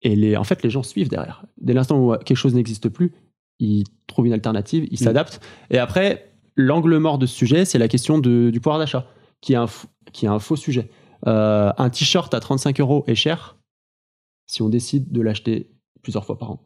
Et 0.02 0.16
les, 0.16 0.38
en 0.38 0.44
fait, 0.44 0.64
les 0.64 0.70
gens 0.70 0.84
suivent 0.84 1.10
derrière. 1.10 1.46
Dès 1.58 1.74
l'instant 1.74 2.00
où 2.00 2.16
quelque 2.18 2.38
chose 2.38 2.54
n'existe 2.54 2.90
plus, 2.90 3.14
ils 3.60 3.84
trouvent 4.08 4.28
une 4.28 4.34
alternative, 4.34 4.88
ils 4.92 4.96
Mm. 5.02 5.04
s'adaptent. 5.06 5.42
Et 5.70 5.78
après, 5.78 6.32
l'angle 6.56 6.98
mort 6.98 7.18
de 7.18 7.26
ce 7.26 7.36
sujet, 7.36 7.66
c'est 7.66 7.78
la 7.80 7.88
question 7.88 8.20
de- 8.20 8.50
du 8.52 8.60
pouvoir 8.60 8.80
d'achat, 8.80 9.06
qui, 9.42 9.54
est 9.54 9.58
un 9.58 9.66
f- 9.66 9.86
qui 10.14 10.26
est 10.26 10.30
un 10.30 10.40
faux 10.40 10.56
sujet. 10.56 10.90
Euh, 11.28 11.72
un 11.78 11.90
t-shirt 11.90 12.34
à 12.34 12.40
35 12.40 12.80
euros 12.80 13.04
est 13.08 13.16
cher 13.16 13.58
si 14.46 14.62
on 14.62 14.70
décide 14.70 15.12
de 15.12 15.22
l'acheter 15.22 15.72
plusieurs 16.04 16.26
fois 16.26 16.38
par 16.38 16.52
an. 16.52 16.64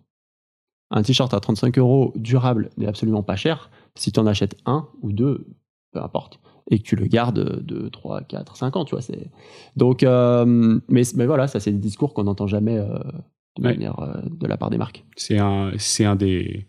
Un 0.91 1.03
t-shirt 1.03 1.33
à 1.33 1.39
35 1.39 1.77
euros 1.77 2.11
durable 2.15 2.69
n'est 2.77 2.85
absolument 2.87 3.23
pas 3.23 3.35
cher 3.37 3.71
si 3.95 4.11
tu 4.11 4.19
en 4.19 4.27
achètes 4.27 4.57
un 4.65 4.87
ou 5.01 5.13
deux, 5.13 5.47
peu 5.93 6.01
importe, 6.01 6.39
et 6.69 6.77
que 6.79 6.83
tu 6.83 6.95
le 6.97 7.07
gardes 7.07 7.61
2, 7.63 7.89
3, 7.89 8.21
4, 8.23 8.55
5 8.57 8.75
ans, 8.75 8.85
tu 8.85 8.91
vois. 8.95 9.01
C'est... 9.01 9.29
Donc, 9.77 10.03
euh, 10.03 10.79
mais, 10.89 11.03
mais 11.15 11.25
voilà, 11.25 11.47
ça, 11.47 11.59
c'est 11.61 11.71
des 11.71 11.77
discours 11.79 12.13
qu'on 12.13 12.25
n'entend 12.25 12.47
jamais 12.47 12.77
euh, 12.77 12.87
de 13.57 13.63
Ouais. 13.63 13.73
manière 13.73 13.99
euh, 13.99 14.21
de 14.29 14.47
la 14.47 14.57
part 14.57 14.69
des 14.69 14.77
marques. 14.77 15.05
C'est 15.17 15.37
un, 15.39 15.71
c'est 15.77 16.05
un 16.05 16.15
des, 16.15 16.67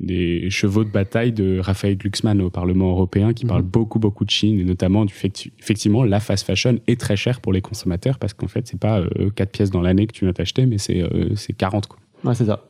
des 0.00 0.50
chevaux 0.50 0.82
de 0.84 0.90
bataille 0.90 1.32
de 1.32 1.60
Raphaël 1.60 1.96
Glucksmann 1.96 2.40
au 2.42 2.50
Parlement 2.50 2.90
européen 2.90 3.32
qui 3.32 3.44
Mhm. 3.44 3.48
parle 3.48 3.62
beaucoup, 3.62 3.98
beaucoup 4.00 4.24
de 4.24 4.30
Chine 4.30 4.58
et 4.58 4.64
notamment 4.64 5.04
du 5.04 5.14
fait 5.14 5.48
effectivement, 5.60 6.02
la 6.02 6.18
fast 6.20 6.44
fashion 6.46 6.78
est 6.88 7.00
très 7.00 7.16
chère 7.16 7.40
pour 7.40 7.52
les 7.52 7.60
consommateurs 7.62 8.18
parce 8.18 8.34
qu'en 8.34 8.48
fait, 8.48 8.66
c'est 8.66 8.78
pas 8.80 9.00
euh, 9.00 9.30
4 9.34 9.50
pièces 9.52 9.70
dans 9.70 9.80
l'année 9.80 10.06
que 10.06 10.12
tu 10.12 10.24
viens 10.24 10.32
t'acheter, 10.32 10.66
mais 10.66 10.78
c'est 10.78 11.00
euh, 11.02 11.34
c'est 11.36 11.52
40. 11.52 11.86
Quoi. 11.86 11.98
Ouais, 12.24 12.34
c'est 12.34 12.46
ça. 12.46 12.68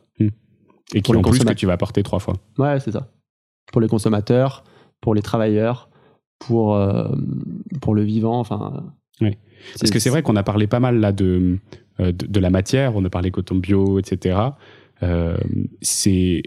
Et 0.93 1.01
qui 1.01 1.15
en 1.15 1.21
plus 1.23 1.39
que 1.43 1.53
tu 1.53 1.65
vas 1.65 1.77
porter 1.77 2.03
trois 2.03 2.19
fois. 2.19 2.35
Ouais, 2.59 2.79
c'est 2.79 2.91
ça. 2.91 3.11
Pour 3.71 3.81
les 3.81 3.87
consommateurs, 3.87 4.63
pour 5.01 5.15
les 5.15 5.23
travailleurs, 5.23 5.89
pour, 6.37 6.75
euh, 6.75 7.07
pour 7.81 7.95
le 7.95 8.03
vivant, 8.03 8.39
enfin. 8.39 8.83
Ouais. 9.19 9.39
Parce 9.79 9.89
que 9.89 9.97
c'est 9.97 10.11
vrai 10.11 10.21
qu'on 10.21 10.35
a 10.35 10.43
parlé 10.43 10.67
pas 10.67 10.79
mal 10.79 10.99
là 10.99 11.11
de, 11.11 11.57
euh, 11.99 12.11
de, 12.11 12.27
de 12.27 12.39
la 12.39 12.51
matière, 12.51 12.95
on 12.95 13.03
a 13.03 13.09
parlé 13.09 13.31
coton 13.31 13.55
bio, 13.55 13.97
etc. 13.97 14.37
Euh, 15.01 15.37
c'est 15.81 16.43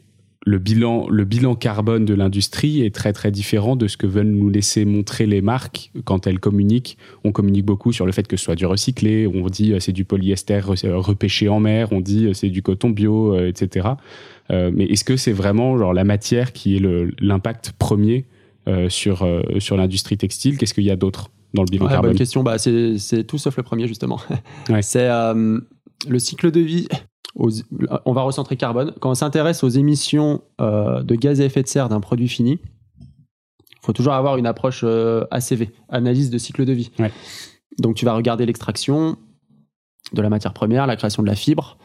le 0.47 0.59
bilan, 0.59 1.09
le 1.11 1.25
bilan 1.25 1.55
carbone 1.57 2.05
de 2.05 2.15
l'industrie 2.15 2.83
est 2.83 2.95
très 2.95 3.13
très 3.13 3.31
différent 3.31 3.77
de 3.77 3.87
ce 3.89 3.97
que 3.97 4.07
veulent 4.07 4.27
nous 4.31 4.49
laisser 4.49 4.85
montrer 4.85 5.27
les 5.27 5.43
marques 5.43 5.91
quand 6.05 6.27
elles 6.27 6.39
communiquent. 6.39 6.97
On 7.25 7.33
communique 7.33 7.65
beaucoup 7.67 7.93
sur 7.93 8.07
le 8.07 8.13
fait 8.13 8.27
que 8.27 8.37
ce 8.37 8.45
soit 8.45 8.55
du 8.55 8.65
recyclé, 8.65 9.27
on 9.27 9.47
dit 9.49 9.73
euh, 9.73 9.81
c'est 9.81 9.93
du 9.93 10.05
polyester 10.05 10.61
euh, 10.85 10.97
repêché 10.97 11.49
en 11.49 11.61
mer, 11.61 11.93
on 11.93 12.01
dit 12.01 12.27
euh, 12.27 12.33
c'est 12.35 12.49
du 12.51 12.63
coton 12.63 12.91
bio, 12.91 13.39
etc. 13.39 13.89
Euh, 14.51 14.71
mais 14.73 14.85
est-ce 14.85 15.05
que 15.05 15.17
c'est 15.17 15.33
vraiment 15.33 15.77
genre 15.77 15.93
la 15.93 16.05
matière 16.05 16.53
qui 16.53 16.77
est 16.77 16.83
l'impact 17.21 17.73
premier 17.79 18.27
euh, 18.69 18.89
sur, 18.89 19.23
euh, 19.25 19.43
sur 19.59 19.77
l'industrie 19.77 20.17
textile? 20.17 20.57
Qu'est-ce 20.57 20.73
qu'il 20.75 20.85
y 20.85 20.91
a 20.91 20.97
d'autre 20.97 21.31
dans 21.55 21.63
le 21.63 21.69
bilan 21.71 21.87
Ouais, 21.87 21.91
carbone? 21.93 22.11
bonne 22.11 22.19
question. 22.19 22.43
Bah, 22.43 22.59
c'est, 22.59 22.97
c'est 22.99 23.25
tout 23.25 23.39
sauf 23.39 23.57
le 23.57 23.63
premier, 23.63 23.87
justement. 23.89 24.21
Ouais. 24.71 24.83
C'est 24.83 25.09
le 26.09 26.19
cycle 26.19 26.51
de 26.51 26.61
vie. 26.61 26.87
Aux- 27.39 27.51
on 28.05 28.13
va 28.13 28.23
recentrer 28.23 28.57
carbone. 28.57 28.93
Quand 29.01 29.11
on 29.11 29.15
s'intéresse 29.15 29.65
aux 29.65 29.69
émissions 29.69 30.43
euh, 30.61 31.03
de 31.03 31.15
gaz 31.15 31.41
à 31.41 31.45
effet 31.45 31.63
de 31.63 31.69
serre 31.69 31.89
d'un 31.89 32.01
produit 32.01 32.29
fini, 32.29 32.59
il 33.01 33.79
faut 33.87 33.93
toujours 33.95 34.13
avoir 34.13 34.37
une 34.37 34.47
approche 34.47 34.83
euh, 34.85 35.25
ACV, 35.31 35.71
analyse 35.89 36.29
de 36.31 36.37
cycle 36.39 36.65
de 36.67 36.73
vie. 36.73 36.91
Ouais. 36.99 37.11
Donc, 37.79 37.95
tu 37.97 38.05
vas 38.05 38.13
regarder 38.15 38.45
l'extraction, 38.45 39.17
de 40.13 40.21
la 40.23 40.29
matière 40.29 40.53
première, 40.53 40.87
la 40.87 40.97
création 40.97 41.23
de 41.23 41.29
la 41.29 41.35
fibre, 41.37 41.79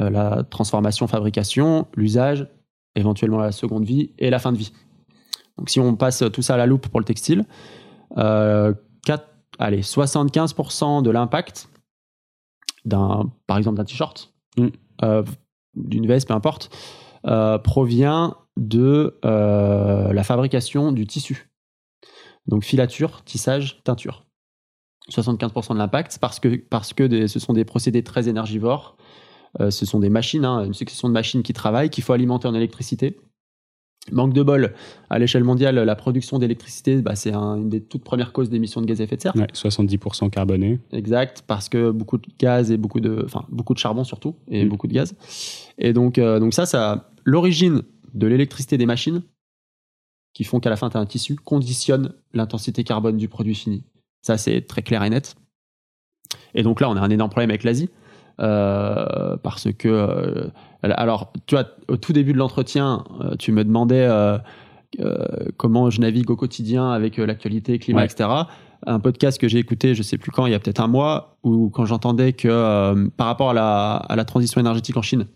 euh, 0.00 0.10
la 0.10 0.42
transformation, 0.44 1.06
fabrication, 1.06 1.86
l'usage, 1.94 2.48
éventuellement 2.96 3.38
la 3.38 3.52
seconde 3.52 3.84
vie 3.84 4.10
et 4.18 4.30
la 4.30 4.38
fin 4.38 4.52
de 4.52 4.56
vie. 4.58 4.72
Donc 5.58 5.70
si 5.70 5.80
on 5.80 5.96
passe 5.96 6.22
tout 6.32 6.42
ça 6.42 6.54
à 6.54 6.56
la 6.56 6.66
loupe 6.66 6.88
pour 6.88 7.00
le 7.00 7.04
textile, 7.04 7.44
4, 8.14 9.24
allez, 9.58 9.82
75% 9.82 11.02
de 11.02 11.10
l'impact 11.10 11.68
d'un, 12.84 13.30
par 13.46 13.58
exemple 13.58 13.76
d'un 13.76 13.84
t-shirt, 13.84 14.32
Mm. 14.58 14.68
Euh, 15.02 15.22
d'une 15.74 16.06
veste, 16.06 16.28
peu 16.28 16.34
importe, 16.34 16.74
euh, 17.26 17.58
provient 17.58 18.36
de 18.56 19.18
euh, 19.24 20.12
la 20.12 20.24
fabrication 20.24 20.92
du 20.92 21.06
tissu. 21.06 21.50
Donc 22.46 22.64
filature, 22.64 23.22
tissage, 23.24 23.82
teinture. 23.84 24.24
75% 25.10 25.74
de 25.74 25.78
l'impact 25.78 26.18
parce 26.20 26.40
que, 26.40 26.56
parce 26.56 26.92
que 26.92 27.26
ce 27.26 27.38
sont 27.38 27.52
des 27.52 27.64
procédés 27.64 28.02
très 28.02 28.28
énergivores. 28.28 28.96
Ce 29.70 29.86
sont 29.86 30.00
des 30.00 30.10
machines, 30.10 30.44
hein, 30.44 30.64
une 30.64 30.74
succession 30.74 31.08
de 31.08 31.14
machines 31.14 31.42
qui 31.42 31.54
travaillent, 31.54 31.88
qu'il 31.88 32.04
faut 32.04 32.12
alimenter 32.12 32.46
en 32.46 32.54
électricité. 32.54 33.18
Manque 34.12 34.32
de 34.32 34.42
bol, 34.42 34.72
à 35.10 35.18
l'échelle 35.18 35.42
mondiale, 35.44 35.74
la 35.76 35.96
production 35.96 36.38
d'électricité, 36.38 37.02
bah, 37.02 37.16
c'est 37.16 37.32
un- 37.32 37.56
une 37.56 37.68
des 37.68 37.80
toutes 37.80 38.04
premières 38.04 38.32
causes 38.32 38.48
d'émissions 38.50 38.80
de 38.80 38.86
gaz 38.86 39.00
à 39.00 39.04
effet 39.04 39.16
de 39.16 39.22
serre. 39.22 39.34
Ouais, 39.36 39.48
70% 39.52 40.30
carboné. 40.30 40.78
Exact, 40.92 41.42
parce 41.46 41.68
que 41.68 41.90
beaucoup 41.90 42.18
de 42.18 42.26
gaz 42.38 42.70
et 42.70 42.76
beaucoup 42.76 43.00
de, 43.00 43.22
enfin 43.24 43.44
beaucoup 43.48 43.74
de 43.74 43.78
charbon 43.78 44.04
surtout 44.04 44.36
et 44.48 44.64
Mm. 44.64 44.68
beaucoup 44.68 44.86
de 44.86 44.92
gaz. 44.92 45.14
Et 45.78 45.92
donc, 45.92 46.18
euh, 46.18 46.38
donc 46.38 46.54
ça, 46.54 46.66
ça, 46.66 47.10
l'origine 47.24 47.82
de 48.14 48.26
l'électricité 48.26 48.78
des 48.78 48.86
machines, 48.86 49.22
qui 50.34 50.44
font 50.44 50.60
qu'à 50.60 50.70
la 50.70 50.76
fin 50.76 50.88
tu 50.90 50.96
as 50.96 51.00
un 51.00 51.06
tissu, 51.06 51.34
conditionne 51.36 52.12
l'intensité 52.34 52.84
carbone 52.84 53.16
du 53.16 53.26
produit 53.28 53.54
fini. 53.54 53.82
Ça, 54.22 54.36
c'est 54.38 54.60
très 54.62 54.82
clair 54.82 55.02
et 55.02 55.10
net. 55.10 55.34
Et 56.54 56.62
donc 56.62 56.80
là, 56.80 56.88
on 56.90 56.96
a 56.96 57.00
un 57.00 57.10
énorme 57.10 57.30
problème 57.30 57.50
avec 57.50 57.64
l'Asie. 57.64 57.88
Euh, 58.40 59.36
parce 59.42 59.68
que, 59.72 59.88
euh, 59.88 60.48
alors, 60.82 61.32
tu 61.46 61.54
vois, 61.54 61.66
au 61.88 61.96
tout 61.96 62.12
début 62.12 62.32
de 62.32 62.38
l'entretien, 62.38 63.04
euh, 63.20 63.36
tu 63.38 63.52
me 63.52 63.64
demandais 63.64 64.08
comment 65.56 65.90
je 65.90 66.00
navigue 66.00 66.30
au 66.30 66.36
quotidien 66.36 66.90
avec 66.90 67.18
l'actualité, 67.18 67.78
climat, 67.78 68.00
Ouais. 68.00 68.06
etc 68.06 68.28
un 68.86 69.00
podcast 69.00 69.40
que 69.40 69.48
j'ai 69.48 69.58
écouté, 69.58 69.94
je 69.94 70.02
sais 70.02 70.18
plus 70.18 70.30
quand, 70.30 70.44
il 70.46 70.52
y 70.52 70.54
a 70.54 70.58
peut-être 70.58 70.80
un 70.80 70.86
mois, 70.86 71.38
où 71.42 71.70
quand 71.70 71.86
j'entendais 71.86 72.34
que 72.34 72.46
euh, 72.46 73.08
par 73.16 73.26
rapport 73.26 73.50
à 73.50 73.54
la, 73.54 73.94
à 73.96 74.16
la 74.16 74.24
transition 74.26 74.60
énergétique 74.60 74.96
en 74.98 75.02
Chine 75.02 75.26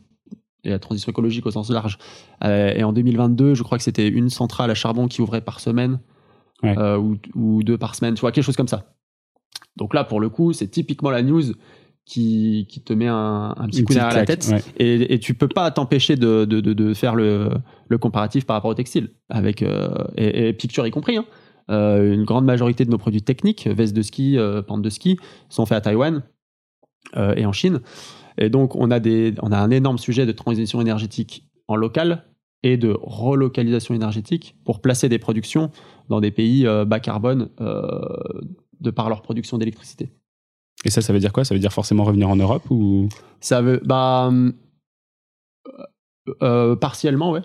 et 0.62 0.68
la 0.68 0.78
transition 0.78 1.10
écologique 1.10 1.46
au 1.46 1.50
sens 1.50 1.70
large, 1.70 1.96
euh, 2.44 2.72
et 2.76 2.84
en 2.84 2.92
2022, 2.92 3.54
je 3.54 3.62
crois 3.62 3.78
que 3.78 3.82
c'était 3.82 4.06
une 4.06 4.28
centrale 4.28 4.70
à 4.70 4.74
charbon 4.74 5.08
qui 5.08 5.22
ouvrait 5.22 5.40
par 5.40 5.58
semaine 5.58 6.00
Ouais. 6.62 6.78
euh, 6.78 6.98
ou, 6.98 7.16
ou 7.34 7.62
deux 7.62 7.78
par 7.78 7.94
semaine, 7.94 8.12
tu 8.14 8.20
vois, 8.20 8.30
quelque 8.30 8.44
chose 8.44 8.56
comme 8.56 8.68
ça. 8.68 8.92
Donc 9.76 9.94
là, 9.94 10.04
pour 10.04 10.20
le 10.20 10.28
coup, 10.28 10.52
c'est 10.52 10.68
typiquement 10.68 11.10
la 11.10 11.22
news 11.22 11.42
qui, 12.11 12.66
qui 12.68 12.81
te 12.83 12.92
met 12.92 13.07
un, 13.07 13.55
un 13.57 13.66
petit 13.68 13.85
coup 13.85 13.94
derrière 13.94 14.16
la 14.16 14.25
tête. 14.25 14.44
ouais. 14.51 14.61
Et, 14.79 15.14
et 15.14 15.18
tu 15.20 15.35
peux 15.35 15.46
pas 15.46 15.70
t'empêcher 15.70 16.16
de, 16.16 16.44
de, 16.44 16.61
de, 16.61 16.73
de 16.73 16.92
faire 16.92 17.14
le, 17.14 17.51
le 17.88 17.99
comparatif 17.99 18.44
par 18.46 18.57
rapport 18.57 18.73
au 18.73 18.75
textile, 18.75 19.11
avec, 19.29 19.62
euh, 19.62 19.88
et, 20.16 20.49
et 20.49 20.53
Picture 20.53 20.85
y 20.87 20.90
compris. 20.90 21.16
Hein. 21.16 21.25
Euh, 21.70 22.12
une 22.12 22.25
grande 22.25 22.44
majorité 22.44 22.85
de 22.85 22.90
nos 22.90 22.99
produits 22.99 23.23
techniques, 23.23 23.68
vestes 23.68 23.94
de 23.94 24.03
ski, 24.03 24.37
euh, 24.38 24.61
pentes 24.61 24.83
de 24.83 24.90
ski, 24.90 25.18
sont 25.49 25.66
faits 25.66 25.79
à 25.79 25.81
Taïwan 25.83 26.25
euh, 27.16 27.35
et 27.37 27.46
en 27.46 27.53
Chine. 27.53 27.81
Et 28.38 28.51
donc, 28.51 28.75
on 28.75 28.90
a, 28.90 28.99
des, 28.99 29.35
on 29.40 29.53
a 29.53 29.59
un 29.59 29.70
énorme 29.70 29.99
sujet 29.99 30.27
de 30.27 30.33
transition 30.33 30.81
énergétique 30.81 31.44
en 31.68 31.77
local 31.77 32.25
et 32.64 32.77
de 32.77 32.92
relocalisation 33.01 33.94
énergétique 33.94 34.57
pour 34.64 34.81
placer 34.81 35.09
des 35.09 35.20
productions 35.20 35.70
dans 36.09 36.20
des 36.20 36.33
pays 36.33 36.66
bas 36.87 37.01
carbone 37.01 37.49
de 38.81 38.90
par 38.90 39.09
leur 39.09 39.23
production 39.23 39.57
d'électricité. 39.59 40.11
Et 40.84 40.90
ça, 40.90 41.02
ça 41.02 41.12
veut 41.12 41.18
dire 41.18 41.32
quoi? 41.32 41.44
Ça 41.44 41.54
veut 41.54 41.60
dire 41.60 41.72
forcément 41.72 42.04
revenir 42.04 42.28
en 42.28 42.36
Europe 42.36 42.70
ou? 42.70 43.08
Ça 43.40 43.62
veut. 43.62 43.80
Bah. 43.84 44.26
hum, 44.28 44.54
euh, 46.42 46.76
partiellement, 46.76 47.32
ouais. 47.32 47.42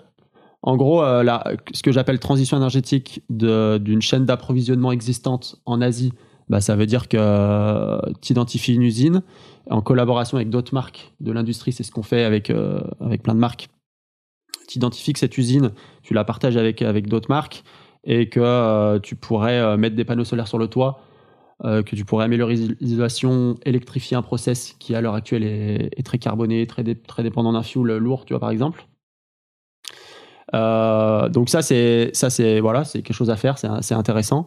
En 0.62 0.76
gros, 0.76 1.02
euh, 1.02 1.24
ce 1.72 1.82
que 1.82 1.92
j'appelle 1.92 2.18
transition 2.18 2.56
énergétique 2.56 3.22
d'une 3.30 4.02
chaîne 4.02 4.24
d'approvisionnement 4.24 4.90
existante 4.90 5.60
en 5.64 5.80
Asie, 5.80 6.12
bah, 6.48 6.60
ça 6.60 6.76
veut 6.76 6.86
dire 6.86 7.08
que 7.08 8.00
tu 8.20 8.32
identifies 8.32 8.74
une 8.74 8.82
usine 8.82 9.22
en 9.70 9.82
collaboration 9.82 10.36
avec 10.36 10.50
d'autres 10.50 10.74
marques 10.74 11.12
de 11.20 11.32
l'industrie, 11.32 11.72
c'est 11.72 11.82
ce 11.82 11.90
qu'on 11.90 12.02
fait 12.02 12.24
avec, 12.24 12.50
euh, 12.50 12.80
avec 13.00 13.22
plein 13.22 13.34
de 13.34 13.40
marques. 13.40 13.68
Tu 14.68 14.78
identifies 14.78 15.12
que 15.12 15.18
cette 15.18 15.38
usine, 15.38 15.72
tu 16.02 16.14
la 16.14 16.24
partages 16.24 16.56
avec, 16.56 16.82
avec 16.82 17.08
d'autres 17.08 17.30
marques 17.30 17.62
et 18.04 18.28
que 18.28 18.40
euh, 18.40 18.98
tu 19.00 19.16
pourrais 19.16 19.58
euh, 19.58 19.76
mettre 19.76 19.96
des 19.96 20.04
panneaux 20.04 20.24
solaires 20.24 20.48
sur 20.48 20.58
le 20.58 20.68
toit, 20.68 21.00
euh, 21.64 21.82
que 21.82 21.96
tu 21.96 22.04
pourrais 22.04 22.26
améliorer 22.26 22.54
l'isolation, 22.80 23.54
électrifier 23.64 24.14
un 24.16 24.22
process 24.22 24.74
qui 24.78 24.94
à 24.94 25.00
l'heure 25.00 25.14
actuelle 25.14 25.42
est, 25.42 26.02
très 26.04 26.18
carboné, 26.18 26.66
très, 26.66 26.82
dé- 26.82 26.94
très 26.94 27.22
dépendant 27.22 27.52
d'un 27.52 27.62
fuel 27.62 27.96
lourd, 27.96 28.26
tu 28.26 28.34
vois, 28.34 28.40
par 28.40 28.50
exemple. 28.50 28.86
Euh, 30.54 31.28
donc 31.28 31.48
ça 31.48 31.60
c'est 31.60 32.10
ça 32.12 32.30
c'est 32.30 32.60
voilà 32.60 32.84
c'est 32.84 33.02
quelque 33.02 33.16
chose 33.16 33.30
à 33.30 33.36
faire 33.36 33.58
c'est 33.58 33.94
intéressant. 33.94 34.46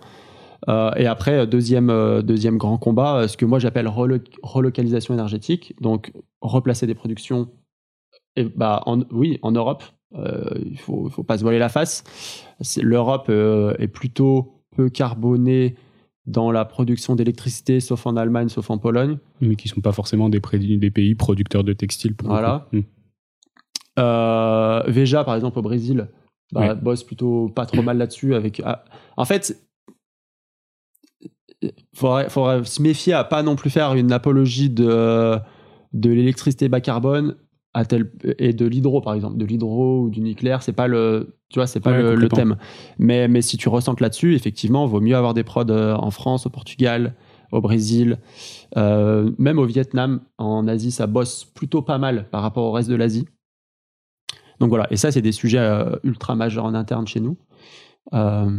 Euh, 0.70 0.92
et 0.96 1.08
après 1.08 1.46
deuxième 1.46 2.22
deuxième 2.22 2.58
grand 2.58 2.78
combat 2.78 3.28
ce 3.28 3.36
que 3.36 3.46
moi 3.46 3.60
j'appelle 3.60 3.88
relo- 3.88 4.24
relocalisation 4.42 5.14
énergétique. 5.14 5.74
Donc 5.82 6.14
replacer 6.42 6.88
des 6.88 6.96
productions 6.96 7.50
bah 8.56 8.82
en, 8.86 9.02
oui 9.12 9.40
en 9.42 9.52
Europe 9.52 9.84
il 10.14 10.80
faut 10.80 11.10
faut 11.10 11.24
pas 11.24 11.38
se 11.38 11.44
voiler 11.44 11.60
la 11.60 11.70
face. 11.70 12.04
l'Europe 12.82 13.30
est 13.30 13.88
plutôt 13.90 14.62
peu 14.78 14.90
carbonée 14.90 15.76
dans 16.30 16.52
la 16.52 16.64
production 16.64 17.16
d'électricité 17.16 17.80
sauf 17.80 18.06
en 18.06 18.16
Allemagne 18.16 18.50
sauf 18.50 18.70
en 18.70 18.78
Pologne 18.78 19.18
mais 19.42 19.56
qui 19.56 19.68
sont 19.68 19.82
pas 19.82 19.92
forcément 19.92 20.30
des, 20.30 20.40
pays 20.40 21.16
producteurs 21.16 21.64
de 21.64 21.74
textiles 21.74 22.16
pour 22.16 22.30
Voilà. 22.30 22.68
Euh, 24.00 24.84
Veja, 24.88 25.24
par 25.24 25.36
exemple, 25.36 25.60
au 25.60 25.62
Brésil, 25.62 26.08
bah, 26.52 26.62
Ouais. 26.62 26.76
bosse 26.76 27.04
plutôt 27.04 27.50
pas 27.50 27.66
trop 27.66 27.82
mal 27.82 27.98
là-dessus. 27.98 28.34
Avec, 28.34 28.62
ah, 28.66 28.86
en 29.18 29.26
fait, 29.26 29.62
faudrait, 31.94 32.30
faudrait 32.30 32.64
se 32.64 32.82
méfier 32.82 33.14
à 33.14 33.24
pas 33.24 33.44
non 33.44 33.56
plus 33.56 33.70
faire 33.70 33.94
une 33.94 34.12
apologie 34.12 34.70
de, 34.70 35.38
de 35.94 36.10
l'électricité 36.10 36.70
bas 36.70 36.82
carbone 36.82 37.36
à 37.74 37.86
tel, 37.86 38.12
et 38.40 38.54
de 38.54 38.66
l'hydro, 38.66 39.02
par 39.02 39.14
exemple. 39.14 39.38
De 39.38 39.46
l'hydro 39.46 40.02
ou 40.02 40.10
du 40.10 40.22
nucléaire, 40.22 40.64
c'est 40.64 40.74
pas 40.74 40.88
le, 40.88 41.38
tu 41.50 41.60
vois, 41.60 41.68
c'est 41.68 41.80
pas 41.80 41.92
Ouais, 41.92 42.16
le, 42.16 42.30
thème. 42.30 42.58
Mais, 42.98 43.28
mais 43.28 43.42
si 43.42 43.58
tu 43.58 43.70
ressentes 43.70 44.02
là-dessus, 44.02 44.36
effectivement, 44.36 44.86
vaut 44.86 45.02
mieux 45.02 45.16
avoir 45.16 45.34
des 45.34 45.44
prods 45.44 45.70
euh, 45.70 45.94
en 45.96 46.12
France, 46.12 46.46
au 46.46 46.50
Portugal, 46.50 47.16
au 47.52 47.62
Brésil, 47.62 48.18
euh, 48.78 49.32
même 49.38 49.60
au 49.60 49.66
Vietnam, 49.66 50.22
en 50.38 50.68
Asie, 50.68 50.92
ça 50.92 51.08
bosse 51.08 51.46
plutôt 51.46 51.82
pas 51.82 51.98
mal 51.98 52.30
par 52.30 52.42
rapport 52.42 52.66
au 52.66 52.72
reste 52.72 52.90
de 52.90 52.96
l'Asie. 52.96 53.28
Donc 54.60 54.70
voilà, 54.70 54.88
et 54.92 54.98
ça, 54.98 55.12
c'est 55.12 55.22
des 55.22 55.32
sujets 55.32 55.60
euh, 55.60 55.96
ultra 56.04 56.36
majeurs 56.36 56.66
en 56.66 56.74
interne 56.74 57.08
chez 57.08 57.20
nous. 57.20 57.38
Euh, 58.14 58.50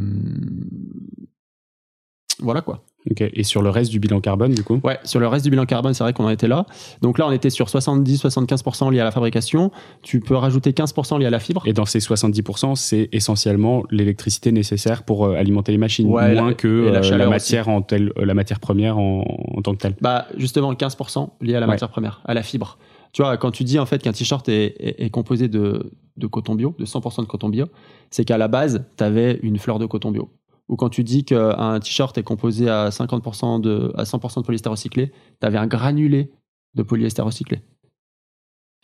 Voilà 2.38 2.62
quoi. 2.62 2.84
Et 3.18 3.42
sur 3.44 3.62
le 3.62 3.70
reste 3.70 3.90
du 3.90 3.98
bilan 3.98 4.20
carbone, 4.20 4.52
du 4.52 4.62
coup? 4.62 4.80
Ouais, 4.84 4.98
sur 5.04 5.20
le 5.20 5.26
reste 5.26 5.44
du 5.44 5.50
bilan 5.50 5.64
carbone, 5.64 5.94
c'est 5.94 6.04
vrai 6.04 6.12
qu'on 6.12 6.24
en 6.24 6.28
était 6.30 6.48
là. 6.48 6.66
Donc 7.00 7.18
là, 7.18 7.26
on 7.26 7.32
était 7.32 7.48
sur 7.50 7.66
70-75% 7.66 8.90
liés 8.90 9.00
à 9.00 9.04
la 9.04 9.10
fabrication. 9.10 9.70
Tu 10.02 10.20
peux 10.20 10.34
rajouter 10.36 10.72
15% 10.72 11.18
liés 11.18 11.26
à 11.26 11.30
la 11.30 11.38
fibre. 11.40 11.62
Et 11.66 11.72
dans 11.72 11.84
ces 11.86 11.98
70%, 11.98 12.74
c'est 12.76 13.08
essentiellement 13.12 13.84
l'électricité 13.90 14.52
nécessaire 14.52 15.02
pour 15.04 15.24
euh, 15.24 15.34
alimenter 15.34 15.72
les 15.72 15.78
machines, 15.78 16.08
Ouais, 16.08 16.34
moins 16.34 16.48
la- 16.48 16.54
que 16.54 16.68
la 16.68 17.00
euh, 17.00 17.16
la, 17.16 17.28
matière 17.28 17.68
en 17.68 17.82
telle, 17.82 18.12
euh, 18.18 18.24
la 18.24 18.34
matière 18.34 18.60
première 18.60 18.98
en, 18.98 19.22
en 19.56 19.62
tant 19.62 19.72
que 19.72 19.78
telle. 19.78 19.94
Bah, 20.00 20.26
justement, 20.36 20.72
15% 20.74 21.30
liés 21.40 21.54
à 21.54 21.60
la 21.60 21.66
Ouais. 21.66 21.72
matière 21.72 21.88
première, 21.90 22.20
à 22.24 22.34
la 22.34 22.42
fibre. 22.42 22.78
Tu 23.12 23.22
vois, 23.22 23.36
quand 23.38 23.50
tu 23.50 23.64
dis 23.64 23.78
en 23.78 23.86
fait 23.86 24.00
qu'un 24.02 24.12
t-shirt 24.12 24.48
est, 24.48 24.74
est- 24.78 25.02
est 25.04 25.10
composé 25.10 25.48
de, 25.48 25.90
de 26.16 26.26
coton 26.26 26.54
bio, 26.54 26.74
de 26.78 26.84
100% 26.84 27.22
de 27.22 27.26
coton 27.26 27.48
bio, 27.48 27.66
c'est 28.10 28.24
qu'à 28.24 28.38
la 28.38 28.46
base, 28.48 28.84
tu 28.96 29.02
avais 29.04 29.38
une 29.42 29.58
fleur 29.58 29.78
de 29.78 29.86
coton 29.86 30.10
bio. 30.12 30.30
Ou 30.70 30.76
quand 30.76 30.88
tu 30.88 31.04
dis 31.04 31.24
qu'un 31.24 31.80
t-shirt 31.80 32.16
est 32.16 32.22
composé 32.22 32.70
à 32.70 32.88
50% 32.90 33.60
de, 33.60 33.92
à 33.96 34.04
100% 34.04 34.40
de 34.40 34.44
polyester 34.46 34.68
recyclé, 34.70 35.10
tu 35.40 35.46
avais 35.46 35.58
un 35.58 35.66
granulé 35.66 36.30
de 36.74 36.82
polyester 36.82 37.20
recyclé. 37.22 37.60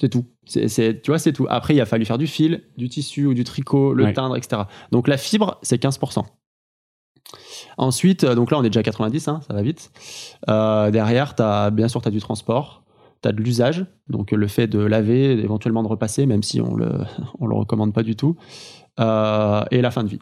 C'est 0.00 0.10
tout. 0.10 0.26
C'est, 0.44 1.00
tu 1.00 1.10
vois, 1.10 1.18
c'est 1.18 1.32
tout. 1.32 1.46
Après, 1.48 1.74
il 1.74 1.80
a 1.80 1.86
fallu 1.86 2.04
faire 2.04 2.18
du 2.18 2.26
fil, 2.26 2.64
du 2.76 2.88
tissu 2.90 3.24
ou 3.24 3.32
du 3.34 3.44
tricot, 3.44 3.94
le 3.94 4.04
Ouais. 4.04 4.12
teindre, 4.12 4.36
etc. 4.36 4.62
Donc 4.90 5.08
la 5.08 5.16
fibre, 5.16 5.58
c'est 5.62 5.80
15%. 5.80 6.24
Ensuite, 7.78 8.24
euh, 8.24 8.34
donc 8.34 8.50
là, 8.50 8.58
on 8.58 8.62
est 8.64 8.68
déjà 8.68 8.80
à 8.80 8.82
90, 8.82 9.28
hein, 9.28 9.40
ça 9.46 9.54
va 9.54 9.62
vite. 9.62 9.90
Euh, 10.48 10.90
derrière, 10.90 11.34
as, 11.38 11.70
bien 11.70 11.88
sûr, 11.88 12.02
tu 12.02 12.08
as 12.08 12.10
du 12.10 12.20
transport, 12.20 12.84
tu 13.22 13.28
as 13.28 13.32
de 13.32 13.40
l'usage, 13.40 13.86
donc 14.08 14.30
le 14.32 14.48
fait 14.48 14.66
de 14.66 14.78
laver, 14.78 15.32
éventuellement 15.32 15.82
de 15.82 15.88
repasser, 15.88 16.26
même 16.26 16.42
si 16.42 16.60
on 16.60 16.74
le, 16.74 16.90
on 17.38 17.46
le 17.46 17.54
recommande 17.54 17.92
pas 17.94 18.02
du 18.02 18.16
tout, 18.16 18.36
euh, 19.00 19.64
et 19.70 19.80
la 19.80 19.90
fin 19.90 20.04
de 20.04 20.08
vie. 20.08 20.18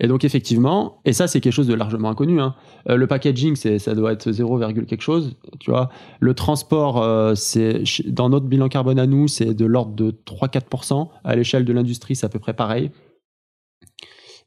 Et 0.00 0.08
donc 0.08 0.24
effectivement, 0.24 1.00
et 1.04 1.12
ça 1.12 1.26
c'est 1.28 1.40
quelque 1.40 1.52
chose 1.52 1.66
de 1.66 1.74
largement 1.74 2.10
inconnu, 2.10 2.40
hein. 2.40 2.54
Euh, 2.88 2.96
le 2.96 3.06
packaging 3.06 3.56
ça 3.56 3.94
doit 3.94 4.12
être 4.12 4.30
0, 4.30 4.58
quelque 4.86 5.02
chose, 5.02 5.36
tu 5.60 5.70
vois. 5.70 5.88
Le 6.20 6.34
transport, 6.34 7.02
euh, 7.02 7.34
c'est, 7.34 7.82
dans 8.06 8.28
notre 8.28 8.46
bilan 8.46 8.68
carbone 8.68 8.98
à 8.98 9.06
nous, 9.06 9.28
c'est 9.28 9.54
de 9.54 9.64
l'ordre 9.64 9.94
de 9.94 10.10
3-4%. 10.10 11.08
À 11.22 11.36
l'échelle 11.36 11.64
de 11.64 11.72
l'industrie, 11.72 12.16
c'est 12.16 12.26
à 12.26 12.28
peu 12.28 12.38
près 12.38 12.54
pareil. 12.54 12.90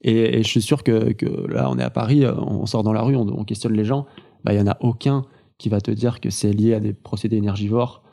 Et, 0.02 0.44
je 0.44 0.48
suis 0.48 0.62
sûr 0.62 0.84
que, 0.84 1.16
là, 1.52 1.70
on 1.72 1.80
est 1.80 1.84
à 1.84 1.90
Paris, 1.90 2.24
euh, 2.24 2.36
on 2.36 2.66
sort 2.66 2.84
dans 2.84 2.94
la 2.94 3.02
rue, 3.02 3.16
on, 3.16 3.28
on 3.28 3.44
questionne 3.44 3.74
les 3.74 3.86
gens, 3.86 4.06
bah, 4.44 4.54
il 4.54 4.60
y 4.60 4.62
en 4.62 4.68
a 4.68 4.78
aucun 4.82 5.26
qui 5.58 5.70
va 5.70 5.82
te 5.82 5.92
dire 5.92 6.20
que 6.20 6.30
c'est 6.30 6.54
lié 6.54 6.76
à 6.76 6.80
des 6.80 6.94
procédés 6.94 7.38
énergivores 7.38 8.04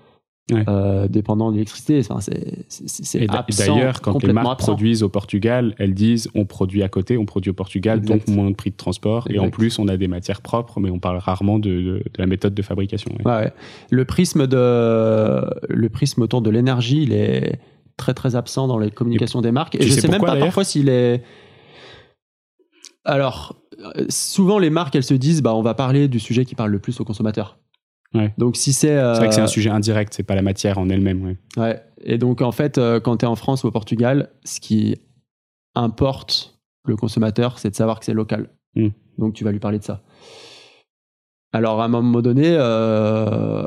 Ouais. 0.53 0.63
euh, 0.69 1.09
dépendant 1.09 1.49
de 1.51 1.55
l'électricité. 1.55 1.99
Enfin, 2.01 2.21
c'est 2.21 3.27
d'ailleurs, 3.57 4.03
quand 4.03 4.23
les 4.23 4.33
marques 4.35 4.47
absent. 4.47 4.67
produisent 4.67 5.03
au 5.03 5.09
Portugal, 5.09 5.75
elles 5.79 5.95
disent 5.95 6.29
on 6.35 6.45
produit 6.45 6.83
à 6.83 6.89
côté, 6.91 7.17
on 7.17 7.25
produit 7.25 7.51
au 7.51 7.55
Portugal, 7.55 7.99
Exact. 8.01 8.27
donc 8.27 8.37
moins 8.37 8.51
de 8.51 8.55
prix 8.55 8.71
de 8.71 8.77
transport. 8.77 9.27
Et 9.31 9.39
en 9.39 9.49
plus, 9.49 9.79
on 9.79 9.89
a 9.89 9.97
des 9.97 10.07
matières 10.07 10.43
propres, 10.43 10.81
mais 10.81 10.91
on 10.91 10.99
parle 10.99 11.17
rarement 11.17 11.59
de, 11.59 11.71
de- 11.71 11.83
de 12.05 12.19
la 12.19 12.27
méthode 12.27 12.53
de 12.55 12.61
fabrication. 12.63 13.11
ouais. 13.13 13.25
Ouais, 13.27 13.39
ouais. 13.45 13.53
Le 13.91 14.05
prisme 14.05 14.47
de 14.47 15.43
le 15.69 15.89
prisme 15.89 16.21
autour 16.21 16.43
de 16.43 16.51
l'énergie, 16.51 17.03
il 17.05 17.15
est 17.15 17.59
très 17.97 18.13
très 18.13 18.37
absent 18.37 18.67
dans 18.69 18.79
les 18.79 18.91
communications 18.91 19.41
des 19.41 19.51
marques. 19.53 19.77
Et 19.77 19.83
je 19.83 19.93
sais 19.93 20.03
sais 20.03 20.09
même 20.09 20.21
pas 20.21 20.37
parfois 20.37 20.65
s'il 20.65 20.91
est. 20.91 21.23
Alors, 23.07 23.57
euh, 23.81 24.05
souvent 24.09 24.59
les 24.59 24.71
marques, 24.71 24.95
elles 24.95 25.03
se 25.05 25.15
disent, 25.15 25.43
bah, 25.43 25.55
on 25.55 25.63
va 25.63 25.75
parler 25.75 26.09
du 26.09 26.19
sujet 26.21 26.45
qui 26.45 26.55
parle 26.55 26.71
le 26.71 26.79
plus 26.79 27.01
aux 27.01 27.05
consommateurs. 27.05 27.59
Ouais. 28.15 28.33
Donc 28.39 28.57
si 28.57 28.73
c'est. 28.73 28.89
C'est 28.97 29.19
vrai 29.19 29.29
que 29.29 29.35
c'est 29.35 29.41
euh, 29.41 29.45
un 29.45 29.49
sujet 29.49 29.71
indirect, 29.71 30.15
c'est 30.15 30.23
pas 30.23 30.35
la 30.37 30.43
matière 30.43 30.79
en 30.79 30.89
elle-même. 30.89 31.23
ouais. 31.25 31.37
Ouais. 31.57 31.83
Et 32.07 32.19
donc, 32.19 32.43
en 32.43 32.53
fait, 32.53 32.77
euh, 32.79 33.01
quand 33.01 33.17
tu 33.19 33.25
es 33.25 33.29
en 33.29 33.35
France 33.35 33.65
ou 33.65 33.69
au 33.69 33.71
Portugal, 33.71 34.31
ce 34.45 34.61
qui 34.61 34.97
importe 35.75 36.59
le 36.87 36.97
consommateur, 36.97 37.59
c'est 37.59 37.71
de 37.71 37.75
savoir 37.75 37.99
que 37.99 38.05
c'est 38.05 38.13
local. 38.13 38.51
Mm. 38.77 38.89
Donc, 39.19 39.33
tu 39.35 39.43
vas 39.43 39.51
lui 39.53 39.59
parler 39.59 39.79
de 39.79 39.85
ça. 39.85 40.03
Alors, 41.53 41.81
à 41.81 41.85
un 41.87 41.89
moment 41.89 42.21
donné, 42.21 42.49
euh, 42.49 43.67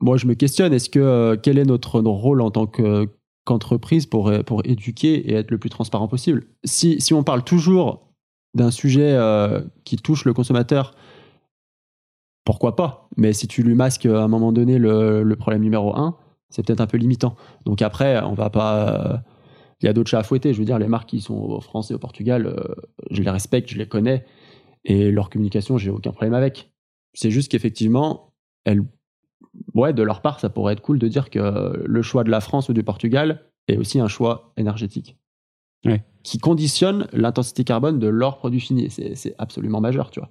moi, 0.00 0.16
je 0.16 0.26
me 0.26 0.34
questionne 0.34 0.72
est-ce 0.72 0.88
que 0.88 0.98
euh, 1.00 1.36
quel 1.40 1.58
est 1.58 1.64
notre 1.64 2.00
rôle 2.00 2.40
en 2.40 2.50
tant 2.50 2.66
que- 2.66 3.08
qu'entreprise 3.44 4.06
pour, 4.06 4.32
pour 4.46 4.62
éduquer 4.64 5.30
et 5.30 5.34
être 5.34 5.50
le 5.50 5.58
plus 5.58 5.70
transparent 5.70 6.08
possible? 6.08 6.46
Si, 6.64 7.00
si 7.00 7.12
on 7.14 7.22
parle 7.24 7.44
toujours 7.44 8.08
d'un 8.54 8.70
sujet 8.70 9.12
euh, 9.12 9.60
qui 9.84 9.96
touche 9.96 10.24
le 10.24 10.32
consommateur, 10.32 10.94
pourquoi 12.44 12.76
pas 12.76 13.08
Mais 13.16 13.32
si 13.32 13.48
tu 13.48 13.62
lui 13.62 13.74
masques 13.74 14.06
à 14.06 14.22
un 14.22 14.28
moment 14.28 14.52
donné 14.52 14.78
le, 14.78 15.22
le 15.22 15.36
problème 15.36 15.62
numéro 15.62 15.96
un, 15.96 16.16
c'est 16.50 16.64
peut-être 16.64 16.80
un 16.80 16.86
peu 16.86 16.98
limitant. 16.98 17.36
Donc 17.64 17.82
après, 17.82 18.22
on 18.22 18.34
va 18.34 18.50
pas. 18.50 19.14
euh, 19.14 19.16
Il 19.80 19.86
y 19.86 19.88
a 19.88 19.92
d'autres 19.92 20.10
chats 20.10 20.20
à 20.20 20.22
fouetter. 20.22 20.52
Je 20.52 20.58
veux 20.58 20.64
dire, 20.64 20.78
les 20.78 20.88
marques 20.88 21.08
qui 21.08 21.20
sont 21.20 21.34
en 21.34 21.60
France 21.60 21.90
et 21.90 21.94
au 21.94 21.98
Portugal, 21.98 22.46
euh, 22.46 22.74
je 23.10 23.22
les 23.22 23.30
respecte, 23.30 23.70
je 23.70 23.78
les 23.78 23.88
connais. 23.88 24.24
Et 24.84 25.10
leur 25.10 25.30
communication, 25.30 25.78
j'ai 25.78 25.90
aucun 25.90 26.10
problème 26.12 26.34
avec. 26.34 26.72
C'est 27.14 27.30
juste 27.30 27.50
qu'effectivement, 27.50 28.34
elles. 28.64 28.82
Ouais, 29.74 29.92
de 29.92 30.02
leur 30.02 30.20
part, 30.20 30.40
ça 30.40 30.48
pourrait 30.48 30.72
être 30.74 30.80
cool 30.82 30.98
de 30.98 31.08
dire 31.08 31.30
que 31.30 31.82
le 31.84 32.02
choix 32.02 32.24
de 32.24 32.30
la 32.30 32.40
France 32.40 32.68
ou 32.68 32.72
du 32.72 32.82
Portugal 32.82 33.46
est 33.68 33.76
aussi 33.76 34.00
un 34.00 34.08
choix 34.08 34.52
énergétique. 34.56 35.16
Ouais. 35.84 36.02
Qui 36.22 36.38
conditionne 36.38 37.06
l'intensité 37.12 37.62
carbone 37.64 37.98
de 37.98 38.08
leurs 38.08 38.36
produits 38.38 38.60
finis. 38.60 38.90
C'est 38.90 39.14
c'est 39.14 39.34
absolument 39.38 39.80
majeur, 39.80 40.10
tu 40.10 40.20
vois. 40.20 40.30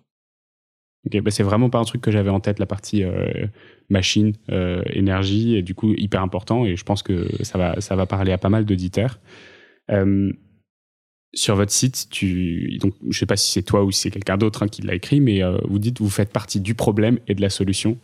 Ok, 1.05 1.21
bah 1.21 1.31
c'est 1.31 1.43
vraiment 1.43 1.69
pas 1.69 1.79
un 1.79 1.83
truc 1.83 2.01
que 2.01 2.11
j'avais 2.11 2.29
en 2.29 2.39
tête, 2.39 2.59
la 2.59 2.65
partie 2.65 3.03
euh, 3.03 3.47
machine, 3.89 4.33
euh, 4.51 4.83
énergie, 4.87 5.55
et 5.55 5.61
du 5.61 5.75
coup 5.75 5.93
hyper 5.97 6.21
important, 6.21 6.65
et 6.65 6.75
je 6.75 6.83
pense 6.83 7.03
que 7.03 7.27
ça 7.43 7.57
va, 7.57 7.81
ça 7.81 7.95
va 7.95 8.05
parler 8.05 8.31
à 8.31 8.37
pas 8.37 8.49
mal 8.49 8.65
d'auditeurs. 8.65 9.19
Euh, 9.91 10.31
sur 11.33 11.55
votre 11.55 11.71
site, 11.71 12.07
tu, 12.09 12.77
donc, 12.79 12.93
je 13.09 13.17
sais 13.17 13.25
pas 13.25 13.35
si 13.35 13.51
c'est 13.51 13.63
toi 13.63 13.83
ou 13.83 13.91
si 13.91 14.01
c'est 14.01 14.11
quelqu'un 14.11 14.37
d'autre 14.37 14.63
hein, 14.63 14.67
qui 14.67 14.81
l'a 14.81 14.93
écrit, 14.93 15.19
mais 15.19 15.43
euh, 15.43 15.57
vous 15.65 15.79
dites 15.79 15.99
vous 15.99 16.09
faites 16.09 16.31
partie 16.31 16.61
du 16.61 16.75
problème 16.75 17.19
et 17.27 17.35
de 17.35 17.41
la 17.41 17.49
solution. 17.49 17.97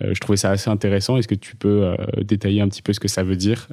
Je 0.00 0.18
trouvais 0.18 0.36
ça 0.36 0.50
assez 0.50 0.68
intéressant. 0.68 1.16
Est-ce 1.16 1.28
que 1.28 1.36
tu 1.36 1.54
peux 1.54 1.94
détailler 2.22 2.60
un 2.60 2.66
petit 2.66 2.82
peu 2.82 2.92
ce 2.92 2.98
que 2.98 3.06
ça 3.06 3.22
veut 3.22 3.36
dire 3.36 3.68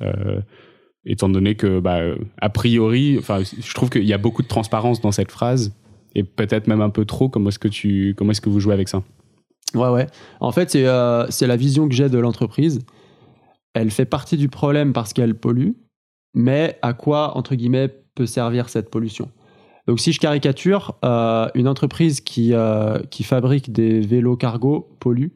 étant 1.05 1.27
donné 1.27 1.55
que, 1.55 1.79
bah, 1.79 2.01
a 2.39 2.49
priori, 2.49 3.19
je 3.19 3.73
trouve 3.73 3.89
qu'il 3.89 4.03
y 4.03 4.13
a 4.13 4.19
beaucoup 4.19 4.43
de 4.43 4.47
transparence 4.47 5.01
dans 5.01 5.11
cette 5.11 5.31
phrase, 5.31 5.73
et 6.15 6.23
peut-être 6.23 6.67
même 6.67 6.81
un 6.81 6.89
peu 6.89 7.05
trop. 7.05 7.29
Comment 7.29 7.49
est-ce 7.49 7.59
que 7.59 7.67
tu, 7.67 8.15
comment 8.17 8.31
est-ce 8.31 8.41
que 8.41 8.49
vous 8.49 8.59
jouez 8.59 8.73
avec 8.73 8.89
ça? 8.89 9.03
Ouais, 9.75 9.89
ouais. 9.89 10.07
En 10.39 10.51
fait, 10.51 10.71
c'est 10.71 10.87
euh, 10.87 11.27
c'est 11.29 11.47
la 11.47 11.55
vision 11.55 11.87
que 11.87 11.93
j'ai 11.93 12.09
de 12.09 12.17
l'entreprise. 12.17 12.79
Elle 13.73 13.91
fait 13.91 14.05
partie 14.05 14.37
du 14.37 14.49
problème 14.49 14.93
parce 14.93 15.13
qu'elle 15.13 15.35
pollue, 15.35 15.71
mais 16.33 16.79
à 16.81 16.93
quoi, 16.93 17.37
entre 17.37 17.55
guillemets, 17.55 17.89
peut 18.15 18.25
servir 18.25 18.69
cette 18.69 18.89
pollution? 18.89 19.29
Donc, 19.87 19.99
si 19.99 20.11
je 20.11 20.19
caricature, 20.19 20.97
euh, 21.05 21.47
une 21.55 21.67
entreprise 21.67 22.21
qui, 22.21 22.53
euh, 22.53 22.99
qui 23.09 23.23
fabrique 23.23 23.71
des 23.71 23.99
vélos 24.01 24.37
cargo 24.37 24.95
pollue. 24.99 25.29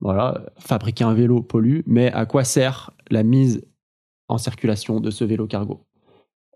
Voilà, 0.00 0.42
fabriquer 0.58 1.04
un 1.04 1.14
vélo 1.14 1.42
pollue, 1.42 1.80
mais 1.86 2.12
à 2.12 2.26
quoi 2.26 2.44
sert 2.44 2.90
la 3.10 3.22
mise 3.22 3.64
en 4.28 4.36
circulation 4.36 5.00
de 5.00 5.10
ce 5.10 5.24
vélo 5.24 5.46
cargo? 5.46 5.86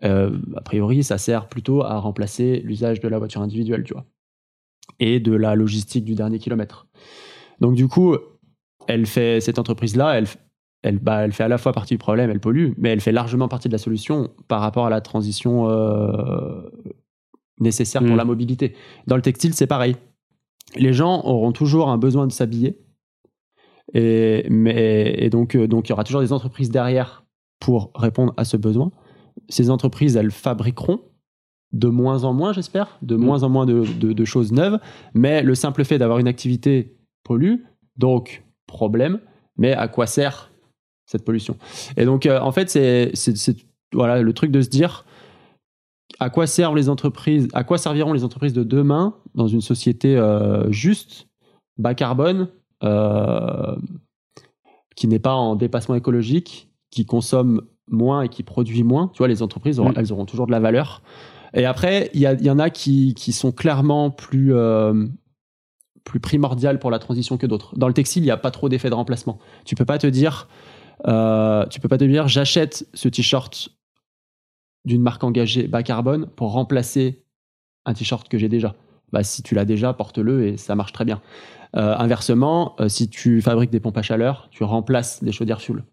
A 0.01 0.61
priori, 0.63 1.03
ça 1.03 1.17
sert 1.17 1.47
plutôt 1.47 1.83
à 1.83 1.99
remplacer 1.99 2.61
l'usage 2.63 2.99
de 2.99 3.07
la 3.07 3.19
voiture 3.19 3.41
individuelle, 3.41 3.83
tu 3.83 3.93
vois 3.93 4.05
et 4.99 5.19
de 5.19 5.33
la 5.33 5.55
logistique 5.55 6.05
du 6.05 6.15
dernier 6.15 6.39
kilomètre. 6.39 6.87
Donc 7.59 7.75
du 7.75 7.87
coup, 7.87 8.17
elle 8.87 9.05
fait 9.05 9.39
cette 9.41 9.59
entreprise-là, 9.59 10.17
elle, 10.17 10.27
elle, 10.81 10.99
bah, 10.99 11.23
elle 11.23 11.33
fait 11.33 11.43
à 11.43 11.47
la 11.47 11.57
fois 11.57 11.73
partie 11.73 11.93
du 11.93 11.97
problème, 11.97 12.29
elle 12.29 12.39
pollue, 12.39 12.71
mais 12.77 12.89
elle 12.89 13.01
fait 13.01 13.11
largement 13.11 13.47
partie 13.47 13.67
de 13.67 13.73
la 13.73 13.77
solution 13.77 14.31
par 14.47 14.61
rapport 14.61 14.85
à 14.85 14.89
la 14.89 15.01
transition 15.01 15.69
euh, 15.69 16.61
nécessaire 17.59 18.01
pour 18.01 18.13
Mm. 18.13 18.17
la 18.17 18.25
mobilité. 18.25 18.75
Dans 19.07 19.15
le 19.15 19.21
textile, 19.21 19.53
c'est 19.53 19.67
pareil. 19.67 19.95
Les 20.75 20.93
gens 20.93 21.23
auront 21.25 21.51
toujours 21.51 21.89
un 21.89 21.97
besoin 21.97 22.27
de 22.27 22.31
s'habiller, 22.31 22.77
et, 23.93 24.45
mais, 24.49 25.15
et 25.17 25.29
donc, 25.29 25.55
euh, 25.55 25.67
donc 25.67 25.87
il 25.87 25.91
y 25.91 25.93
aura 25.93 26.03
toujours 26.03 26.21
des 26.21 26.31
entreprises 26.31 26.69
derrière 26.69 27.25
pour 27.59 27.91
répondre 27.95 28.33
à 28.37 28.45
ce 28.45 28.55
besoin. 28.55 28.91
Ces 29.49 29.69
entreprises, 29.69 30.15
elles 30.15 30.31
fabriqueront 30.31 31.01
de 31.71 31.87
moins 31.87 32.23
en 32.23 32.33
moins, 32.33 32.51
j'espère, 32.53 32.97
de 33.01 33.15
moins 33.15 33.43
en 33.43 33.49
moins 33.49 33.65
de, 33.65 33.83
de- 33.99 34.13
de 34.13 34.25
choses 34.25 34.51
neuves, 34.51 34.79
mais 35.13 35.43
le 35.43 35.53
simple 35.55 35.83
fait 35.83 35.97
d'avoir 35.99 36.17
une 36.19 36.27
activité 36.27 36.95
pollue, 37.23 37.57
donc 37.97 38.43
problème, 38.65 39.19
mais 39.57 39.73
à 39.73 39.87
quoi 39.87 40.07
sert 40.07 40.51
cette 41.05 41.23
pollution? 41.25 41.57
Et 41.97 42.05
donc, 42.05 42.25
euh, 42.25 42.39
en 42.39 42.51
fait, 42.51 42.69
c'est- 42.69 43.11
voilà, 43.93 44.21
le 44.21 44.33
truc 44.33 44.51
de 44.51 44.61
se 44.61 44.69
dire 44.69 45.05
à 46.19 46.29
quoi 46.31 46.47
servent 46.47 46.75
les 46.75 46.89
entreprises, 46.89 47.47
à 47.53 47.63
quoi 47.63 47.77
serviront 47.77 48.13
les 48.13 48.23
entreprises 48.23 48.53
de 48.53 48.63
demain 48.63 49.15
dans 49.35 49.47
une 49.47 49.61
société 49.61 50.17
euh, 50.17 50.71
juste, 50.71 51.27
bas 51.77 51.93
carbone, 51.93 52.49
euh, 52.83 53.75
qui 54.95 55.07
n'est 55.07 55.19
pas 55.19 55.33
en 55.35 55.55
dépassement 55.55 55.95
écologique, 55.95 56.69
qui 56.91 57.05
consomme 57.05 57.61
moins 57.91 58.21
et 58.23 58.29
qui 58.29 58.43
produit 58.43 58.83
moins. 58.83 59.09
Tu 59.13 59.19
vois, 59.19 59.27
les 59.27 59.41
entreprises, 59.41 59.79
auront- 59.79 59.89
Mm. 59.91 59.95
elles 59.97 60.11
auront 60.13 60.25
toujours 60.25 60.47
de 60.47 60.51
la 60.51 60.59
valeur. 60.59 61.01
Et 61.53 61.65
après, 61.65 62.09
il 62.13 62.19
y, 62.21 62.23
y 62.45 62.49
en 62.49 62.59
a 62.59 62.69
qui, 62.69 63.13
qui 63.15 63.31
sont 63.33 63.51
clairement 63.51 64.11
plus, 64.11 64.53
euh, 64.53 65.07
plus 66.03 66.19
primordiales 66.19 66.79
pour 66.79 66.91
la 66.91 66.99
transition 66.99 67.37
que 67.37 67.47
d'autres. 67.47 67.75
Dans 67.77 67.87
le 67.87 67.93
textile, 67.93 68.21
il 68.23 68.25
n'y 68.25 68.31
a 68.31 68.37
pas 68.37 68.51
trop 68.51 68.69
d'effet 68.69 68.89
de 68.89 68.95
remplacement. 68.95 69.39
Tu 69.65 69.75
peux 69.75 69.85
pas 69.85 69.97
te 69.97 70.07
dire, 70.07 70.47
euh, 71.07 71.65
tu 71.67 71.79
peux 71.79 71.87
pas 71.87 71.97
te 71.97 72.03
dire, 72.03 72.27
j'achète 72.27 72.87
ce 72.93 73.07
t-shirt 73.09 73.69
d'une 74.85 75.01
marque 75.01 75.23
engagée 75.23 75.67
bas 75.67 75.83
carbone 75.83 76.27
pour 76.35 76.51
remplacer 76.51 77.23
un 77.85 77.93
t-shirt 77.93 78.27
que 78.29 78.37
j'ai 78.37 78.49
déjà. 78.49 78.75
Bah, 79.11 79.23
si 79.23 79.41
tu 79.41 79.55
l'as 79.55 79.65
déjà, 79.65 79.93
porte-le 79.93 80.47
et 80.47 80.57
ça 80.57 80.75
marche 80.75 80.93
très 80.93 81.05
bien. 81.05 81.19
Euh, 81.75 81.95
inversement, 81.97 82.75
euh, 82.79 82.89
si 82.89 83.09
tu 83.09 83.41
fabriques 83.41 83.71
des 83.71 83.79
pompes 83.79 83.97
à 83.97 84.01
chaleur, 84.03 84.47
tu 84.51 84.63
remplaces 84.63 85.23
des 85.23 85.31
chaudières 85.31 85.61
fuel. 85.61 85.83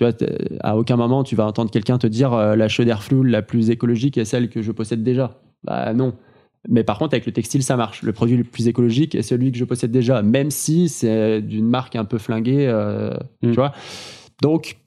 Tu 0.00 0.04
vois, 0.06 0.14
à 0.60 0.78
aucun 0.78 0.96
moment 0.96 1.24
tu 1.24 1.36
vas 1.36 1.44
entendre 1.44 1.70
quelqu'un 1.70 1.98
te 1.98 2.06
dire 2.06 2.32
euh, 2.32 2.56
la 2.56 2.68
chaudière 2.68 3.02
fuel 3.02 3.26
la 3.26 3.42
plus 3.42 3.68
écologique 3.68 4.16
est 4.16 4.24
celle 4.24 4.48
que 4.48 4.62
je 4.62 4.72
possède 4.72 5.02
déjà. 5.02 5.42
Bah 5.62 5.92
non. 5.92 6.14
Mais 6.70 6.84
par 6.84 6.96
contre, 6.96 7.12
avec 7.12 7.26
le 7.26 7.32
textile, 7.32 7.62
ça 7.62 7.76
marche. 7.76 8.02
Le 8.02 8.14
produit 8.14 8.38
le 8.38 8.44
plus 8.44 8.66
écologique 8.66 9.14
est 9.14 9.20
celui 9.20 9.52
que 9.52 9.58
je 9.58 9.64
possède 9.66 9.90
déjà, 9.90 10.22
même 10.22 10.50
si 10.50 10.88
c'est 10.88 11.42
d'une 11.42 11.68
marque 11.68 11.96
un 11.96 12.06
peu 12.06 12.16
flinguée. 12.16 12.66
euh, 12.66 13.10
Mm. 13.42 13.50
Tu 13.50 13.54
vois 13.56 13.72
Donc, 14.40 14.78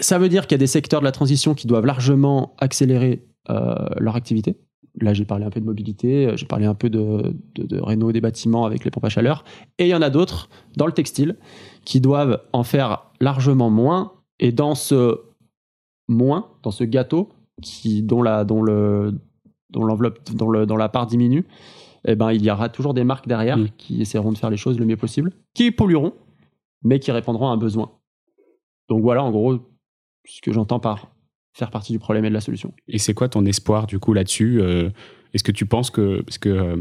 ça 0.00 0.18
veut 0.18 0.28
dire 0.28 0.46
qu'il 0.46 0.52
y 0.52 0.56
a 0.56 0.58
des 0.58 0.66
secteurs 0.66 1.00
de 1.00 1.06
la 1.06 1.12
transition 1.12 1.54
qui 1.54 1.66
doivent 1.66 1.86
largement 1.86 2.54
accélérer 2.58 3.24
euh, 3.48 3.74
leur 3.98 4.16
activité. 4.16 4.56
Là, 5.00 5.14
j'ai 5.14 5.24
parlé 5.24 5.46
un 5.46 5.50
peu 5.50 5.60
de 5.60 5.66
mobilité, 5.66 6.26
euh, 6.26 6.36
j'ai 6.36 6.44
parlé 6.46 6.66
un 6.66 6.74
peu 6.74 6.90
de, 6.90 7.34
de, 7.54 7.62
de 7.64 7.80
réno 7.80 8.12
des 8.12 8.20
bâtiments 8.20 8.66
avec 8.66 8.84
les 8.84 8.90
pompes 8.90 9.04
à 9.04 9.08
chaleur. 9.08 9.44
Et 9.78 9.84
il 9.86 9.90
y 9.90 9.94
en 9.94 10.02
a 10.02 10.10
d'autres 10.10 10.50
dans 10.76 10.86
le 10.86 10.92
textile 10.92 11.36
qui 11.86 12.02
doivent 12.02 12.42
en 12.52 12.64
faire 12.64 13.04
largement 13.18 13.70
moins. 13.70 14.12
Et 14.38 14.52
dans 14.52 14.74
ce 14.74 15.20
moins, 16.08 16.50
dans 16.62 16.70
ce 16.70 16.84
gâteau, 16.84 17.30
qui, 17.62 18.02
dont, 18.02 18.22
la, 18.22 18.44
dont, 18.44 18.62
le, 18.62 19.14
dont 19.70 19.84
l'enveloppe, 19.84 20.18
dont, 20.32 20.50
le, 20.50 20.66
dont 20.66 20.76
la 20.76 20.88
part 20.88 21.06
diminue, 21.06 21.44
eh 22.06 22.14
ben, 22.14 22.32
il 22.32 22.44
y 22.44 22.50
aura 22.50 22.68
toujours 22.68 22.94
des 22.94 23.02
marques 23.04 23.26
derrière 23.26 23.56
Mm. 23.58 23.68
qui 23.78 24.00
essaieront 24.02 24.32
de 24.32 24.38
faire 24.38 24.50
les 24.50 24.56
choses 24.56 24.78
le 24.78 24.84
mieux 24.84 24.96
possible, 24.96 25.32
qui 25.54 25.70
pollueront, 25.70 26.12
mais 26.82 27.00
qui 27.00 27.10
répondront 27.10 27.48
à 27.48 27.52
un 27.52 27.56
besoin. 27.56 27.90
Donc 28.88 29.02
voilà, 29.02 29.24
en 29.24 29.30
gros, 29.30 29.58
ce 30.26 30.40
que 30.40 30.52
j'entends 30.52 30.78
par 30.80 31.08
faire 31.54 31.70
partie 31.70 31.92
du 31.92 31.98
problème 31.98 32.24
et 32.26 32.28
de 32.28 32.34
la 32.34 32.40
solution. 32.40 32.72
Et 32.86 32.98
c'est 32.98 33.14
quoi 33.14 33.28
ton 33.28 33.44
espoir 33.46 33.86
du 33.86 33.98
coup 33.98 34.12
là-dessus 34.12 34.60
Euh, 34.60 34.90
Est-ce 35.32 35.42
que 35.42 35.52
tu 35.52 35.64
penses 35.66 35.90
que 35.90 36.20
parce 36.20 36.38
que 36.38 36.48
euh, 36.50 36.76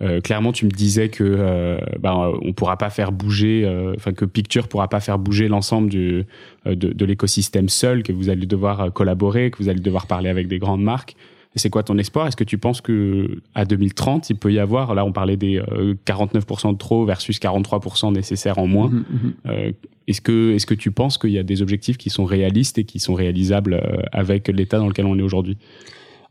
euh, 0.00 0.20
clairement 0.20 0.52
tu 0.52 0.64
me 0.64 0.70
disais 0.70 1.08
que 1.08 1.24
euh, 1.24 1.78
bah, 1.98 2.30
on 2.42 2.52
pourra 2.52 2.76
pas 2.76 2.90
faire 2.90 3.10
bouger, 3.10 3.64
euh, 3.64 3.94
enfin 3.96 4.12
que 4.12 4.24
Picture 4.24 4.68
pourra 4.68 4.88
pas 4.88 5.00
faire 5.00 5.18
bouger 5.18 5.48
l'ensemble 5.48 5.88
du 5.90 6.24
euh, 6.66 6.76
de, 6.76 6.92
de 6.92 7.04
l'écosystème 7.04 7.68
seul, 7.68 8.04
que 8.04 8.12
vous 8.12 8.28
allez 8.28 8.46
devoir 8.46 8.80
euh, 8.80 8.90
collaborer, 8.90 9.50
que 9.50 9.58
vous 9.60 9.68
allez 9.68 9.80
devoir 9.80 10.06
parler 10.06 10.28
avec 10.28 10.46
des 10.46 10.60
grandes 10.60 10.82
marques. 10.82 11.16
c'est 11.56 11.68
quoi 11.68 11.82
ton 11.82 11.98
espoir? 11.98 12.28
Est-ce 12.28 12.36
que 12.36 12.44
tu 12.44 12.58
penses 12.58 12.80
que 12.80 13.40
à 13.56 13.64
2030, 13.64 14.30
il 14.30 14.36
peut 14.36 14.52
y 14.52 14.60
avoir, 14.60 14.94
là 14.94 15.04
on 15.04 15.10
parlait 15.10 15.36
des 15.36 15.60
49% 16.06 16.74
de 16.74 16.78
trop 16.78 17.04
versus 17.04 17.40
43% 17.40 18.12
nécessaires 18.12 18.58
en 18.58 18.68
moins. 18.68 18.90
Mhm, 18.90 19.04
mhm. 19.44 19.72
est-ce 20.06 20.20
que, 20.20 20.52
est-ce 20.52 20.66
que 20.66 20.74
tu 20.74 20.92
penses 20.92 21.18
qu'il 21.18 21.30
y 21.30 21.38
a 21.38 21.42
des 21.42 21.60
objectifs 21.60 21.98
qui 21.98 22.10
sont 22.10 22.24
réalistes 22.24 22.78
et 22.78 22.84
qui 22.84 23.00
sont 23.00 23.14
réalisables 23.14 23.82
avec 24.12 24.46
l'état 24.46 24.78
dans 24.78 24.86
lequel 24.86 25.06
on 25.06 25.18
est 25.18 25.22
aujourd'hui? 25.22 25.56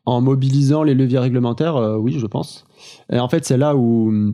En 0.06 0.22
mobilisant 0.22 0.84
les 0.84 0.94
leviers 0.94 1.20
réglementaires, 1.20 1.76
oui, 2.00 2.16
je 2.18 2.28
pense. 2.28 2.67
Et 3.12 3.20
en 3.20 3.30
fait, 3.30 3.46
c'est 3.46 3.58
là 3.58 3.76
où 3.76 4.34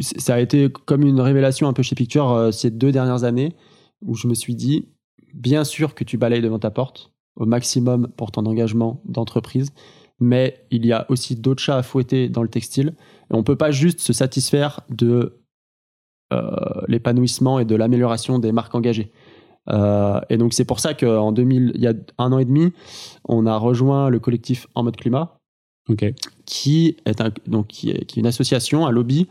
ça 0.00 0.34
a 0.34 0.40
été 0.40 0.70
comme 0.70 1.02
une 1.02 1.20
révélation 1.20 1.68
un 1.68 1.72
peu 1.72 1.82
chez 1.82 1.94
Picture 1.94 2.30
euh, 2.30 2.50
ces 2.50 2.70
deux 2.70 2.92
dernières 2.92 3.24
années, 3.24 3.54
où 4.02 4.14
je 4.14 4.26
me 4.26 4.34
suis 4.34 4.54
dit, 4.54 4.88
bien 5.34 5.64
sûr 5.64 5.94
que 5.94 6.04
tu 6.04 6.16
balayes 6.16 6.40
devant 6.40 6.58
ta 6.58 6.70
porte 6.70 7.12
au 7.36 7.46
maximum 7.46 8.08
pour 8.16 8.30
ton 8.30 8.46
engagement 8.46 9.02
d'entreprise, 9.04 9.72
mais 10.20 10.64
il 10.70 10.86
y 10.86 10.92
a 10.92 11.06
aussi 11.10 11.36
d'autres 11.36 11.62
chats 11.62 11.78
à 11.78 11.82
fouetter 11.82 12.28
dans 12.28 12.42
le 12.42 12.48
textile. 12.48 12.94
Et 13.30 13.34
on 13.34 13.38
ne 13.38 13.42
peut 13.42 13.56
pas 13.56 13.72
juste 13.72 14.00
se 14.00 14.12
satisfaire 14.12 14.80
de 14.88 15.40
euh, 16.32 16.50
l'épanouissement 16.86 17.58
et 17.58 17.64
de 17.64 17.74
l'amélioration 17.74 18.38
des 18.38 18.52
marques 18.52 18.74
engagées. 18.74 19.12
Euh, 19.70 20.20
et 20.30 20.36
donc 20.36 20.52
c'est 20.52 20.64
pour 20.64 20.78
ça 20.78 20.94
qu'en 20.94 21.32
2000, 21.32 21.72
il 21.74 21.80
y 21.80 21.86
a 21.86 21.94
un 22.18 22.32
an 22.32 22.38
et 22.38 22.44
demi, 22.44 22.72
on 23.24 23.46
a 23.46 23.56
rejoint 23.56 24.10
le 24.10 24.20
collectif 24.20 24.66
En 24.74 24.84
mode 24.84 24.96
climat, 24.96 25.33
qui, 26.46 26.96
est 27.06 27.22
donc, 27.46 27.66
qui, 27.68 27.90
est, 27.90 28.16
une 28.16 28.26
association, 28.26 28.86
un 28.86 28.90
lobby 28.90 29.28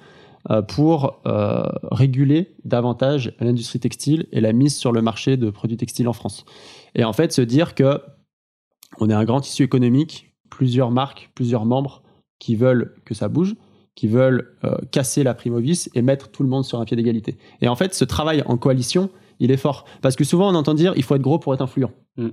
euh, 0.51 0.61
pour 0.61 1.21
euh, 1.25 1.63
réguler 1.91 2.53
davantage 2.65 3.33
l'industrie 3.39 3.79
textile 3.79 4.27
et 4.31 4.41
la 4.41 4.53
mise 4.53 4.75
sur 4.75 4.91
le 4.91 5.01
marché 5.01 5.37
de 5.37 5.49
produits 5.49 5.77
textiles 5.77 6.07
en 6.07 6.13
France. 6.13 6.45
Et 6.95 7.03
en 7.03 7.13
fait, 7.13 7.31
se 7.31 7.41
dire 7.41 7.75
que 7.75 8.01
on 8.99 9.09
est 9.09 9.13
un 9.13 9.23
grand 9.23 9.41
tissu 9.41 9.63
économique, 9.63 10.33
plusieurs 10.49 10.91
marques, 10.91 11.31
plusieurs 11.33 11.65
membres 11.65 12.03
qui 12.39 12.55
veulent 12.55 12.93
que 13.05 13.15
ça 13.15 13.27
bouge, 13.27 13.55
qui 13.95 14.07
veulent 14.07 14.55
euh, 14.63 14.77
casser 14.91 15.23
la 15.23 15.33
primovis 15.33 15.89
et 15.95 16.01
mettre 16.01 16.29
tout 16.29 16.43
le 16.43 16.49
monde 16.49 16.65
sur 16.65 16.79
un 16.79 16.85
pied 16.85 16.97
d'égalité. 16.97 17.37
Et 17.61 17.67
en 17.67 17.75
fait, 17.75 17.93
ce 17.93 18.05
travail 18.05 18.43
en 18.45 18.57
coalition, 18.57 19.09
il 19.39 19.49
est 19.49 19.57
fort. 19.57 19.85
Parce 20.01 20.15
que 20.15 20.23
souvent, 20.23 20.51
on 20.51 20.55
entend 20.55 20.73
dire 20.73 20.93
il 20.95 21.03
faut 21.03 21.15
être 21.15 21.21
gros 21.21 21.39
pour 21.39 21.53
être 21.53 21.61
influent. 21.61 21.91
Mm. 22.17 22.29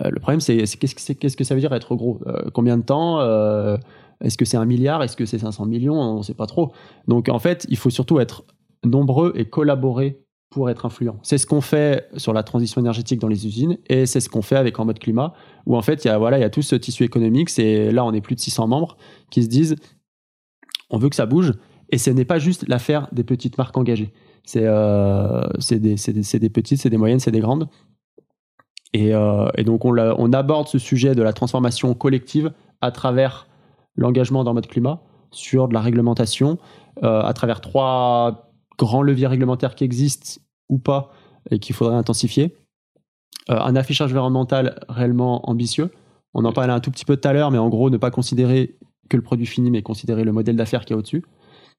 Euh, 0.00 0.10
le 0.10 0.20
problème, 0.20 0.40
c'est 0.40 0.56
qu'est-ce 0.66 1.36
que 1.36 1.44
ça 1.44 1.54
veut 1.54 1.60
dire 1.60 1.72
être 1.72 1.94
gros? 1.94 2.20
Euh, 2.26 2.50
Combien 2.52 2.76
de 2.76 2.82
temps? 2.82 3.20
Euh, 3.20 3.76
Est-ce 4.20 4.36
que 4.36 4.44
c'est 4.44 4.56
un 4.56 4.66
milliard? 4.66 5.02
Est-ce 5.02 5.16
que 5.16 5.26
c'est 5.26 5.38
500 5.38 5.66
millions? 5.66 5.94
On 5.94 6.18
ne 6.18 6.22
sait 6.22 6.34
pas 6.34 6.46
trop. 6.46 6.72
Donc 7.06 7.28
en 7.28 7.38
fait, 7.38 7.66
il 7.68 7.76
faut 7.76 7.90
surtout 7.90 8.20
être 8.20 8.44
nombreux 8.84 9.32
et 9.34 9.48
collaborer 9.48 10.20
pour 10.50 10.70
être 10.70 10.86
influent. 10.86 11.18
C'est 11.22 11.36
ce 11.36 11.46
qu'on 11.46 11.60
fait 11.60 12.08
sur 12.16 12.32
la 12.32 12.42
transition 12.42 12.80
énergétique 12.80 13.20
dans 13.20 13.28
les 13.28 13.46
usines 13.46 13.76
et 13.86 14.06
c'est 14.06 14.20
ce 14.20 14.30
qu'on 14.30 14.40
fait 14.40 14.56
avec 14.56 14.78
En 14.78 14.86
mode 14.86 14.98
climat, 14.98 15.34
où 15.66 15.76
en 15.76 15.82
fait, 15.82 16.04
il 16.04 16.08
y 16.08 16.10
a, 16.10 16.16
voilà, 16.16 16.38
il 16.38 16.40
y 16.40 16.44
a 16.44 16.50
tout 16.50 16.62
ce 16.62 16.74
tissu 16.74 17.04
économique. 17.04 17.50
C'est 17.50 17.92
Là, 17.92 18.04
on 18.04 18.12
est 18.12 18.20
plus 18.20 18.34
de 18.34 18.40
600 18.40 18.66
membres 18.66 18.96
qui 19.30 19.42
se 19.42 19.48
disent 19.48 19.76
on 20.90 20.98
veut 20.98 21.08
que 21.08 21.16
ça 21.16 21.26
bouge. 21.26 21.52
Et 21.90 21.98
ce 21.98 22.10
n'est 22.10 22.24
pas 22.24 22.38
juste 22.38 22.66
l'affaire 22.68 23.08
des 23.12 23.24
petites 23.24 23.56
marques 23.56 23.76
engagées. 23.76 24.12
C'est 24.44 24.60
des, 24.60 26.50
petites, 26.50 26.80
c'est 26.80 26.90
des 26.90 26.96
moyennes, 26.96 27.20
c'est 27.20 27.30
des 27.30 27.40
grandes. 27.40 27.68
Euh, 28.96 29.48
et, 29.56 29.64
donc 29.64 29.84
on, 29.84 30.32
aborde 30.32 30.68
ce 30.68 30.78
sujet 30.78 31.14
de 31.14 31.22
la 31.22 31.32
transformation 31.32 31.92
collective 31.94 32.52
à 32.80 32.90
travers 32.90 33.46
l'engagement 33.96 34.44
dans 34.44 34.54
mode 34.54 34.66
climat 34.66 35.02
sur 35.30 35.68
de 35.68 35.74
la 35.74 35.80
réglementation, 35.80 36.58
euh, 37.02 37.20
à 37.20 37.32
travers 37.34 37.60
trois 37.60 38.50
grands 38.78 39.02
leviers 39.02 39.26
réglementaires 39.26 39.74
qui 39.74 39.84
existent 39.84 40.40
ou 40.68 40.78
pas 40.78 41.12
et 41.50 41.58
qu'il 41.58 41.74
faudrait 41.74 41.96
intensifier. 41.96 42.56
Euh, 43.50 43.58
un 43.58 43.76
affichage 43.76 44.10
environnemental 44.10 44.80
réellement 44.88 45.48
ambitieux. 45.50 45.90
On 46.34 46.44
en 46.44 46.52
parlait 46.52 46.72
un 46.72 46.80
tout 46.80 46.90
petit 46.90 47.04
peu 47.04 47.16
tout 47.16 47.28
à 47.28 47.32
l'heure, 47.32 47.50
mais 47.50 47.58
en 47.58 47.68
gros, 47.68 47.90
ne 47.90 47.96
pas 47.96 48.10
considérer 48.10 48.76
que 49.08 49.16
le 49.16 49.22
produit 49.22 49.46
fini, 49.46 49.70
mais 49.70 49.82
considérer 49.82 50.24
le 50.24 50.32
modèle 50.32 50.56
d'affaires 50.56 50.84
qui 50.84 50.92
est 50.92 50.96
au-dessus. 50.96 51.24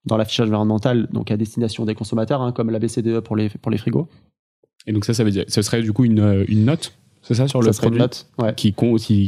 Dans 0.06 0.18
l'affichage 0.18 0.48
environnemental, 0.48 1.08
donc 1.12 1.30
à 1.30 1.38
destination 1.38 1.86
des 1.86 1.94
consommateurs, 1.94 2.42
hein, 2.42 2.52
comme 2.52 2.70
la 2.70 2.80
BCDE 2.80 3.20
pour 3.20 3.36
les, 3.36 3.50
frigos. 3.78 4.08
Et 4.88 4.94
donc 4.94 5.06
ça, 5.06 5.14
ça 5.14 5.24
veut 5.24 5.32
dire, 5.32 5.46
ce 5.48 5.62
serait 5.62 5.82
du 5.82 5.94
coup 5.94 6.06
une 6.06 6.66
note 6.66 6.99
c'est 7.30 7.36
ça 7.36 7.48
sur 7.48 7.62
le 7.62 7.72
produit 7.72 8.02
qui, 8.56 8.74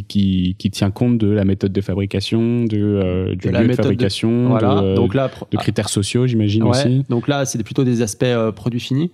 qui, 0.07 0.55
qui, 0.57 0.71
tient 0.71 0.89
compte 0.89 1.19
de 1.19 1.29
la 1.29 1.45
méthode 1.45 1.71
de 1.71 1.81
fabrication, 1.81 2.65
de, 2.65 2.77
euh, 2.77 3.35
du 3.35 3.51
lieu 3.51 3.67
de 3.67 3.73
fabrication, 3.73 4.55
de, 4.55 4.95
donc 4.95 5.13
là, 5.13 5.29
de 5.51 5.57
critères 5.57 5.87
sociaux, 5.87 6.25
j'imagine 6.25 6.63
aussi. 6.63 7.05
Donc 7.09 7.27
là, 7.27 7.45
c'est 7.45 7.61
plutôt 7.63 7.83
des 7.83 8.01
aspects 8.01 8.23
euh, 8.23 8.51
produits 8.51 8.79
finis, 8.79 9.11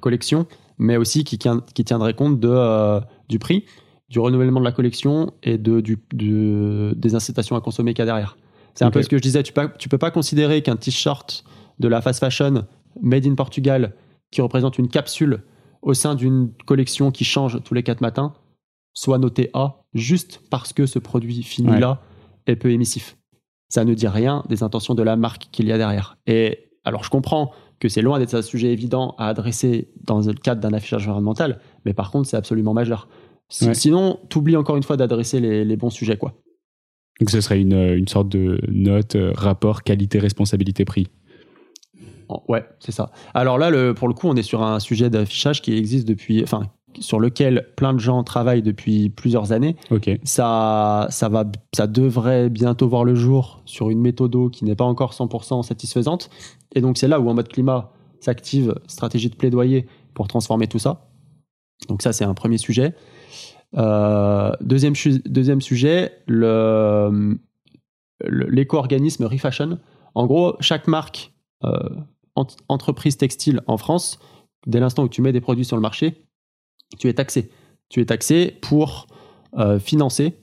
collection, 0.00 0.46
mais 0.78 0.96
aussi 0.96 1.24
qui, 1.24 1.36
qui 1.36 1.84
tiendrait 1.84 2.14
compte 2.14 2.38
de, 2.38 2.48
euh, 2.48 3.00
du 3.28 3.40
prix, 3.40 3.64
du 4.08 4.20
renouvellement 4.20 4.60
de 4.60 4.64
la 4.64 4.72
collection 4.72 5.32
et 5.42 5.58
de, 5.58 5.80
du, 5.80 5.98
des 6.12 7.14
incitations 7.16 7.56
à 7.56 7.60
consommer 7.60 7.92
qu'il 7.92 8.02
y 8.02 8.04
a 8.04 8.06
derrière. 8.06 8.38
C'est 8.74 8.84
un 8.84 8.92
peu 8.92 9.02
ce 9.02 9.08
que 9.08 9.16
je 9.16 9.22
disais, 9.22 9.42
tu 9.42 9.52
ne 9.56 9.66
tu 9.80 9.88
peux 9.88 9.98
pas 9.98 10.12
considérer 10.12 10.62
qu'un 10.62 10.76
t-shirt 10.76 11.42
de 11.80 11.88
la 11.88 12.00
fast 12.00 12.20
fashion 12.20 12.66
made 13.02 13.26
in 13.26 13.34
Portugal 13.34 13.94
qui 14.30 14.42
représente 14.42 14.78
une 14.78 14.86
capsule 14.86 15.40
au 15.88 15.94
sein 15.94 16.14
d'une 16.14 16.52
collection 16.66 17.10
qui 17.10 17.24
change 17.24 17.62
tous 17.64 17.72
les 17.72 17.82
quatre 17.82 18.02
matins 18.02 18.34
soit 18.92 19.16
noté 19.16 19.48
A 19.54 19.84
juste 19.94 20.42
parce 20.50 20.74
que 20.74 20.84
ce 20.84 20.98
produit 20.98 21.42
fini-là 21.42 22.02
est 22.46 22.56
peu 22.56 22.70
émissif. 22.70 23.16
Ça 23.70 23.86
ne 23.86 23.94
dit 23.94 24.06
rien 24.06 24.44
des 24.50 24.62
intentions 24.62 24.94
de 24.94 25.02
la 25.02 25.16
marque 25.16 25.48
qu'il 25.50 25.66
y 25.66 25.72
a 25.72 25.78
derrière. 25.78 26.18
Et 26.26 26.72
alors 26.84 27.04
je 27.04 27.10
comprends 27.10 27.52
que 27.80 27.88
c'est 27.88 28.02
loin 28.02 28.18
d'être 28.18 28.34
un 28.34 28.42
sujet 28.42 28.70
évident 28.70 29.14
à 29.16 29.28
adresser 29.28 29.88
dans 30.04 30.20
le 30.20 30.34
cadre 30.34 30.60
d'un 30.60 30.74
affichage 30.74 31.04
environnemental, 31.04 31.58
mais 31.86 31.94
par 31.94 32.10
contre 32.10 32.28
c'est 32.28 32.36
absolument 32.36 32.74
majeur. 32.74 33.08
Sinon, 33.48 34.20
tu 34.28 34.38
oublies 34.38 34.56
encore 34.56 34.76
une 34.76 34.82
fois 34.82 34.98
d'adresser 34.98 35.40
les, 35.40 35.76
bons 35.76 35.88
sujets. 35.88 36.18
quoi. 36.18 36.34
Donc 37.18 37.30
ce 37.30 37.40
serait 37.40 37.62
une, 37.62 37.72
une 37.72 38.08
sorte 38.08 38.28
de 38.28 38.60
note, 38.68 39.16
euh, 39.16 39.32
rapport 39.34 39.82
qualité-responsabilité-prix. 39.84 41.06
Ouais, 42.48 42.64
c'est 42.80 42.92
ça. 42.92 43.10
Alors 43.34 43.58
là, 43.58 43.70
le, 43.70 43.94
pour 43.94 44.08
le 44.08 44.14
coup, 44.14 44.28
on 44.28 44.36
est 44.36 44.42
sur 44.42 44.62
un 44.62 44.80
sujet 44.80 45.10
d'affichage 45.10 45.62
qui 45.62 45.76
existe 45.76 46.06
depuis, 46.06 46.42
enfin, 46.42 46.62
sur 47.00 47.20
lequel 47.20 47.68
plein 47.76 47.92
de 47.92 47.98
gens 47.98 48.22
travaillent 48.24 48.62
depuis 48.62 49.10
plusieurs 49.10 49.52
années. 49.52 49.76
Ok. 49.90 50.10
Ça, 50.24 51.06
ça 51.10 51.28
va, 51.28 51.44
ça 51.74 51.86
devrait 51.86 52.48
bientôt 52.50 52.88
voir 52.88 53.04
le 53.04 53.14
jour 53.14 53.62
sur 53.64 53.90
une 53.90 54.00
méthode 54.00 54.50
qui 54.50 54.64
n'est 54.64 54.76
pas 54.76 54.84
encore 54.84 55.12
100% 55.12 55.62
satisfaisante. 55.62 56.30
Et 56.74 56.80
donc 56.80 56.98
c'est 56.98 57.08
là 57.08 57.20
où 57.20 57.28
en 57.28 57.34
mode 57.34 57.48
climat 57.48 57.92
s'active 58.20 58.74
stratégie 58.86 59.30
de 59.30 59.36
plaidoyer 59.36 59.86
pour 60.14 60.28
transformer 60.28 60.66
tout 60.66 60.78
ça. 60.78 61.08
Donc 61.88 62.02
ça, 62.02 62.12
c'est 62.12 62.24
un 62.24 62.34
premier 62.34 62.58
sujet. 62.58 62.94
Euh, 63.76 64.52
deuxième, 64.60 64.94
deuxième 65.26 65.60
sujet, 65.60 66.12
le, 66.26 67.38
l'éco-organisme 68.24 69.24
Refashion. 69.24 69.78
En 70.14 70.26
gros, 70.26 70.56
chaque 70.60 70.88
marque 70.88 71.32
euh, 71.64 71.70
entreprise 72.68 73.16
textile 73.16 73.60
en 73.66 73.76
France, 73.76 74.18
dès 74.66 74.80
l'instant 74.80 75.04
où 75.04 75.08
tu 75.08 75.22
mets 75.22 75.32
des 75.32 75.40
produits 75.40 75.64
sur 75.64 75.76
le 75.76 75.82
marché, 75.82 76.24
tu 76.98 77.08
es 77.08 77.14
taxé. 77.14 77.50
Tu 77.88 78.00
es 78.00 78.06
taxé 78.06 78.56
pour 78.60 79.06
euh, 79.56 79.78
financer 79.78 80.34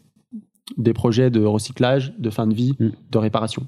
des 0.77 0.93
projets 0.93 1.29
de 1.29 1.43
recyclage, 1.43 2.13
de 2.17 2.29
fin 2.29 2.47
de 2.47 2.53
vie, 2.53 2.73
mm. 2.79 2.89
de 3.11 3.17
réparation. 3.17 3.67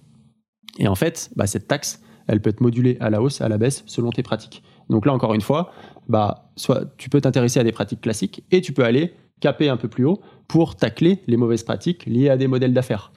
Et 0.79 0.87
en 0.87 0.95
fait, 0.95 1.29
bah, 1.35 1.47
cette 1.47 1.67
taxe, 1.67 2.01
elle 2.27 2.41
peut 2.41 2.49
être 2.49 2.61
modulée 2.61 2.97
à 2.99 3.09
la 3.09 3.21
hausse, 3.21 3.41
à 3.41 3.49
la 3.49 3.57
baisse, 3.57 3.83
selon 3.85 4.09
tes 4.11 4.23
pratiques. 4.23 4.63
Donc 4.89 5.05
là, 5.05 5.13
encore 5.13 5.33
une 5.33 5.41
fois, 5.41 5.71
bah, 6.07 6.51
soit 6.55 6.85
tu 6.97 7.09
peux 7.09 7.21
t'intéresser 7.21 7.59
à 7.59 7.63
des 7.63 7.71
pratiques 7.71 8.01
classiques 8.01 8.43
et 8.51 8.61
tu 8.61 8.73
peux 8.73 8.83
aller 8.83 9.13
caper 9.39 9.69
un 9.69 9.77
peu 9.77 9.87
plus 9.87 10.05
haut 10.05 10.21
pour 10.47 10.75
tacler 10.75 11.21
les 11.27 11.37
mauvaises 11.37 11.63
pratiques 11.63 12.05
liées 12.05 12.29
à 12.29 12.37
des 12.37 12.47
modèles 12.47 12.73
d'affaires. 12.73 13.11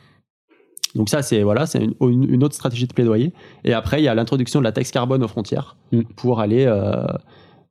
Donc 0.94 1.08
ça, 1.08 1.22
c'est 1.22 1.42
voilà, 1.42 1.66
c'est 1.66 1.82
une, 2.00 2.44
autre 2.44 2.54
stratégie 2.54 2.86
de 2.86 2.92
plaidoyer. 2.92 3.32
Et 3.64 3.72
après, 3.72 4.00
il 4.00 4.04
y 4.04 4.08
a 4.08 4.14
l'introduction 4.14 4.60
de 4.60 4.64
la 4.64 4.72
taxe 4.72 4.90
carbone 4.90 5.22
aux 5.22 5.28
frontières 5.28 5.76
mm. 5.92 6.02
pour 6.16 6.40
aller 6.40 6.64
euh, 6.66 7.04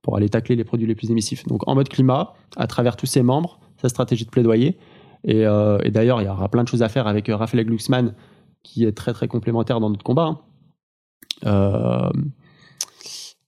pour 0.01 0.15
aller 0.15 0.30
tacler 0.30 0.55
les 0.55 0.63
produits 0.63 0.88
les 0.88 0.95
plus 0.95 1.11
émissifs. 1.11 1.45
Donc 1.45 1.67
en 1.67 1.76
mode 1.76 1.89
climat, 1.89 2.34
à 2.55 2.67
travers 2.67 2.95
tous 2.95 3.07
ses 3.07 3.22
membres, 3.22 3.59
sa 3.78 3.89
stratégie 3.89 4.26
de 4.26 4.30
plaidoyer. 4.30 4.78
Et, 5.26 5.45
euh, 5.45 5.78
d'ailleurs, 5.89 6.22
il 6.22 6.26
y 6.26 6.30
aura 6.30 6.47
plein 6.47 6.63
de 6.63 6.70
choses 6.70 6.82
à 6.82 6.88
faire 6.88 7.07
avec 7.07 7.28
euh, 7.28 7.36
Raphaël 7.36 7.65
Glucksmann, 7.65 8.13
qui 8.63 8.86
est 8.86 8.95
très 8.95 9.11
très 9.11 9.28
complémentaire 9.28 9.82
dans 9.82 9.89
notre 9.89 10.03
combat. 10.03 10.39
Hein. 11.43 12.11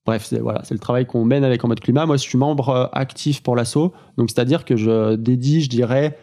bref, 0.05 0.25
c'est 0.25 0.39
voilà, 0.39 0.61
c'est 0.65 0.73
le 0.73 0.79
travail 0.79 1.05
qu'on 1.05 1.23
mène 1.23 1.45
avec 1.45 1.63
en 1.63 1.69
mode 1.69 1.79
climat. 1.79 2.05
Moi, 2.05 2.17
je 2.17 2.23
suis 2.23 2.37
membre 2.37 2.89
actif 2.91 3.41
pour 3.41 3.55
l'assaut, 3.55 3.93
donc 4.17 4.29
c'est-à-dire 4.29 4.65
que 4.65 4.75
je 4.75 5.15
dédie, 5.15 5.61
je 5.61 5.69
dirais, 5.69 6.17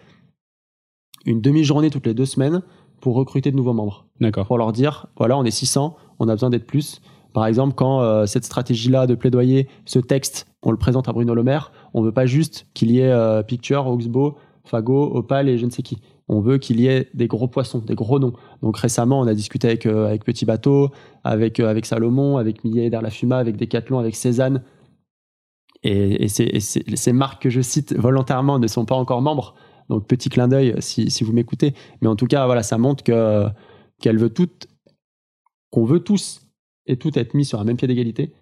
une 1.25 1.41
demi-journée 1.41 1.89
toutes 1.89 2.07
les 2.07 2.15
deux 2.15 2.27
semaines 2.27 2.63
pour 3.01 3.15
recruter 3.15 3.51
de 3.51 3.57
nouveaux 3.57 3.73
membres. 3.73 4.07
D'accord. 4.21 4.47
Pour 4.47 4.59
leur 4.59 4.73
dire, 4.73 5.07
voilà, 5.17 5.37
on 5.39 5.45
est 5.45 5.51
600, 5.51 5.97
on 6.19 6.29
a 6.29 6.33
besoin 6.33 6.51
d'être 6.51 6.67
plus. 6.67 7.01
Par 7.33 7.47
exemple, 7.47 7.75
quand 7.75 8.01
euh, 8.01 8.27
cette 8.27 8.45
stratégie-là 8.45 9.07
de 9.07 9.15
plaidoyer, 9.15 9.69
ce 9.85 9.99
texte, 9.99 10.47
on 10.63 10.71
le 10.71 10.77
présente 10.77 11.09
à 11.09 11.13
Bruno 11.13 11.35
Le 11.35 11.43
Maire, 11.43 11.73
on 11.95 12.03
veut 12.03 12.13
pas 12.13 12.27
juste 12.27 12.67
qu'il 12.75 12.91
y 12.91 13.01
ait 13.01 13.11
euh, 13.11 13.43
Picture, 13.43 13.87
Oxbow, 13.87 14.37
Fago, 14.65 15.15
Opal 15.15 15.49
et 15.49 15.59
je 15.59 15.67
ne 15.67 15.71
sais 15.71 15.83
qui. 15.83 15.99
On 16.29 16.41
veut 16.41 16.59
qu'il 16.59 16.81
y 16.81 16.87
ait 16.87 17.09
des 17.15 17.27
gros 17.27 17.49
poissons, 17.49 17.79
des 17.79 17.95
gros 17.95 18.19
noms. 18.19 18.35
Donc 18.63 18.77
récemment, 18.77 19.21
on 19.21 19.27
a 19.27 19.35
discuté 19.35 19.69
avec, 19.69 19.87
euh, 19.87 20.07
avec 20.07 20.25
Petit 20.25 20.45
Bateau, 20.45 20.91
avec, 21.25 21.59
avec 21.61 21.87
Salomon, 21.87 22.37
avec 22.37 22.65
Millet 22.65 22.91
la 22.91 23.11
Fuma, 23.11 23.39
avec 23.39 23.57
Decathlon, 23.57 23.99
avec 23.99 24.15
Cézanne. 24.15 24.63
Et, 25.85 26.29
ces, 26.29 27.13
marques 27.13 27.43
que 27.43 27.51
je 27.51 27.61
cite 27.61 27.97
volontairement 27.97 28.59
ne 28.59 28.67
sont 28.67 28.85
pas 28.85 28.97
encore 28.97 29.23
membres, 29.23 29.55
Donc 29.89 30.07
petit 30.07 30.29
clin 30.29 30.49
d'œil 30.49 30.75
si, 30.81 31.11
si 31.11 31.25
vous 31.25 31.33
m'écoutez. 31.33 31.75
Mais 32.01 32.09
en 32.09 32.17
tout 32.17 32.27
cas, 32.27 32.47
voilà, 32.47 32.63
ça 32.63 32.79
montre 32.79 33.05
que 33.05 33.47
qu'elle 34.01 34.19
veut 34.19 34.31
tout, 34.31 34.49
qu'on 35.71 35.85
veut 35.85 36.01
tous 36.01 36.43
et 36.87 36.97
tout 36.97 37.17
être 37.19 37.35
mis 37.35 37.45
sur 37.45 37.61
un 37.61 37.65
même 37.65 37.77
pied 37.77 37.89
d'égalité 37.89 38.33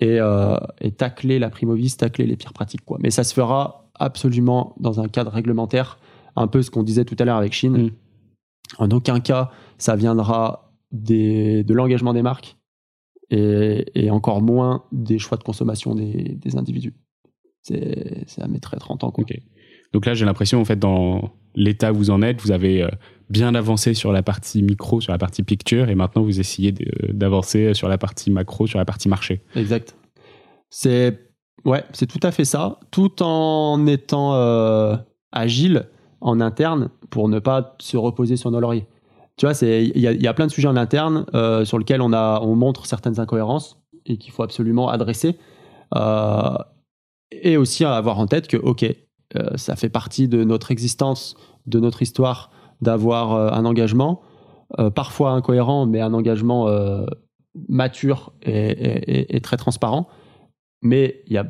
et, 0.00 0.20
euh, 0.20 0.56
et 0.80 0.92
tacler 0.92 1.38
la 1.38 1.50
primovis, 1.50 1.96
tacler 1.96 2.26
les 2.26 2.36
pires 2.36 2.52
pratiques. 2.52 2.84
Quoi. 2.84 2.98
Mais 3.00 3.10
ça 3.10 3.24
se 3.24 3.34
fera 3.34 3.90
absolument 3.94 4.74
dans 4.78 5.00
un 5.00 5.08
cadre 5.08 5.30
réglementaire, 5.30 5.98
un 6.36 6.48
peu 6.48 6.62
ce 6.62 6.70
qu'on 6.70 6.82
disait 6.82 7.04
tout 7.04 7.16
à 7.18 7.24
l'heure 7.24 7.36
avec 7.36 7.52
Chine. 7.52 7.86
Mm. 7.86 7.90
En 8.78 8.90
aucun 8.90 9.20
cas, 9.20 9.50
ça 9.78 9.96
viendra 9.96 10.72
des, 10.92 11.64
de 11.64 11.72
l'engagement 11.72 12.12
des 12.12 12.22
marques 12.22 12.56
et, 13.30 13.86
et, 13.94 14.10
encore 14.10 14.42
moins 14.42 14.84
des 14.92 15.18
choix 15.18 15.38
de 15.38 15.42
consommation 15.42 15.94
des, 15.94 16.34
des 16.34 16.56
individus. 16.56 16.94
C'est, 17.62 18.28
ça 18.28 18.46
mettrait 18.46 18.76
30 18.76 19.04
ans. 19.04 19.10
Quoi. 19.10 19.22
Okay. 19.22 19.42
Donc 19.96 20.04
là, 20.04 20.12
j'ai 20.12 20.26
l'impression, 20.26 20.60
en 20.60 20.64
fait, 20.66 20.78
dans 20.78 21.30
l'état 21.54 21.90
où 21.90 21.94
vous 21.94 22.10
en 22.10 22.20
êtes, 22.20 22.42
vous 22.42 22.50
avez 22.50 22.82
euh, 22.82 22.88
bien 23.30 23.54
avancé 23.54 23.94
sur 23.94 24.12
la 24.12 24.22
partie 24.22 24.62
micro, 24.62 25.00
sur 25.00 25.10
la 25.10 25.16
partie 25.16 25.42
picture, 25.42 25.88
et 25.88 25.94
maintenant 25.94 26.22
vous 26.22 26.38
essayez 26.38 26.74
d'avancer 27.08 27.72
sur 27.72 27.88
la 27.88 27.96
partie 27.96 28.30
macro, 28.30 28.66
sur 28.66 28.78
la 28.78 28.84
partie 28.84 29.08
marché. 29.08 29.40
Exact. 29.54 29.96
C'est 30.68 31.18
ouais, 31.64 31.82
c'est 31.94 32.04
tout 32.04 32.20
à 32.22 32.30
fait 32.30 32.44
ça, 32.44 32.78
tout 32.90 33.22
en 33.22 33.86
étant 33.86 34.34
euh, 34.34 34.96
agile 35.32 35.88
en 36.20 36.42
interne 36.42 36.90
pour 37.08 37.30
ne 37.30 37.38
pas 37.38 37.74
se 37.80 37.96
reposer 37.96 38.36
sur 38.36 38.50
nos 38.50 38.60
lauriers. 38.60 38.84
Tu 39.38 39.46
vois, 39.46 39.54
il 39.62 39.98
y, 39.98 40.26
a 40.28 40.34
plein 40.34 40.46
de 40.46 40.52
sujets 40.52 40.68
en 40.68 40.76
interne 40.76 41.24
euh, 41.32 41.64
sur 41.64 41.78
lesquels 41.78 42.02
on, 42.02 42.12
a, 42.12 42.40
on 42.42 42.54
montre 42.54 42.84
certaines 42.84 43.18
incohérences 43.18 43.80
et 44.04 44.18
qu'il 44.18 44.34
faut 44.34 44.42
absolument 44.42 44.90
adresser. 44.90 45.38
Euh, 45.94 46.58
et 47.32 47.56
aussi 47.56 47.84
avoir 47.84 48.18
en 48.18 48.26
tête 48.26 48.46
que, 48.46 48.56
OK, 48.56 48.84
euh, 48.84 49.05
ça 49.56 49.76
fait 49.76 49.88
partie 49.88 50.28
de 50.28 50.44
notre 50.44 50.70
existence, 50.70 51.36
de 51.66 51.80
notre 51.80 52.02
histoire, 52.02 52.50
d'avoir 52.80 53.34
euh, 53.34 53.50
un 53.50 53.64
engagement, 53.64 54.22
euh, 54.78 54.90
parfois 54.90 55.30
incohérent, 55.30 55.86
mais 55.86 56.00
un 56.00 56.14
engagement 56.14 56.68
mature 57.68 58.32
et, 58.42 58.52
et, 58.52 59.36
et, 59.36 59.40
très 59.40 59.56
transparent. 59.56 60.08
Mais 60.82 61.22
il 61.26 61.32
y 61.32 61.38
a 61.38 61.46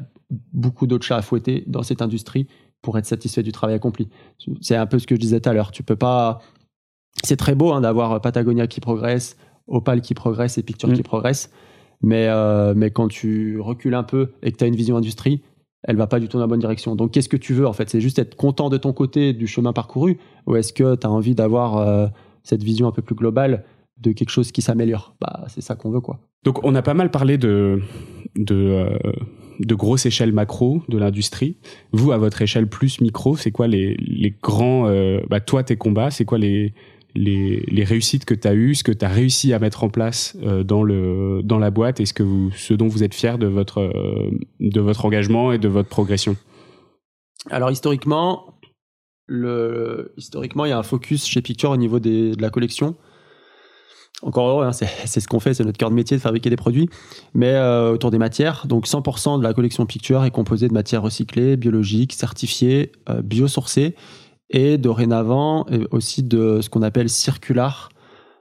beaucoup 0.52 0.86
d'autres 0.86 1.04
chats 1.04 1.16
à 1.16 1.22
fouetter 1.22 1.64
dans 1.66 1.82
cette 1.82 2.02
industrie 2.02 2.46
pour 2.82 2.98
être 2.98 3.06
satisfait 3.06 3.42
du 3.42 3.52
travail 3.52 3.74
accompli. 3.74 4.08
C'est 4.60 4.76
un 4.76 4.86
peu 4.86 4.98
ce 4.98 5.06
que 5.06 5.16
je 5.16 5.20
disais 5.20 5.40
tout 5.40 5.48
à 5.48 5.52
l'heure. 5.52 5.72
Tu 5.72 5.82
peux 5.82 5.96
pas. 5.96 6.40
C'est 7.24 7.36
très 7.36 7.54
beau 7.54 7.72
hein, 7.72 7.80
d'avoir 7.80 8.20
Patagonia 8.20 8.66
qui 8.66 8.80
progresse, 8.80 9.36
Opal 9.66 10.00
qui 10.00 10.14
progresse 10.14 10.58
et 10.58 10.62
Picture 10.62 10.88
mmh. 10.88 10.94
qui 10.94 11.02
progresse. 11.02 11.50
Mais, 12.02 12.26
euh, 12.28 12.74
mais 12.76 12.90
quand 12.90 13.08
tu 13.08 13.58
recules 13.58 13.94
un 13.94 14.02
peu 14.02 14.32
et 14.42 14.52
que 14.52 14.58
tu 14.58 14.64
as 14.64 14.66
une 14.66 14.76
vision 14.76 14.96
industrie, 14.96 15.42
elle 15.87 15.97
va 15.97 16.07
pas 16.07 16.20
du 16.20 16.28
tout 16.28 16.37
dans 16.37 16.43
la 16.43 16.49
bonne 16.49 16.61
direction. 16.61 16.97
Donc 16.97 17.12
qu'est-ce 17.12 17.28
que 17.28 17.37
tu 17.37 17.55
veux 17.55 17.66
en 17.66 17.72
fait? 17.72 17.89
C'est 17.89 18.01
juste 18.01 18.18
être 18.18 18.34
content 18.34 18.68
de 18.68 18.76
ton 18.76 18.93
côté 18.93 19.32
du 19.32 19.47
chemin 19.47 19.72
parcouru? 19.72 20.18
Ou 20.47 20.57
est-ce 20.57 20.72
que 20.72 20.97
tu 20.97 21.07
as 21.07 21.11
envie 21.11 21.34
d'avoir 21.34 21.78
euh, 21.78 22.07
cette 22.43 22.62
vision 22.62 22.87
un 22.89 22.93
peu 22.93 23.03
plus 23.03 23.14
globale 23.14 23.64
de 23.99 24.12
quelque 24.12 24.30
chose 24.30 24.53
qui 24.53 24.62
s'améliore? 24.62 25.14
Bah 25.20 25.45
c'est 25.49 25.61
ça 25.61 25.76
qu'on 25.76 25.91
veut 25.91 26.01
quoi. 26.01 26.18
Donc 26.45 26.62
on 26.64 26.74
a 26.74 26.82
pas 26.82 26.95
mal 26.95 27.11
parlé 27.11 27.39
de 27.39 27.80
de 28.34 28.55
euh, 28.55 28.99
de 29.61 29.74
grosses 29.74 30.07
échelles 30.07 30.32
macro 30.32 30.82
de 30.89 30.99
l'industrie. 30.99 31.57
Vous 31.93 32.12
à 32.12 32.18
votre 32.18 32.43
échelle 32.43 32.68
plus 32.68 33.01
micro, 33.01 33.37
c'est 33.37 33.53
quoi 33.53 33.68
les 33.68 33.97
les 33.99 34.34
grands 34.43 34.89
euh, 34.89 35.20
bah 35.30 35.41
toi 35.41 35.62
tes 35.62 35.76
combats, 35.76 36.11
c'est 36.11 36.24
quoi 36.24 36.39
les 36.39 36.74
les, 37.16 37.84
réussites 37.84 38.24
que 38.24 38.34
tu 38.34 38.46
as 38.46 38.54
eues, 38.54 38.74
ce 38.74 38.84
que 38.84 38.92
tu 38.92 39.04
as 39.04 39.08
réussi 39.08 39.52
à 39.52 39.58
mettre 39.58 39.84
en 39.84 39.88
place 39.88 40.36
euh, 40.42 40.62
dans, 40.62 40.82
le, 40.82 41.40
dans 41.42 41.58
la 41.58 41.70
boîte 41.70 42.00
et 42.00 42.06
ce, 42.06 42.12
que 42.12 42.22
vous, 42.22 42.50
ce 42.52 42.74
dont 42.74 42.88
vous 42.88 43.02
êtes 43.02 43.14
fier 43.14 43.38
de 43.38 43.46
votre, 43.46 43.80
euh, 43.80 44.30
de 44.60 44.80
votre 44.80 45.04
engagement 45.04 45.52
et 45.52 45.58
de 45.58 45.68
votre 45.68 45.88
progression 45.88 46.36
Alors 47.50 47.70
historiquement, 47.70 48.58
historiquement, 50.16 50.64
il 50.64 50.68
y 50.68 50.72
a 50.72 50.78
un 50.78 50.82
focus 50.82 51.26
chez 51.26 51.42
Picture 51.42 51.70
au 51.70 51.76
niveau 51.76 51.98
de 51.98 52.40
la 52.40 52.50
collection. 52.50 52.94
Encore 54.22 54.48
heureux, 54.48 54.64
hein, 54.64 54.72
c'est 54.72 55.20
ce 55.20 55.28
qu'on 55.28 55.40
fait, 55.40 55.54
c'est 55.54 55.64
notre 55.64 55.78
cœur 55.78 55.90
de 55.90 55.94
métier 55.94 56.16
de 56.16 56.22
fabriquer 56.22 56.50
des 56.50 56.56
produits, 56.56 56.88
mais 57.34 57.52
euh, 57.52 57.92
autour 57.92 58.10
des 58.10 58.18
matières. 58.18 58.66
Donc 58.66 58.86
100% 58.86 59.38
de 59.38 59.42
la 59.42 59.52
collection 59.54 59.86
Picture 59.86 60.24
est 60.24 60.30
composée 60.30 60.68
de 60.68 60.74
matières 60.74 61.02
recyclées, 61.02 61.56
biologiques, 61.56 62.12
certifiées, 62.12 62.92
biosourcées 63.22 63.94
et 64.51 64.78
dorénavant 64.78 65.66
aussi 65.90 66.22
de 66.22 66.61
ce 66.61 66.68
qu'on 66.68 66.82
appelle 66.82 67.09
circular. 67.09 67.90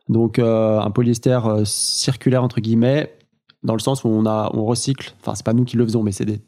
Donc 0.07 0.37
euh, 0.39 0.79
un 0.79 0.91
polyester 0.91 1.39
euh, 1.45 1.65
circulaire 1.65 2.43
entre 2.43 2.61
guillemets, 2.61 3.17
dans 3.63 3.73
le 3.73 3.79
sens 3.79 4.03
où 4.03 4.07
on 4.07 4.25
a 4.25 4.51
on 4.53 4.65
recycle. 4.65 5.13
Enfin 5.21 5.35
c'est 5.35 5.45
pas 5.45 5.53
nous 5.53 5.65
qui 5.65 5.77
le 5.77 5.85
faisons, 5.85 6.03
mais 6.03 6.11
c'est 6.11 6.25
des, 6.25 6.41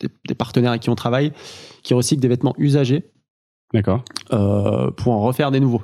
des, 0.00 0.08
des, 0.28 0.34
partenaires 0.34 0.70
avec 0.70 0.82
qui 0.82 0.90
on 0.90 0.94
travaille 0.94 1.32
qui 1.82 1.94
recyclent 1.94 2.20
des 2.20 2.28
vêtements 2.28 2.54
usagés. 2.58 3.10
D'accord. 3.72 4.04
Euh, 4.32 4.90
pour 4.90 5.12
en 5.12 5.22
refaire 5.22 5.50
des 5.50 5.60
nouveaux. 5.60 5.82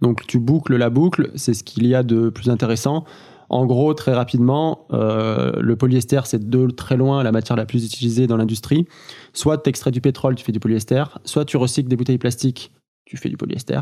Donc 0.00 0.26
tu 0.26 0.38
boucles 0.38 0.76
la 0.76 0.88
boucle, 0.90 1.30
c'est 1.34 1.54
ce 1.54 1.62
qu'il 1.62 1.86
y 1.86 1.94
a 1.94 2.02
de 2.02 2.30
plus 2.30 2.48
intéressant. 2.48 3.04
En 3.48 3.66
gros, 3.66 3.94
très 3.94 4.12
rapidement, 4.12 4.86
euh, 4.92 5.52
le 5.60 5.76
polyester, 5.76 6.20
c'est 6.24 6.48
de 6.48 6.66
très 6.70 6.96
loin 6.96 7.22
la 7.22 7.32
matière 7.32 7.56
la 7.56 7.66
plus 7.66 7.84
utilisée 7.84 8.26
dans 8.26 8.36
l'industrie. 8.36 8.86
Soit 9.32 9.58
tu 9.58 9.70
extrais 9.70 9.90
du 9.90 10.00
pétrole, 10.00 10.34
tu 10.34 10.44
fais 10.44 10.52
du 10.52 10.60
polyester. 10.60 11.04
Soit 11.24 11.44
tu 11.44 11.56
recycles 11.56 11.88
des 11.88 11.96
bouteilles 11.96 12.18
plastiques, 12.18 12.72
tu 13.04 13.16
fais 13.16 13.28
du 13.28 13.36
polyester. 13.36 13.80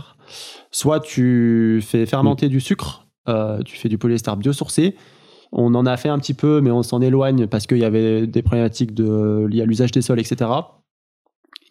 Soit 0.71 1.01
tu 1.01 1.81
fais 1.83 2.07
fermenter 2.07 2.49
du 2.49 2.61
sucre, 2.61 3.07
euh, 3.29 3.62
tu 3.62 3.77
fais 3.77 3.89
du 3.89 3.99
polyester 3.99 4.33
biosourcé. 4.37 4.97
On 5.53 5.75
en 5.75 5.87
a 5.87 5.97
fait 5.97 6.09
un 6.09 6.19
petit 6.19 6.35
peu, 6.35 6.61
mais 6.61 6.71
on 6.71 6.83
s'en 6.83 7.01
éloigne 7.01 7.47
parce 7.47 7.67
qu'il 7.67 7.79
y 7.79 7.85
avait 7.85 8.27
des 8.27 8.43
problématiques 8.43 8.99
liées 8.99 9.62
à 9.62 9.65
l'usage 9.65 9.93
des 9.93 10.03
sols, 10.03 10.19
etc. 10.19 10.51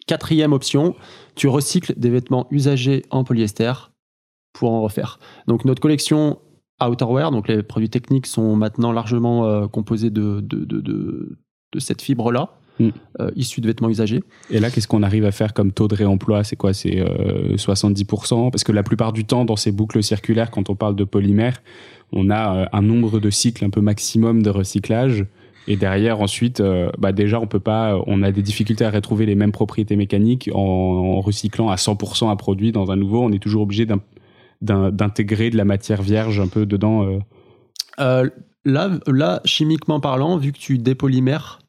Quatrième 0.06 0.52
option, 0.52 0.94
tu 1.34 1.48
recycles 1.48 1.94
des 1.96 2.10
vêtements 2.10 2.46
usagés 2.50 3.04
en 3.10 3.24
polyester 3.24 3.72
pour 4.52 4.70
en 4.72 4.82
refaire. 4.82 5.18
Donc 5.46 5.64
notre 5.64 5.80
collection 5.80 6.38
outerwear, 6.82 7.30
donc 7.30 7.48
les 7.48 7.62
produits 7.62 7.90
techniques 7.90 8.26
sont 8.26 8.56
maintenant 8.56 8.92
largement 8.92 9.46
euh, 9.46 9.66
composés 9.66 10.10
de, 10.10 10.40
de, 10.40 10.64
de, 10.64 10.80
de, 10.80 11.38
de 11.72 11.78
cette 11.80 12.02
fibre-là. 12.02 12.50
Mm. 12.80 12.88
Euh, 13.20 13.30
issue 13.36 13.60
de 13.60 13.68
vêtements 13.68 13.88
usagés. 13.88 14.20
Et 14.50 14.58
là, 14.58 14.68
qu'est-ce 14.68 14.88
qu'on 14.88 15.04
arrive 15.04 15.24
à 15.24 15.30
faire 15.30 15.54
comme 15.54 15.70
taux 15.70 15.86
de 15.86 15.94
réemploi? 15.94 16.42
C'est 16.42 16.56
quoi? 16.56 16.74
C'est 16.74 16.98
euh, 16.98 17.54
70% 17.54 18.50
Parce 18.50 18.64
que 18.64 18.72
la 18.72 18.82
plupart 18.82 19.12
du 19.12 19.24
temps, 19.24 19.44
dans 19.44 19.54
ces 19.54 19.70
boucles 19.70 20.02
circulaires, 20.02 20.50
quand 20.50 20.70
on 20.70 20.74
parle 20.74 20.96
de 20.96 21.04
polymère, 21.04 21.62
on 22.12 22.30
a 22.30 22.56
euh, 22.56 22.66
un 22.72 22.82
nombre 22.82 23.20
de 23.20 23.30
cycles 23.30 23.64
un 23.64 23.70
peu 23.70 23.80
maximum 23.80 24.42
de 24.42 24.50
recyclage. 24.50 25.24
Et 25.68 25.76
derrière, 25.76 26.20
ensuite, 26.20 26.60
euh, 26.60 26.90
bah 26.98 27.12
déjà, 27.12 27.40
on 27.40 27.46
peut 27.46 27.60
pas, 27.60 27.96
on 28.08 28.22
a 28.22 28.32
des 28.32 28.42
difficultés 28.42 28.84
à 28.84 28.90
retrouver 28.90 29.24
les 29.24 29.36
mêmes 29.36 29.52
propriétés 29.52 29.94
mécaniques 29.94 30.50
en, 30.52 30.58
en 30.58 31.20
recyclant 31.20 31.68
à 31.68 31.76
100% 31.76 32.28
un 32.28 32.36
produit 32.36 32.72
dans 32.72 32.90
un 32.90 32.96
nouveau. 32.96 33.22
On 33.22 33.30
est 33.30 33.38
toujours 33.38 33.62
obligé 33.62 33.86
d'un 33.86 34.00
d'intégrer 34.60 35.50
de 35.50 35.56
la 35.56 35.64
matière 35.64 36.02
vierge 36.02 36.40
un 36.40 36.48
peu 36.48 36.66
dedans 36.66 37.04
euh. 37.04 37.18
Euh, 38.00 38.28
là, 38.64 38.90
là, 39.06 39.40
chimiquement 39.44 40.00
parlant, 40.00 40.36
vu 40.36 40.52
que 40.52 40.58
tu 40.58 40.78
dépolymères, 40.78 41.60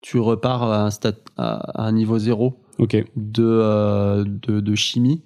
tu 0.00 0.18
repars 0.18 0.62
à 0.64 0.86
un, 0.86 0.90
à, 1.36 1.84
un 1.84 1.92
niveau 1.92 2.18
zéro 2.18 2.60
okay. 2.78 3.04
de, 3.16 3.44
euh, 3.44 4.24
de, 4.24 4.60
de, 4.60 4.74
chimie 4.74 5.22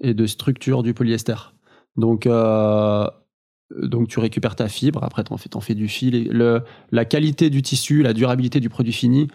et 0.00 0.14
de 0.14 0.26
structure 0.26 0.82
du 0.82 0.94
polyester. 0.94 1.34
Donc, 1.96 2.26
euh, 2.26 3.08
donc 3.82 4.08
tu 4.08 4.20
récupères 4.20 4.56
ta 4.56 4.68
fibre, 4.68 5.02
après 5.02 5.24
tu 5.24 5.32
en 5.32 5.38
fais, 5.38 5.48
fais 5.60 5.74
du 5.74 5.88
fil. 5.88 6.14
Et 6.14 6.24
le, 6.24 6.62
la 6.92 7.04
qualité 7.04 7.50
du 7.50 7.62
tissu, 7.62 8.02
la 8.02 8.12
durabilité 8.12 8.60
du 8.60 8.68
produit 8.68 8.92
fini 8.92 9.28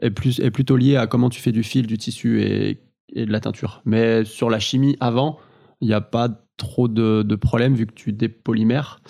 est, 0.00 0.10
plus, 0.10 0.40
est 0.40 0.50
plutôt 0.50 0.76
liée 0.76 0.96
à 0.96 1.06
comment 1.06 1.28
tu 1.28 1.40
fais 1.40 1.52
du 1.52 1.62
fil, 1.62 1.86
du 1.86 1.98
tissu 1.98 2.42
et, 2.42 2.80
et 3.12 3.26
de 3.26 3.32
la 3.32 3.40
teinture. 3.40 3.82
Mais 3.84 4.24
sur 4.24 4.50
la 4.50 4.58
chimie 4.58 4.96
avant, 5.00 5.38
il 5.80 5.88
n'y 5.88 5.94
a 5.94 6.00
pas 6.00 6.28
trop 6.60 6.86
de, 6.88 7.22
de, 7.22 7.36
problèmes 7.36 7.74
vu 7.74 7.86
que 7.86 7.92
tu 7.92 8.12
dépolymères. 8.12 9.00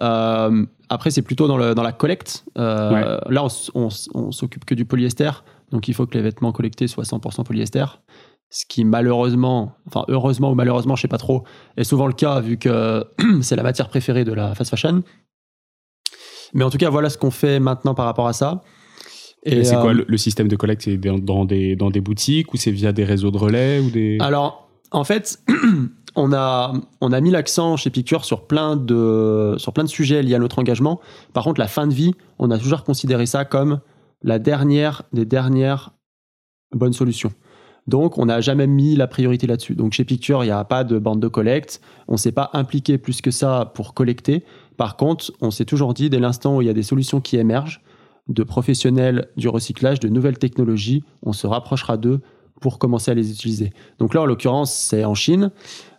Euh, 0.00 0.64
après, 0.88 1.10
c'est 1.10 1.22
plutôt 1.22 1.48
dans, 1.48 1.58
le, 1.58 1.74
dans, 1.74 1.82
la 1.82 1.92
collecte. 1.92 2.44
Euh, 2.56 2.92
ouais. 2.92 3.34
Là, 3.34 3.44
on, 3.44 3.48
on, 3.74 3.88
on 4.14 4.32
s'occupe 4.32 4.64
que 4.64 4.74
du 4.74 4.84
polyester, 4.84 5.30
donc 5.70 5.88
il 5.88 5.94
faut 5.94 6.06
que 6.06 6.16
les 6.16 6.22
vêtements 6.22 6.52
collectés 6.52 6.86
soient 6.86 7.04
100% 7.04 7.44
polyester. 7.44 7.84
Ce 8.50 8.64
qui 8.66 8.84
malheureusement, 8.84 9.72
enfin 9.86 10.04
heureusement 10.08 10.52
ou 10.52 10.54
malheureusement, 10.54 10.94
je 10.94 11.02
sais 11.02 11.08
pas 11.08 11.18
trop, 11.18 11.44
est 11.76 11.84
souvent 11.84 12.06
le 12.06 12.12
cas 12.12 12.40
vu 12.40 12.58
que 12.58 13.04
c'est 13.40 13.56
la 13.56 13.62
matière 13.62 13.88
préférée 13.88 14.24
de 14.24 14.32
la 14.32 14.54
fast 14.54 14.70
fashion. 14.70 15.02
Mais 16.52 16.64
en 16.64 16.70
tout 16.70 16.78
cas, 16.78 16.90
voilà 16.90 17.08
ce 17.08 17.16
qu'on 17.16 17.30
fait 17.30 17.60
maintenant 17.60 17.94
par 17.94 18.04
rapport 18.04 18.28
à 18.28 18.34
ça. 18.34 18.62
Et, 19.44 19.58
Et 19.58 19.64
c'est 19.64 19.76
euh, 19.76 19.80
quoi 19.80 19.92
le, 19.92 20.04
le, 20.06 20.16
système 20.18 20.48
de 20.48 20.56
collecte? 20.56 20.82
C'est 20.82 20.98
dans 20.98 21.44
des, 21.44 21.74
dans 21.76 21.90
des 21.90 22.00
boutiques 22.00 22.52
ou 22.52 22.56
c'est 22.56 22.70
via 22.70 22.92
des 22.92 23.04
réseaux 23.04 23.30
de 23.30 23.38
relais 23.38 23.80
ou 23.80 23.90
des... 23.90 24.18
Alors, 24.20 24.68
en 24.90 25.04
fait, 25.04 25.40
on 26.14 26.32
a, 26.32 26.72
mis 27.20 27.30
l'accent 27.30 27.76
chez 27.76 27.90
Picture 27.90 28.24
sur 28.24 28.46
plein, 28.46 28.76
de, 28.76 29.54
sur 29.58 29.72
plein 29.72 29.84
de 29.84 29.88
sujets 29.88 30.22
liés 30.22 30.34
à 30.34 30.38
notre 30.38 30.58
engagement. 30.58 31.00
Par 31.32 31.44
contre, 31.44 31.60
la 31.60 31.68
fin 31.68 31.86
de 31.86 31.94
vie, 31.94 32.12
on 32.38 32.50
a 32.50 32.58
toujours 32.58 32.84
considéré 32.84 33.26
ça 33.26 33.44
comme 33.44 33.80
la 34.22 34.38
dernière 34.38 35.02
des 35.12 35.24
dernières 35.24 35.90
bonnes 36.74 36.92
solutions. 36.92 37.32
Donc, 37.86 38.16
on 38.16 38.26
n'a 38.26 38.40
jamais 38.40 38.66
mis 38.66 38.94
la 38.94 39.08
priorité 39.08 39.46
là-dessus. 39.46 39.74
Donc, 39.74 39.92
chez 39.92 40.04
Picture, 40.04 40.44
il 40.44 40.46
n'y 40.46 40.52
a 40.52 40.64
pas 40.64 40.84
de 40.84 40.98
bande 40.98 41.20
de 41.20 41.28
collecte. 41.28 41.80
On 42.06 42.12
ne 42.12 42.18
s'est 42.18 42.32
pas 42.32 42.50
impliqué 42.52 42.96
plus 42.96 43.20
que 43.20 43.32
ça 43.32 43.72
pour 43.74 43.94
collecter. 43.94 44.44
Par 44.76 44.96
contre, 44.96 45.32
on 45.40 45.50
s'est 45.50 45.64
toujours 45.64 45.92
dit, 45.92 46.08
dès 46.08 46.20
l'instant 46.20 46.56
où 46.56 46.62
il 46.62 46.66
y 46.66 46.70
a 46.70 46.74
des 46.74 46.84
solutions 46.84 47.20
qui 47.20 47.36
émergent, 47.36 47.80
de 48.28 48.44
professionnels 48.44 49.28
du 49.36 49.48
recyclage, 49.48 49.98
de 49.98 50.08
nouvelles 50.08 50.38
technologies, 50.38 51.02
on 51.22 51.32
se 51.32 51.46
rapprochera 51.46 51.96
d'eux 51.96 52.20
pour 52.60 52.78
commencer 52.78 53.10
à 53.10 53.14
les 53.14 53.32
utiliser. 53.32 53.72
Donc 53.98 54.14
là, 54.14 54.22
en 54.22 54.26
l'occurrence, 54.26 54.72
c'est 54.72 55.04
en 55.04 55.14
Chine, 55.14 55.50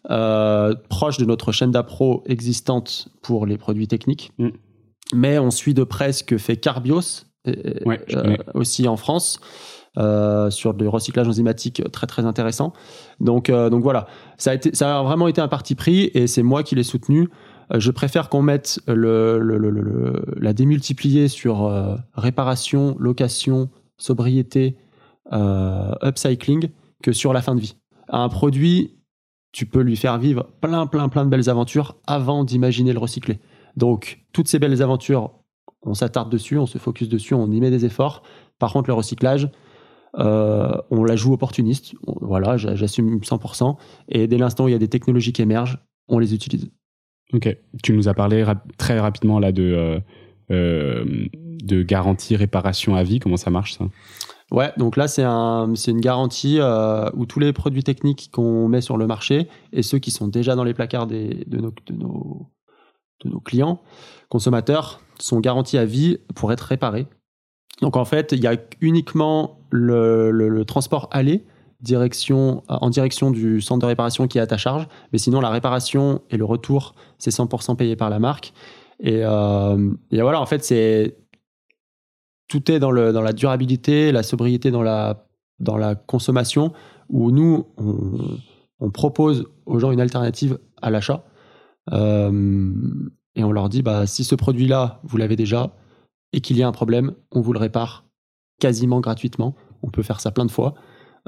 euh, 0.09 0.75
proche 0.89 1.17
de 1.17 1.25
notre 1.25 1.51
chaîne 1.51 1.71
d'appro 1.71 2.23
existante 2.25 3.07
pour 3.21 3.45
les 3.45 3.57
produits 3.57 3.87
techniques. 3.87 4.31
Mm. 4.37 4.49
Mais 5.13 5.37
on 5.39 5.51
suit 5.51 5.73
de 5.73 5.83
près 5.83 6.11
ce 6.13 6.23
que 6.23 6.37
fait 6.37 6.57
Carbios, 6.57 7.25
euh, 7.47 7.53
Ouais, 7.85 8.01
euh, 8.13 8.35
aussi 8.53 8.87
en 8.87 8.97
France, 8.97 9.39
euh, 9.97 10.49
sur 10.49 10.73
du 10.73 10.87
recyclage 10.87 11.27
enzymatique 11.27 11.83
très 11.91 12.07
très 12.07 12.25
intéressant. 12.25 12.73
Donc, 13.19 13.49
euh, 13.49 13.69
donc 13.69 13.83
voilà, 13.83 14.07
ça 14.37 14.51
a, 14.51 14.53
été, 14.55 14.73
ça 14.73 14.99
a 14.99 15.03
vraiment 15.03 15.27
été 15.27 15.39
un 15.41 15.47
parti 15.47 15.75
pris 15.75 16.09
et 16.13 16.25
c'est 16.27 16.41
moi 16.43 16.63
qui 16.63 16.75
l'ai 16.75 16.83
soutenu. 16.83 17.29
Euh, 17.73 17.79
Je 17.79 17.91
préfère 17.91 18.29
qu'on 18.29 18.41
mette 18.41 18.79
le, 18.87 19.39
le- 19.39 19.57
le- 19.57 19.69
le- 19.69 19.81
le- 19.81 20.25
la 20.37 20.53
démultiplier 20.53 21.27
sur 21.27 21.69
réparation, 22.15 22.95
location, 22.99 23.69
sobriété, 23.97 24.75
upcycling 26.01 26.69
que 27.03 27.11
sur 27.11 27.33
la 27.33 27.41
fin 27.41 27.55
de 27.55 27.61
vie. 27.61 27.75
Un 28.09 28.29
produit, 28.29 28.95
tu 29.53 29.65
peux 29.65 29.79
lui 29.81 29.95
faire 29.95 30.17
vivre 30.17 30.47
plein, 30.59 30.85
plein, 30.87 31.07
plein 31.07 31.23
de 31.23 31.29
belles 31.29 31.49
aventures 31.49 31.95
avant 32.07 32.43
d'imaginer 32.43 32.91
le 32.91 32.99
recycler. 32.99 33.39
Donc, 33.77 34.19
toutes 34.33 34.47
ces 34.49 34.59
belles 34.59 34.81
aventures, 34.81 35.31
on 35.83 35.93
s'attarde 35.93 36.29
dessus, 36.31 36.57
on 36.57 36.65
se 36.65 36.77
focus 36.77 37.07
dessus, 37.07 37.33
on 37.33 37.49
y 37.51 37.59
met 37.61 37.69
des 37.71 37.85
efforts. 37.85 38.23
Par 38.59 38.73
contre, 38.73 38.89
le 38.89 38.93
recyclage, 38.95 39.49
euh, 40.19 40.71
on 40.91 41.03
la 41.03 41.15
joue 41.15 41.33
opportuniste. 41.33 41.93
Voilà, 42.21 42.57
j'a- 42.57 42.75
j'assume 42.75 43.19
100%. 43.23 43.77
Et 44.09 44.27
dès 44.27 44.37
l'instant 44.37 44.65
où 44.65 44.67
il 44.67 44.71
y 44.71 44.75
a 44.75 44.79
des 44.79 44.87
technologies 44.89 45.33
qui 45.33 45.41
émergent, 45.41 45.77
on 46.07 46.19
les 46.19 46.33
utilise. 46.33 46.69
Ok. 47.33 47.55
Tu 47.81 47.93
nous 47.93 48.07
as 48.09 48.13
parlé 48.13 48.43
très 48.77 48.99
rapidement 48.99 49.39
là 49.39 49.51
de, 49.51 49.63
euh, 49.63 49.99
euh, 50.51 51.05
de 51.63 51.81
garantie 51.81 52.35
réparation 52.35 52.95
à 52.95 53.03
vie. 53.03 53.19
Comment 53.19 53.37
ça 53.37 53.49
marche 53.49 53.73
ça? 53.73 53.85
Ouais, 54.53 54.71
donc 54.77 54.97
là, 54.97 55.07
c'est 55.07 55.23
un, 55.23 55.73
une 55.73 55.99
garantie 55.99 56.59
euh, 56.59 57.09
où 57.15 57.25
tous 57.25 57.39
les 57.39 57.51
produits 57.51 57.83
techniques 57.83 58.29
qu'on 58.31 58.67
met 58.67 58.81
sur 58.81 58.97
le 58.97 59.07
marché 59.07 59.49
et 59.71 59.81
ceux 59.81 59.99
qui 59.99 60.11
sont 60.11 60.27
déjà 60.27 60.55
dans 60.55 60.63
les 60.63 60.73
placards 60.73 61.07
des- 61.07 61.43
de, 61.47 61.57
nos, 61.57 61.73
de, 61.87 63.29
nos, 63.29 63.39
clients 63.39 63.81
consommateurs 64.29 65.01
sont 65.19 65.39
garantis 65.39 65.77
à 65.77 65.85
vie 65.85 66.19
pour 66.35 66.53
être 66.53 66.61
réparés. 66.61 67.07
Donc 67.81 67.97
en 67.97 68.05
fait, 68.05 68.31
il 68.31 68.43
y 68.43 68.47
a 68.47 68.55
uniquement 68.79 69.57
le 69.71 70.63
transport 70.63 71.09
aller 71.11 71.43
direction, 71.83 72.63
en 72.69 72.89
direction 72.89 73.29
du 73.29 73.61
centre 73.61 73.81
de 73.81 73.85
réparation 73.85 74.27
qui 74.27 74.37
est 74.37 74.41
à 74.41 74.47
ta 74.47 74.57
charge, 74.57 74.87
mais 75.11 75.19
sinon 75.19 75.41
la 75.41 75.49
réparation 75.49 76.21
et 76.31 76.37
le 76.37 76.45
retour, 76.45 76.95
c'est 77.19 77.29
100% 77.29 77.75
payé 77.75 77.95
par 77.95 78.09
la 78.09 78.19
marque. 78.19 78.53
Et, 78.99 79.21
euh, 79.23 79.91
et 80.11 80.21
voilà, 80.21 80.41
en 80.41 80.45
fait, 80.45 80.63
c'est 80.63 81.17
tout 82.47 82.71
est 82.71 82.79
dans, 82.79 82.91
la 82.91 83.33
durabilité, 83.33 84.11
la 84.11 84.23
sobriété 84.23 84.71
dans 84.71 84.83
la, 84.83 85.95
consommation, 86.07 86.73
où 87.09 87.31
nous, 87.31 87.65
on, 87.77 88.37
on 88.79 88.91
propose 88.91 89.45
aux 89.65 89.79
gens 89.79 89.91
une 89.91 90.01
alternative 90.01 90.59
à 90.81 90.89
l'achat. 90.89 91.23
Euh, 91.91 92.71
et 93.35 93.43
on 93.43 93.51
leur 93.51 93.69
dit, 93.69 93.81
bah, 93.81 94.05
si 94.05 94.23
ce 94.23 94.35
produit-là, 94.35 94.99
vous 95.03 95.17
l'avez 95.17 95.35
déjà, 95.35 95.75
et 96.33 96.41
qu'il 96.41 96.57
y 96.57 96.63
a 96.63 96.67
un 96.67 96.71
problème, 96.71 97.13
on 97.31 97.41
vous 97.41 97.53
le 97.53 97.59
répare 97.59 98.05
quasiment 98.59 98.99
gratuitement. 98.99 99.55
On 99.81 99.89
peut 99.89 100.03
faire 100.03 100.19
ça 100.19 100.31
plein 100.31 100.45
de 100.45 100.51
fois. 100.51 100.75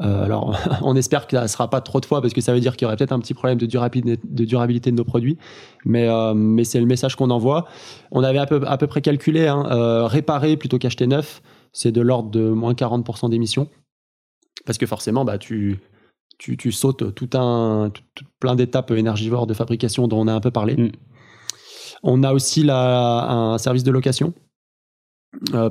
Euh, 0.01 0.25
alors, 0.25 0.57
on 0.81 0.95
espère 0.95 1.27
que 1.27 1.37
ça 1.37 1.43
ne 1.43 1.47
sera 1.47 1.69
pas 1.69 1.81
trop 1.81 1.99
de 1.99 2.05
fois 2.05 2.21
parce 2.21 2.33
que 2.33 2.41
ça 2.41 2.53
veut 2.53 2.59
dire 2.59 2.75
qu'il 2.75 2.85
y 2.85 2.87
aurait 2.87 2.97
peut-être 2.97 3.11
un 3.13 3.19
petit 3.19 3.33
problème 3.33 3.57
de 3.57 3.65
durabilité 3.65 4.19
de, 4.23 4.45
durabilité 4.45 4.91
de 4.91 4.95
nos 4.95 5.05
produits. 5.05 5.37
Mais, 5.85 6.07
euh, 6.09 6.33
mais 6.33 6.63
c'est 6.63 6.79
le 6.79 6.85
message 6.85 7.15
qu'on 7.15 7.29
envoie. 7.29 7.67
On 8.11 8.23
avait 8.23 8.39
à 8.39 8.45
peu, 8.45 8.61
à 8.65 8.77
peu 8.77 8.87
près 8.87 9.01
calculé, 9.01 9.47
hein, 9.47 9.65
euh, 9.71 10.05
réparer 10.05 10.57
plutôt 10.57 10.77
qu'acheter 10.79 11.07
neuf, 11.07 11.41
c'est 11.71 11.91
de 11.91 12.01
l'ordre 12.01 12.29
de 12.29 12.49
moins 12.49 12.73
40% 12.73 13.29
d'émissions. 13.29 13.69
Parce 14.65 14.77
que 14.77 14.85
forcément, 14.85 15.23
bah, 15.25 15.37
tu, 15.37 15.79
tu, 16.39 16.57
tu 16.57 16.71
sautes 16.71 17.13
tout 17.13 17.29
un, 17.37 17.91
tout- 17.93 18.03
tout- 18.15 18.25
plein 18.39 18.55
d'étapes 18.55 18.91
énergivores 18.91 19.47
de 19.47 19.53
fabrication 19.53 20.07
dont 20.07 20.19
on 20.19 20.27
a 20.27 20.33
un 20.33 20.39
peu 20.41 20.51
parlé. 20.51 20.75
Mm. 20.75 20.91
On 22.03 22.23
a 22.23 22.33
aussi 22.33 22.65
un 22.69 23.57
service 23.57 23.83
de 23.83 23.91
location. 23.91 24.33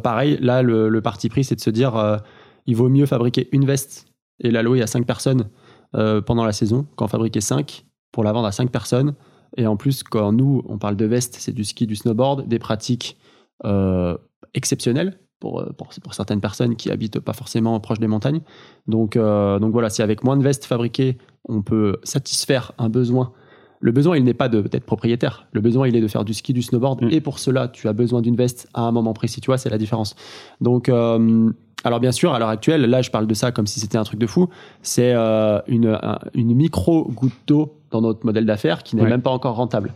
Pareil, 0.03 0.37
là, 0.41 0.63
le, 0.63 0.89
le 0.89 1.01
parti 1.01 1.29
pris, 1.29 1.45
c'est 1.45 1.55
de 1.55 1.61
se 1.61 1.71
dire 1.71 2.21
il 2.67 2.75
vaut 2.75 2.89
mieux 2.89 3.07
fabriquer 3.07 3.49
une 3.53 3.65
veste 3.65 4.07
et 4.41 4.51
la 4.51 4.63
louer 4.63 4.83
à 4.83 4.87
5 4.87 5.07
personnes 5.07 5.49
euh, 5.95 6.21
pendant 6.21 6.45
la 6.45 6.53
saison 6.53 6.87
qu'en 6.97 7.09
fabriquer 7.09 7.41
5 7.41 7.85
pour 8.13 8.25
la 8.25 8.33
vendre 8.33 8.47
à 8.47 8.53
5 8.53 8.71
personnes. 8.71 9.15
Et 9.57 9.67
en 9.67 9.77
plus, 9.77 10.03
quand 10.03 10.33
nous, 10.33 10.63
on 10.69 10.79
parle 10.79 10.97
de 10.97 11.05
veste, 11.05 11.37
c'est 11.39 11.53
du 11.53 11.65
ski, 11.65 11.87
du 11.87 11.97
snowboard, 11.97 12.49
des 12.49 12.59
pratiques 12.59 13.17
euh, 13.65 14.17
exceptionnelles 14.55 15.19
pour, 15.41 15.61
euh, 15.61 15.71
pour, 15.77 15.91
pour 16.03 16.15
certaines 16.15 16.41
personnes 16.41 16.77
qui 16.77 16.91
habitent 16.91 17.21
pas 17.21 17.33
forcément 17.33 17.79
proche 17.81 18.01
des 18.01 18.07
montagnes. 18.07 18.41
Donc, 18.87 19.17
euh, 19.17 19.59
donc 19.59 19.73
voilà, 19.73 19.91
si 19.91 20.03
avec 20.03 20.25
moins 20.25 20.37
de 20.37 20.43
vestes 20.43 20.65
fabriquées, 20.65 21.19
on 21.49 21.63
peut 21.63 21.99
satisfaire 22.03 22.73
un 22.79 22.89
besoin. 22.89 23.33
Le 23.81 23.93
besoin, 23.93 24.17
il 24.17 24.25
n'est 24.25 24.35
pas 24.35 24.49
d'être 24.49 24.87
propriétaire. 24.87 25.47
Le 25.53 25.61
besoin, 25.61 25.87
il 25.87 25.95
est 25.95 26.01
de 26.01 26.09
faire 26.09 26.25
du 26.25 26.33
ski, 26.33 26.55
du 26.55 26.63
snowboard. 26.63 27.03
Mm. 27.03 27.09
Et 27.11 27.21
pour 27.21 27.39
cela, 27.39 27.69
tu 27.69 27.87
as 27.87 27.93
besoin 27.93 28.23
d'une 28.23 28.37
veste 28.37 28.67
à 28.73 28.83
un 28.83 28.93
moment 28.93 29.13
précis. 29.13 29.43
Tu 29.43 29.47
vois, 29.47 29.59
c'est 29.59 29.69
la 29.69 29.77
différence. 29.77 30.17
Donc, 30.63 30.89
euh, 30.89 31.51
alors 31.85 32.01
bien 32.01 32.13
sûr, 32.13 32.33
à 32.35 32.39
l'heure 32.39 32.49
actuelle, 32.49 32.83
là, 32.87 33.03
je 33.03 33.11
parle 33.11 33.27
de 33.27 33.35
ça 33.35 33.53
comme 33.53 33.67
si 33.67 33.79
c'était 33.79 33.99
un 33.99 34.05
truc 34.05 34.19
de 34.19 34.27
fou. 34.27 34.49
C'est 34.83 35.13
euh, 35.15 35.61
une, 35.69 35.87
un- 36.03 36.19
une 36.35 36.55
micro 36.55 37.05
goutte 37.11 37.33
d'eau 37.47 37.79
dans 37.91 38.01
notre 38.01 38.25
modèle 38.27 38.47
d'affaires 38.47 38.83
qui 38.83 38.97
n'est 38.97 39.03
Ouais. 39.03 39.09
même 39.11 39.23
pas 39.23 39.31
encore 39.31 39.55
rentable. 39.57 39.93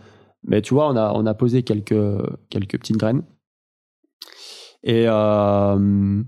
Mais 0.47 0.63
tu 0.63 0.75
vois, 0.75 0.89
on 0.91 0.97
a, 0.97 1.13
on 1.15 1.27
a 1.27 1.35
posé 1.35 1.63
quelques, 1.65 1.97
quelques 2.51 2.79
petites 2.79 2.97
graines. 2.97 3.23
Et, 4.85 5.05
euh, 5.09 6.23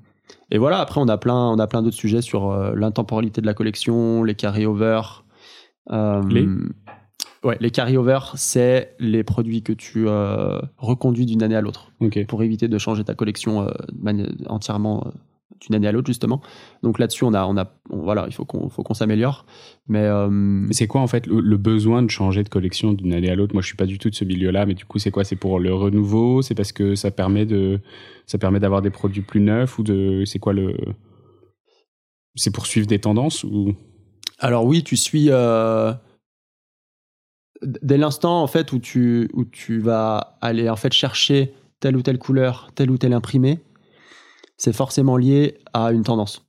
et 0.51 0.59
voilà, 0.59 0.79
après, 0.81 1.01
on 1.01 1.09
a 1.09 1.17
plein, 1.19 1.37
on 1.51 1.59
a 1.59 1.67
plein 1.67 1.83
d'autres 1.83 1.97
sujets 1.97 2.23
sur 2.23 2.51
euh, 2.51 2.73
l'intemporalité 2.75 3.41
de 3.41 3.47
la 3.47 3.55
collection, 3.55 4.25
les 4.25 4.35
carry-over. 4.35 5.03
Les? 6.29 6.49
Ouais, 7.43 7.57
les 7.61 7.71
carry-over, 7.71 8.19
c'est 8.35 8.95
les 8.99 9.25
produits 9.25 9.63
que 9.63 9.73
tu 9.73 10.07
euh, 10.09 10.59
reconduis 10.77 11.25
d'une 11.25 11.43
année 11.43 11.57
à 11.57 11.63
l'autre 11.63 11.91
pour 12.29 12.43
éviter 12.43 12.69
de 12.69 12.77
changer 12.79 13.03
ta 13.03 13.15
collection 13.15 13.63
euh, 13.67 13.71
entièrement 14.49 15.05
euh, 15.07 15.11
d'une 15.61 15.75
année 15.75 15.89
à 15.89 15.93
l'autre, 15.93 16.07
justement. 16.07 16.41
Donc 16.83 16.99
là-dessus, 16.99 17.25
on 17.25 17.35
a, 17.35 17.45
on 17.47 17.57
a, 17.57 17.71
on- 17.91 18.03
voilà, 18.03 18.27
il 18.29 18.33
faut 18.33 18.45
qu'on, 18.45 18.69
faut 18.69 18.83
qu'on 18.83 18.95
s'améliore. 18.95 19.45
Mais 19.89 20.05
euh, 20.05 20.67
c'est 20.71 20.87
quoi 20.87 21.01
en 21.01 21.07
fait 21.07 21.27
le, 21.27 21.41
le 21.41 21.57
besoin 21.57 22.03
de 22.03 22.11
changer 22.11 22.43
de 22.43 22.49
collection 22.49 22.93
d'une 22.93 23.13
année 23.13 23.31
à 23.31 23.35
l'autre? 23.35 23.55
Moi, 23.55 23.63
je 23.63 23.67
suis 23.67 23.77
pas 23.77 23.87
du 23.87 23.99
tout 23.99 24.11
de 24.11 24.15
ce 24.15 24.25
milieu-là, 24.25 24.67
mais 24.67 24.75
du 24.75 24.85
coup, 24.85 24.99
c'est 24.99 25.11
quoi? 25.11 25.25
C'est 25.25 25.37
pour 25.37 25.59
le 25.59 25.75
renouveau? 25.75 26.43
C'est 26.43 26.55
parce 26.55 26.73
que 26.73 26.95
ça 26.95 27.11
permet 27.11 27.47
de, 27.47 27.81
ça 28.27 28.39
permet 28.39 28.61
d'avoir 28.61 28.83
des 28.83 28.91
produits 28.91 29.23
plus 29.23 29.41
neufs 29.41 29.79
ou 29.79 29.83
de, 29.83 30.25
c'est 30.25 30.39
quoi 30.39 30.53
le 30.53 30.77
C'est 32.37 32.53
pour 32.55 32.67
suivre 32.67 32.87
des 32.87 32.99
tendances 33.01 33.45
ou? 33.45 33.75
Alors 34.39 34.65
oui, 34.65 34.83
tu 34.83 34.97
suis 34.97 35.27
euh, 35.31 35.93
dès 37.63 37.99
l'instant 37.99 38.43
en 38.43 38.47
fait 38.47 38.73
où 38.73 38.79
tu 38.79 39.29
où 39.35 39.45
tu 39.45 39.81
vas 39.81 40.39
aller 40.41 40.71
en 40.71 40.77
fait 40.77 40.93
chercher 40.93 41.53
telle 41.81 41.97
ou 41.97 42.03
telle 42.03 42.19
couleur, 42.19 42.71
tel 42.75 42.91
ou 42.91 42.99
tel 42.99 43.13
imprimé, 43.13 43.59
c'est 44.61 44.75
forcément 44.75 45.17
lié 45.17 45.59
à 45.73 45.91
une 45.91 46.03
tendance. 46.03 46.47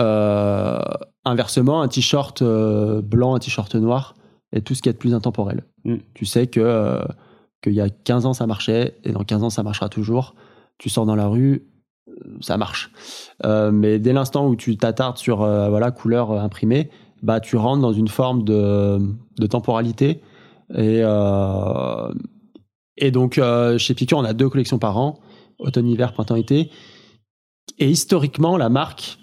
Euh, 0.00 0.80
inversement, 1.26 1.82
un 1.82 1.88
t-shirt 1.88 2.40
euh, 2.40 3.02
blanc, 3.02 3.34
un 3.34 3.38
t-shirt 3.38 3.74
noir 3.74 4.14
est 4.52 4.62
tout 4.62 4.74
ce 4.74 4.80
qui 4.80 4.88
est 4.88 4.94
de 4.94 4.98
plus 4.98 5.14
intemporel. 5.14 5.64
Mm. 5.84 5.96
Tu 6.14 6.24
sais 6.24 6.46
que 6.46 6.60
euh, 6.60 7.04
qu'il 7.62 7.74
y 7.74 7.80
a 7.82 7.90
15 7.90 8.24
ans 8.24 8.32
ça 8.32 8.46
marchait 8.46 8.96
et 9.04 9.12
dans 9.12 9.22
15 9.22 9.44
ans 9.44 9.50
ça 9.50 9.62
marchera 9.62 9.90
toujours. 9.90 10.34
Tu 10.78 10.88
sors 10.88 11.04
dans 11.04 11.14
la 11.14 11.26
rue, 11.26 11.68
ça 12.40 12.56
marche. 12.56 12.90
Euh, 13.44 13.70
mais 13.70 13.98
dès 13.98 14.14
l'instant 14.14 14.48
où 14.48 14.56
tu 14.56 14.78
t'attardes 14.78 15.18
sur 15.18 15.38
voilà 15.38 15.90
couleur 15.90 16.32
imprimée, 16.32 16.88
bah 17.22 17.40
tu 17.40 17.56
rentres 17.56 17.82
dans 17.82 17.92
une 17.92 18.08
forme 18.08 18.44
de, 18.44 18.98
de 19.38 19.46
temporalité 19.46 20.22
et 20.74 21.02
et 22.98 23.10
donc 23.10 23.40
chez 23.78 23.94
Picture 23.94 24.16
on 24.16 24.24
a 24.24 24.32
deux 24.32 24.48
collections 24.48 24.78
par 24.78 24.96
an, 24.96 25.20
automne 25.58 25.88
hiver 25.88 26.12
printemps 26.12 26.36
été 26.36 26.70
et 27.78 27.88
historiquement 27.88 28.56
la 28.56 28.68
marque 28.68 29.18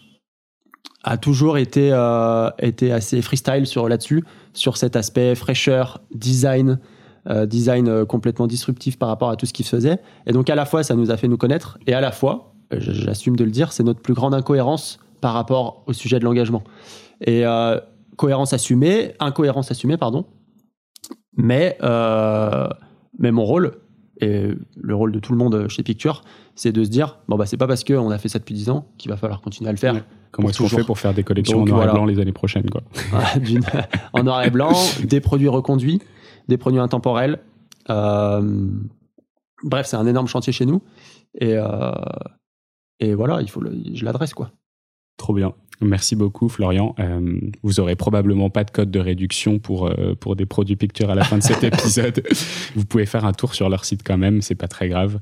a 1.03 1.17
toujours 1.17 1.57
été 1.57 1.91
euh, 1.91 2.49
été 2.59 2.91
assez 2.91 3.21
freestyle 3.21 3.67
sur 3.67 3.88
là-dessus 3.89 4.23
sur 4.53 4.77
cet 4.77 4.95
aspect 4.95 5.36
fraîcheur 5.36 6.01
design 6.13 6.79
euh, 7.29 7.45
design 7.45 7.88
euh, 7.88 8.05
complètement 8.05 8.47
disruptif 8.47 8.97
par 8.97 9.09
rapport 9.09 9.29
à 9.29 9.36
tout 9.36 9.45
ce 9.45 9.53
qu'il 9.53 9.65
faisait 9.65 9.99
et 10.25 10.34
donc 10.34 10.49
à 10.49 10.55
la 10.55 10.65
fois 10.65 10.84
ça 10.84 10.95
nous 10.95 11.11
a 11.11 11.17
fait 11.17 11.27
nous 11.27 11.38
connaître 11.38 11.77
et 11.88 11.93
à 11.93 12.01
la 12.01 12.11
fois 12.11 12.53
j'assume 12.71 13.36
de 13.36 13.43
le 13.43 13.51
dire 13.51 13.71
c'est 13.71 13.84
notre 13.84 14.01
plus 14.01 14.13
grande 14.13 14.34
incohérence 14.34 14.99
par 15.21 15.34
rapport 15.34 15.84
au 15.88 15.93
sujet 15.93 16.19
de 16.19 16.25
l'engagement 16.25 16.63
et 17.25 17.45
cohérence 18.17 18.53
assumée, 18.53 19.13
incohérence 19.19 19.71
assumée, 19.71 19.97
pardon. 19.97 20.25
Mais, 21.36 21.77
mais 21.81 23.31
mon 23.31 23.45
rôle, 23.45 23.82
et 24.24 24.47
le 24.82 24.95
rôle 24.95 25.11
de 25.11 25.19
tout 25.19 25.32
le 25.34 25.38
monde 25.38 25.67
chez 25.69 25.84
Picture, 25.84 26.21
c'est 26.55 26.71
de 26.71 26.84
se 26.84 26.89
dire 26.89 27.19
bon, 27.28 27.36
bah, 27.38 27.45
c'est 27.45 27.57
pas 27.57 27.67
parce 27.67 27.84
qu'on 27.84 28.09
a 28.11 28.17
fait 28.17 28.30
ça 28.30 28.39
depuis 28.39 28.55
10 28.55 28.69
ans 28.69 28.88
qu'il 28.97 29.11
va 29.11 29.17
falloir 29.17 29.41
continuer 29.41 29.69
à 29.69 29.74
le 29.74 29.78
faire. 29.78 29.93
Ouais. 29.95 30.03
comment 30.32 30.49
est-ce 30.49 30.59
qu'on 30.59 30.69
fait 30.69 30.84
pour 30.84 30.97
faire 30.99 31.13
des 31.13 31.24
collections 31.24 31.59
Donc, 31.59 31.67
en 31.67 31.71
noir 31.71 31.78
voilà. 31.80 31.91
et 31.91 31.95
blanc 31.95 32.05
les 32.05 32.19
années 32.19 32.32
prochaines 32.32 32.69
quoi 32.69 32.82
en 34.13 34.24
noir 34.24 34.43
et 34.43 34.49
blanc, 34.49 34.71
des 35.03 35.19
produits 35.21 35.47
reconduits, 35.49 35.99
des 36.47 36.57
produits 36.57 36.80
intemporels. 36.80 37.39
Euh, 37.89 38.67
bref, 39.63 39.86
c'est 39.88 39.97
un 39.97 40.05
énorme 40.07 40.28
chantier 40.28 40.53
chez 40.53 40.65
nous. 40.65 40.82
Et, 41.39 41.55
euh, 41.57 41.91
et 42.99 43.13
voilà, 43.15 43.41
il 43.41 43.49
faut 43.49 43.59
le- 43.61 43.76
je 43.93 44.05
l'adresse 44.05 44.34
quoi. 44.34 44.51
Trop 45.18 45.34
bien. 45.34 45.53
Merci 45.82 46.16
beaucoup, 46.16 46.49
Florian. 46.49 46.95
Euh, 46.99 47.39
vous 47.61 47.80
aurez 47.80 47.95
probablement 47.95 48.49
pas 48.49 48.64
de 48.64 48.72
code 48.72 48.91
de 48.91 48.99
réduction 48.99 49.59
pour, 49.59 49.88
euh, 49.88 50.16
pour 50.20 50.36
des 50.36 50.45
produits 50.45 50.76
pictures 50.76 51.09
à 51.09 51.16
la 51.16 51.24
fin 51.24 51.38
de 51.38 51.43
cet 51.43 51.64
épisode. 51.64 52.24
vous 52.76 52.86
pouvez 52.86 53.05
faire 53.05 53.26
un 53.26 53.34
tour 53.34 53.53
sur 53.53 53.70
leur 53.70 53.86
site 53.86 54.01
quand 54.03 54.18
même, 54.18 54.41
c'est 54.41 54.55
pas 54.55 54.68
très 54.68 54.88
grave. 54.88 55.20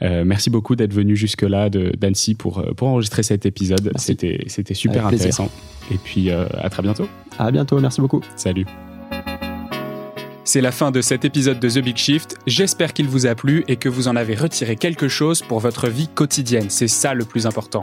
Euh, 0.00 0.24
merci 0.24 0.48
beaucoup 0.48 0.76
d'être 0.76 0.94
venu 0.94 1.16
jusque-là 1.16 1.68
d'Annecy 1.70 2.36
pour, 2.36 2.64
pour 2.76 2.88
enregistrer 2.88 3.24
cet 3.24 3.46
épisode. 3.46 3.90
C'était 3.96 4.74
super 4.74 5.06
intéressant. 5.06 5.50
Et 5.90 5.96
puis 5.96 6.30
à 6.30 6.70
très 6.70 6.82
bientôt. 6.82 7.08
À 7.38 7.50
bientôt, 7.50 7.80
merci 7.80 8.00
beaucoup. 8.00 8.20
Salut. 8.36 8.66
C'est 10.44 10.60
la 10.62 10.72
fin 10.72 10.90
de 10.92 11.02
cet 11.02 11.26
épisode 11.26 11.60
de 11.60 11.68
The 11.68 11.84
Big 11.84 11.96
Shift. 11.96 12.38
J'espère 12.46 12.94
qu'il 12.94 13.06
vous 13.06 13.26
a 13.26 13.34
plu 13.34 13.64
et 13.68 13.76
que 13.76 13.88
vous 13.90 14.08
en 14.08 14.16
avez 14.16 14.34
retiré 14.34 14.76
quelque 14.76 15.08
chose 15.08 15.42
pour 15.42 15.58
votre 15.58 15.88
vie 15.88 16.08
quotidienne. 16.08 16.70
C'est 16.70 16.88
ça 16.88 17.12
le 17.12 17.24
plus 17.24 17.44
important. 17.44 17.82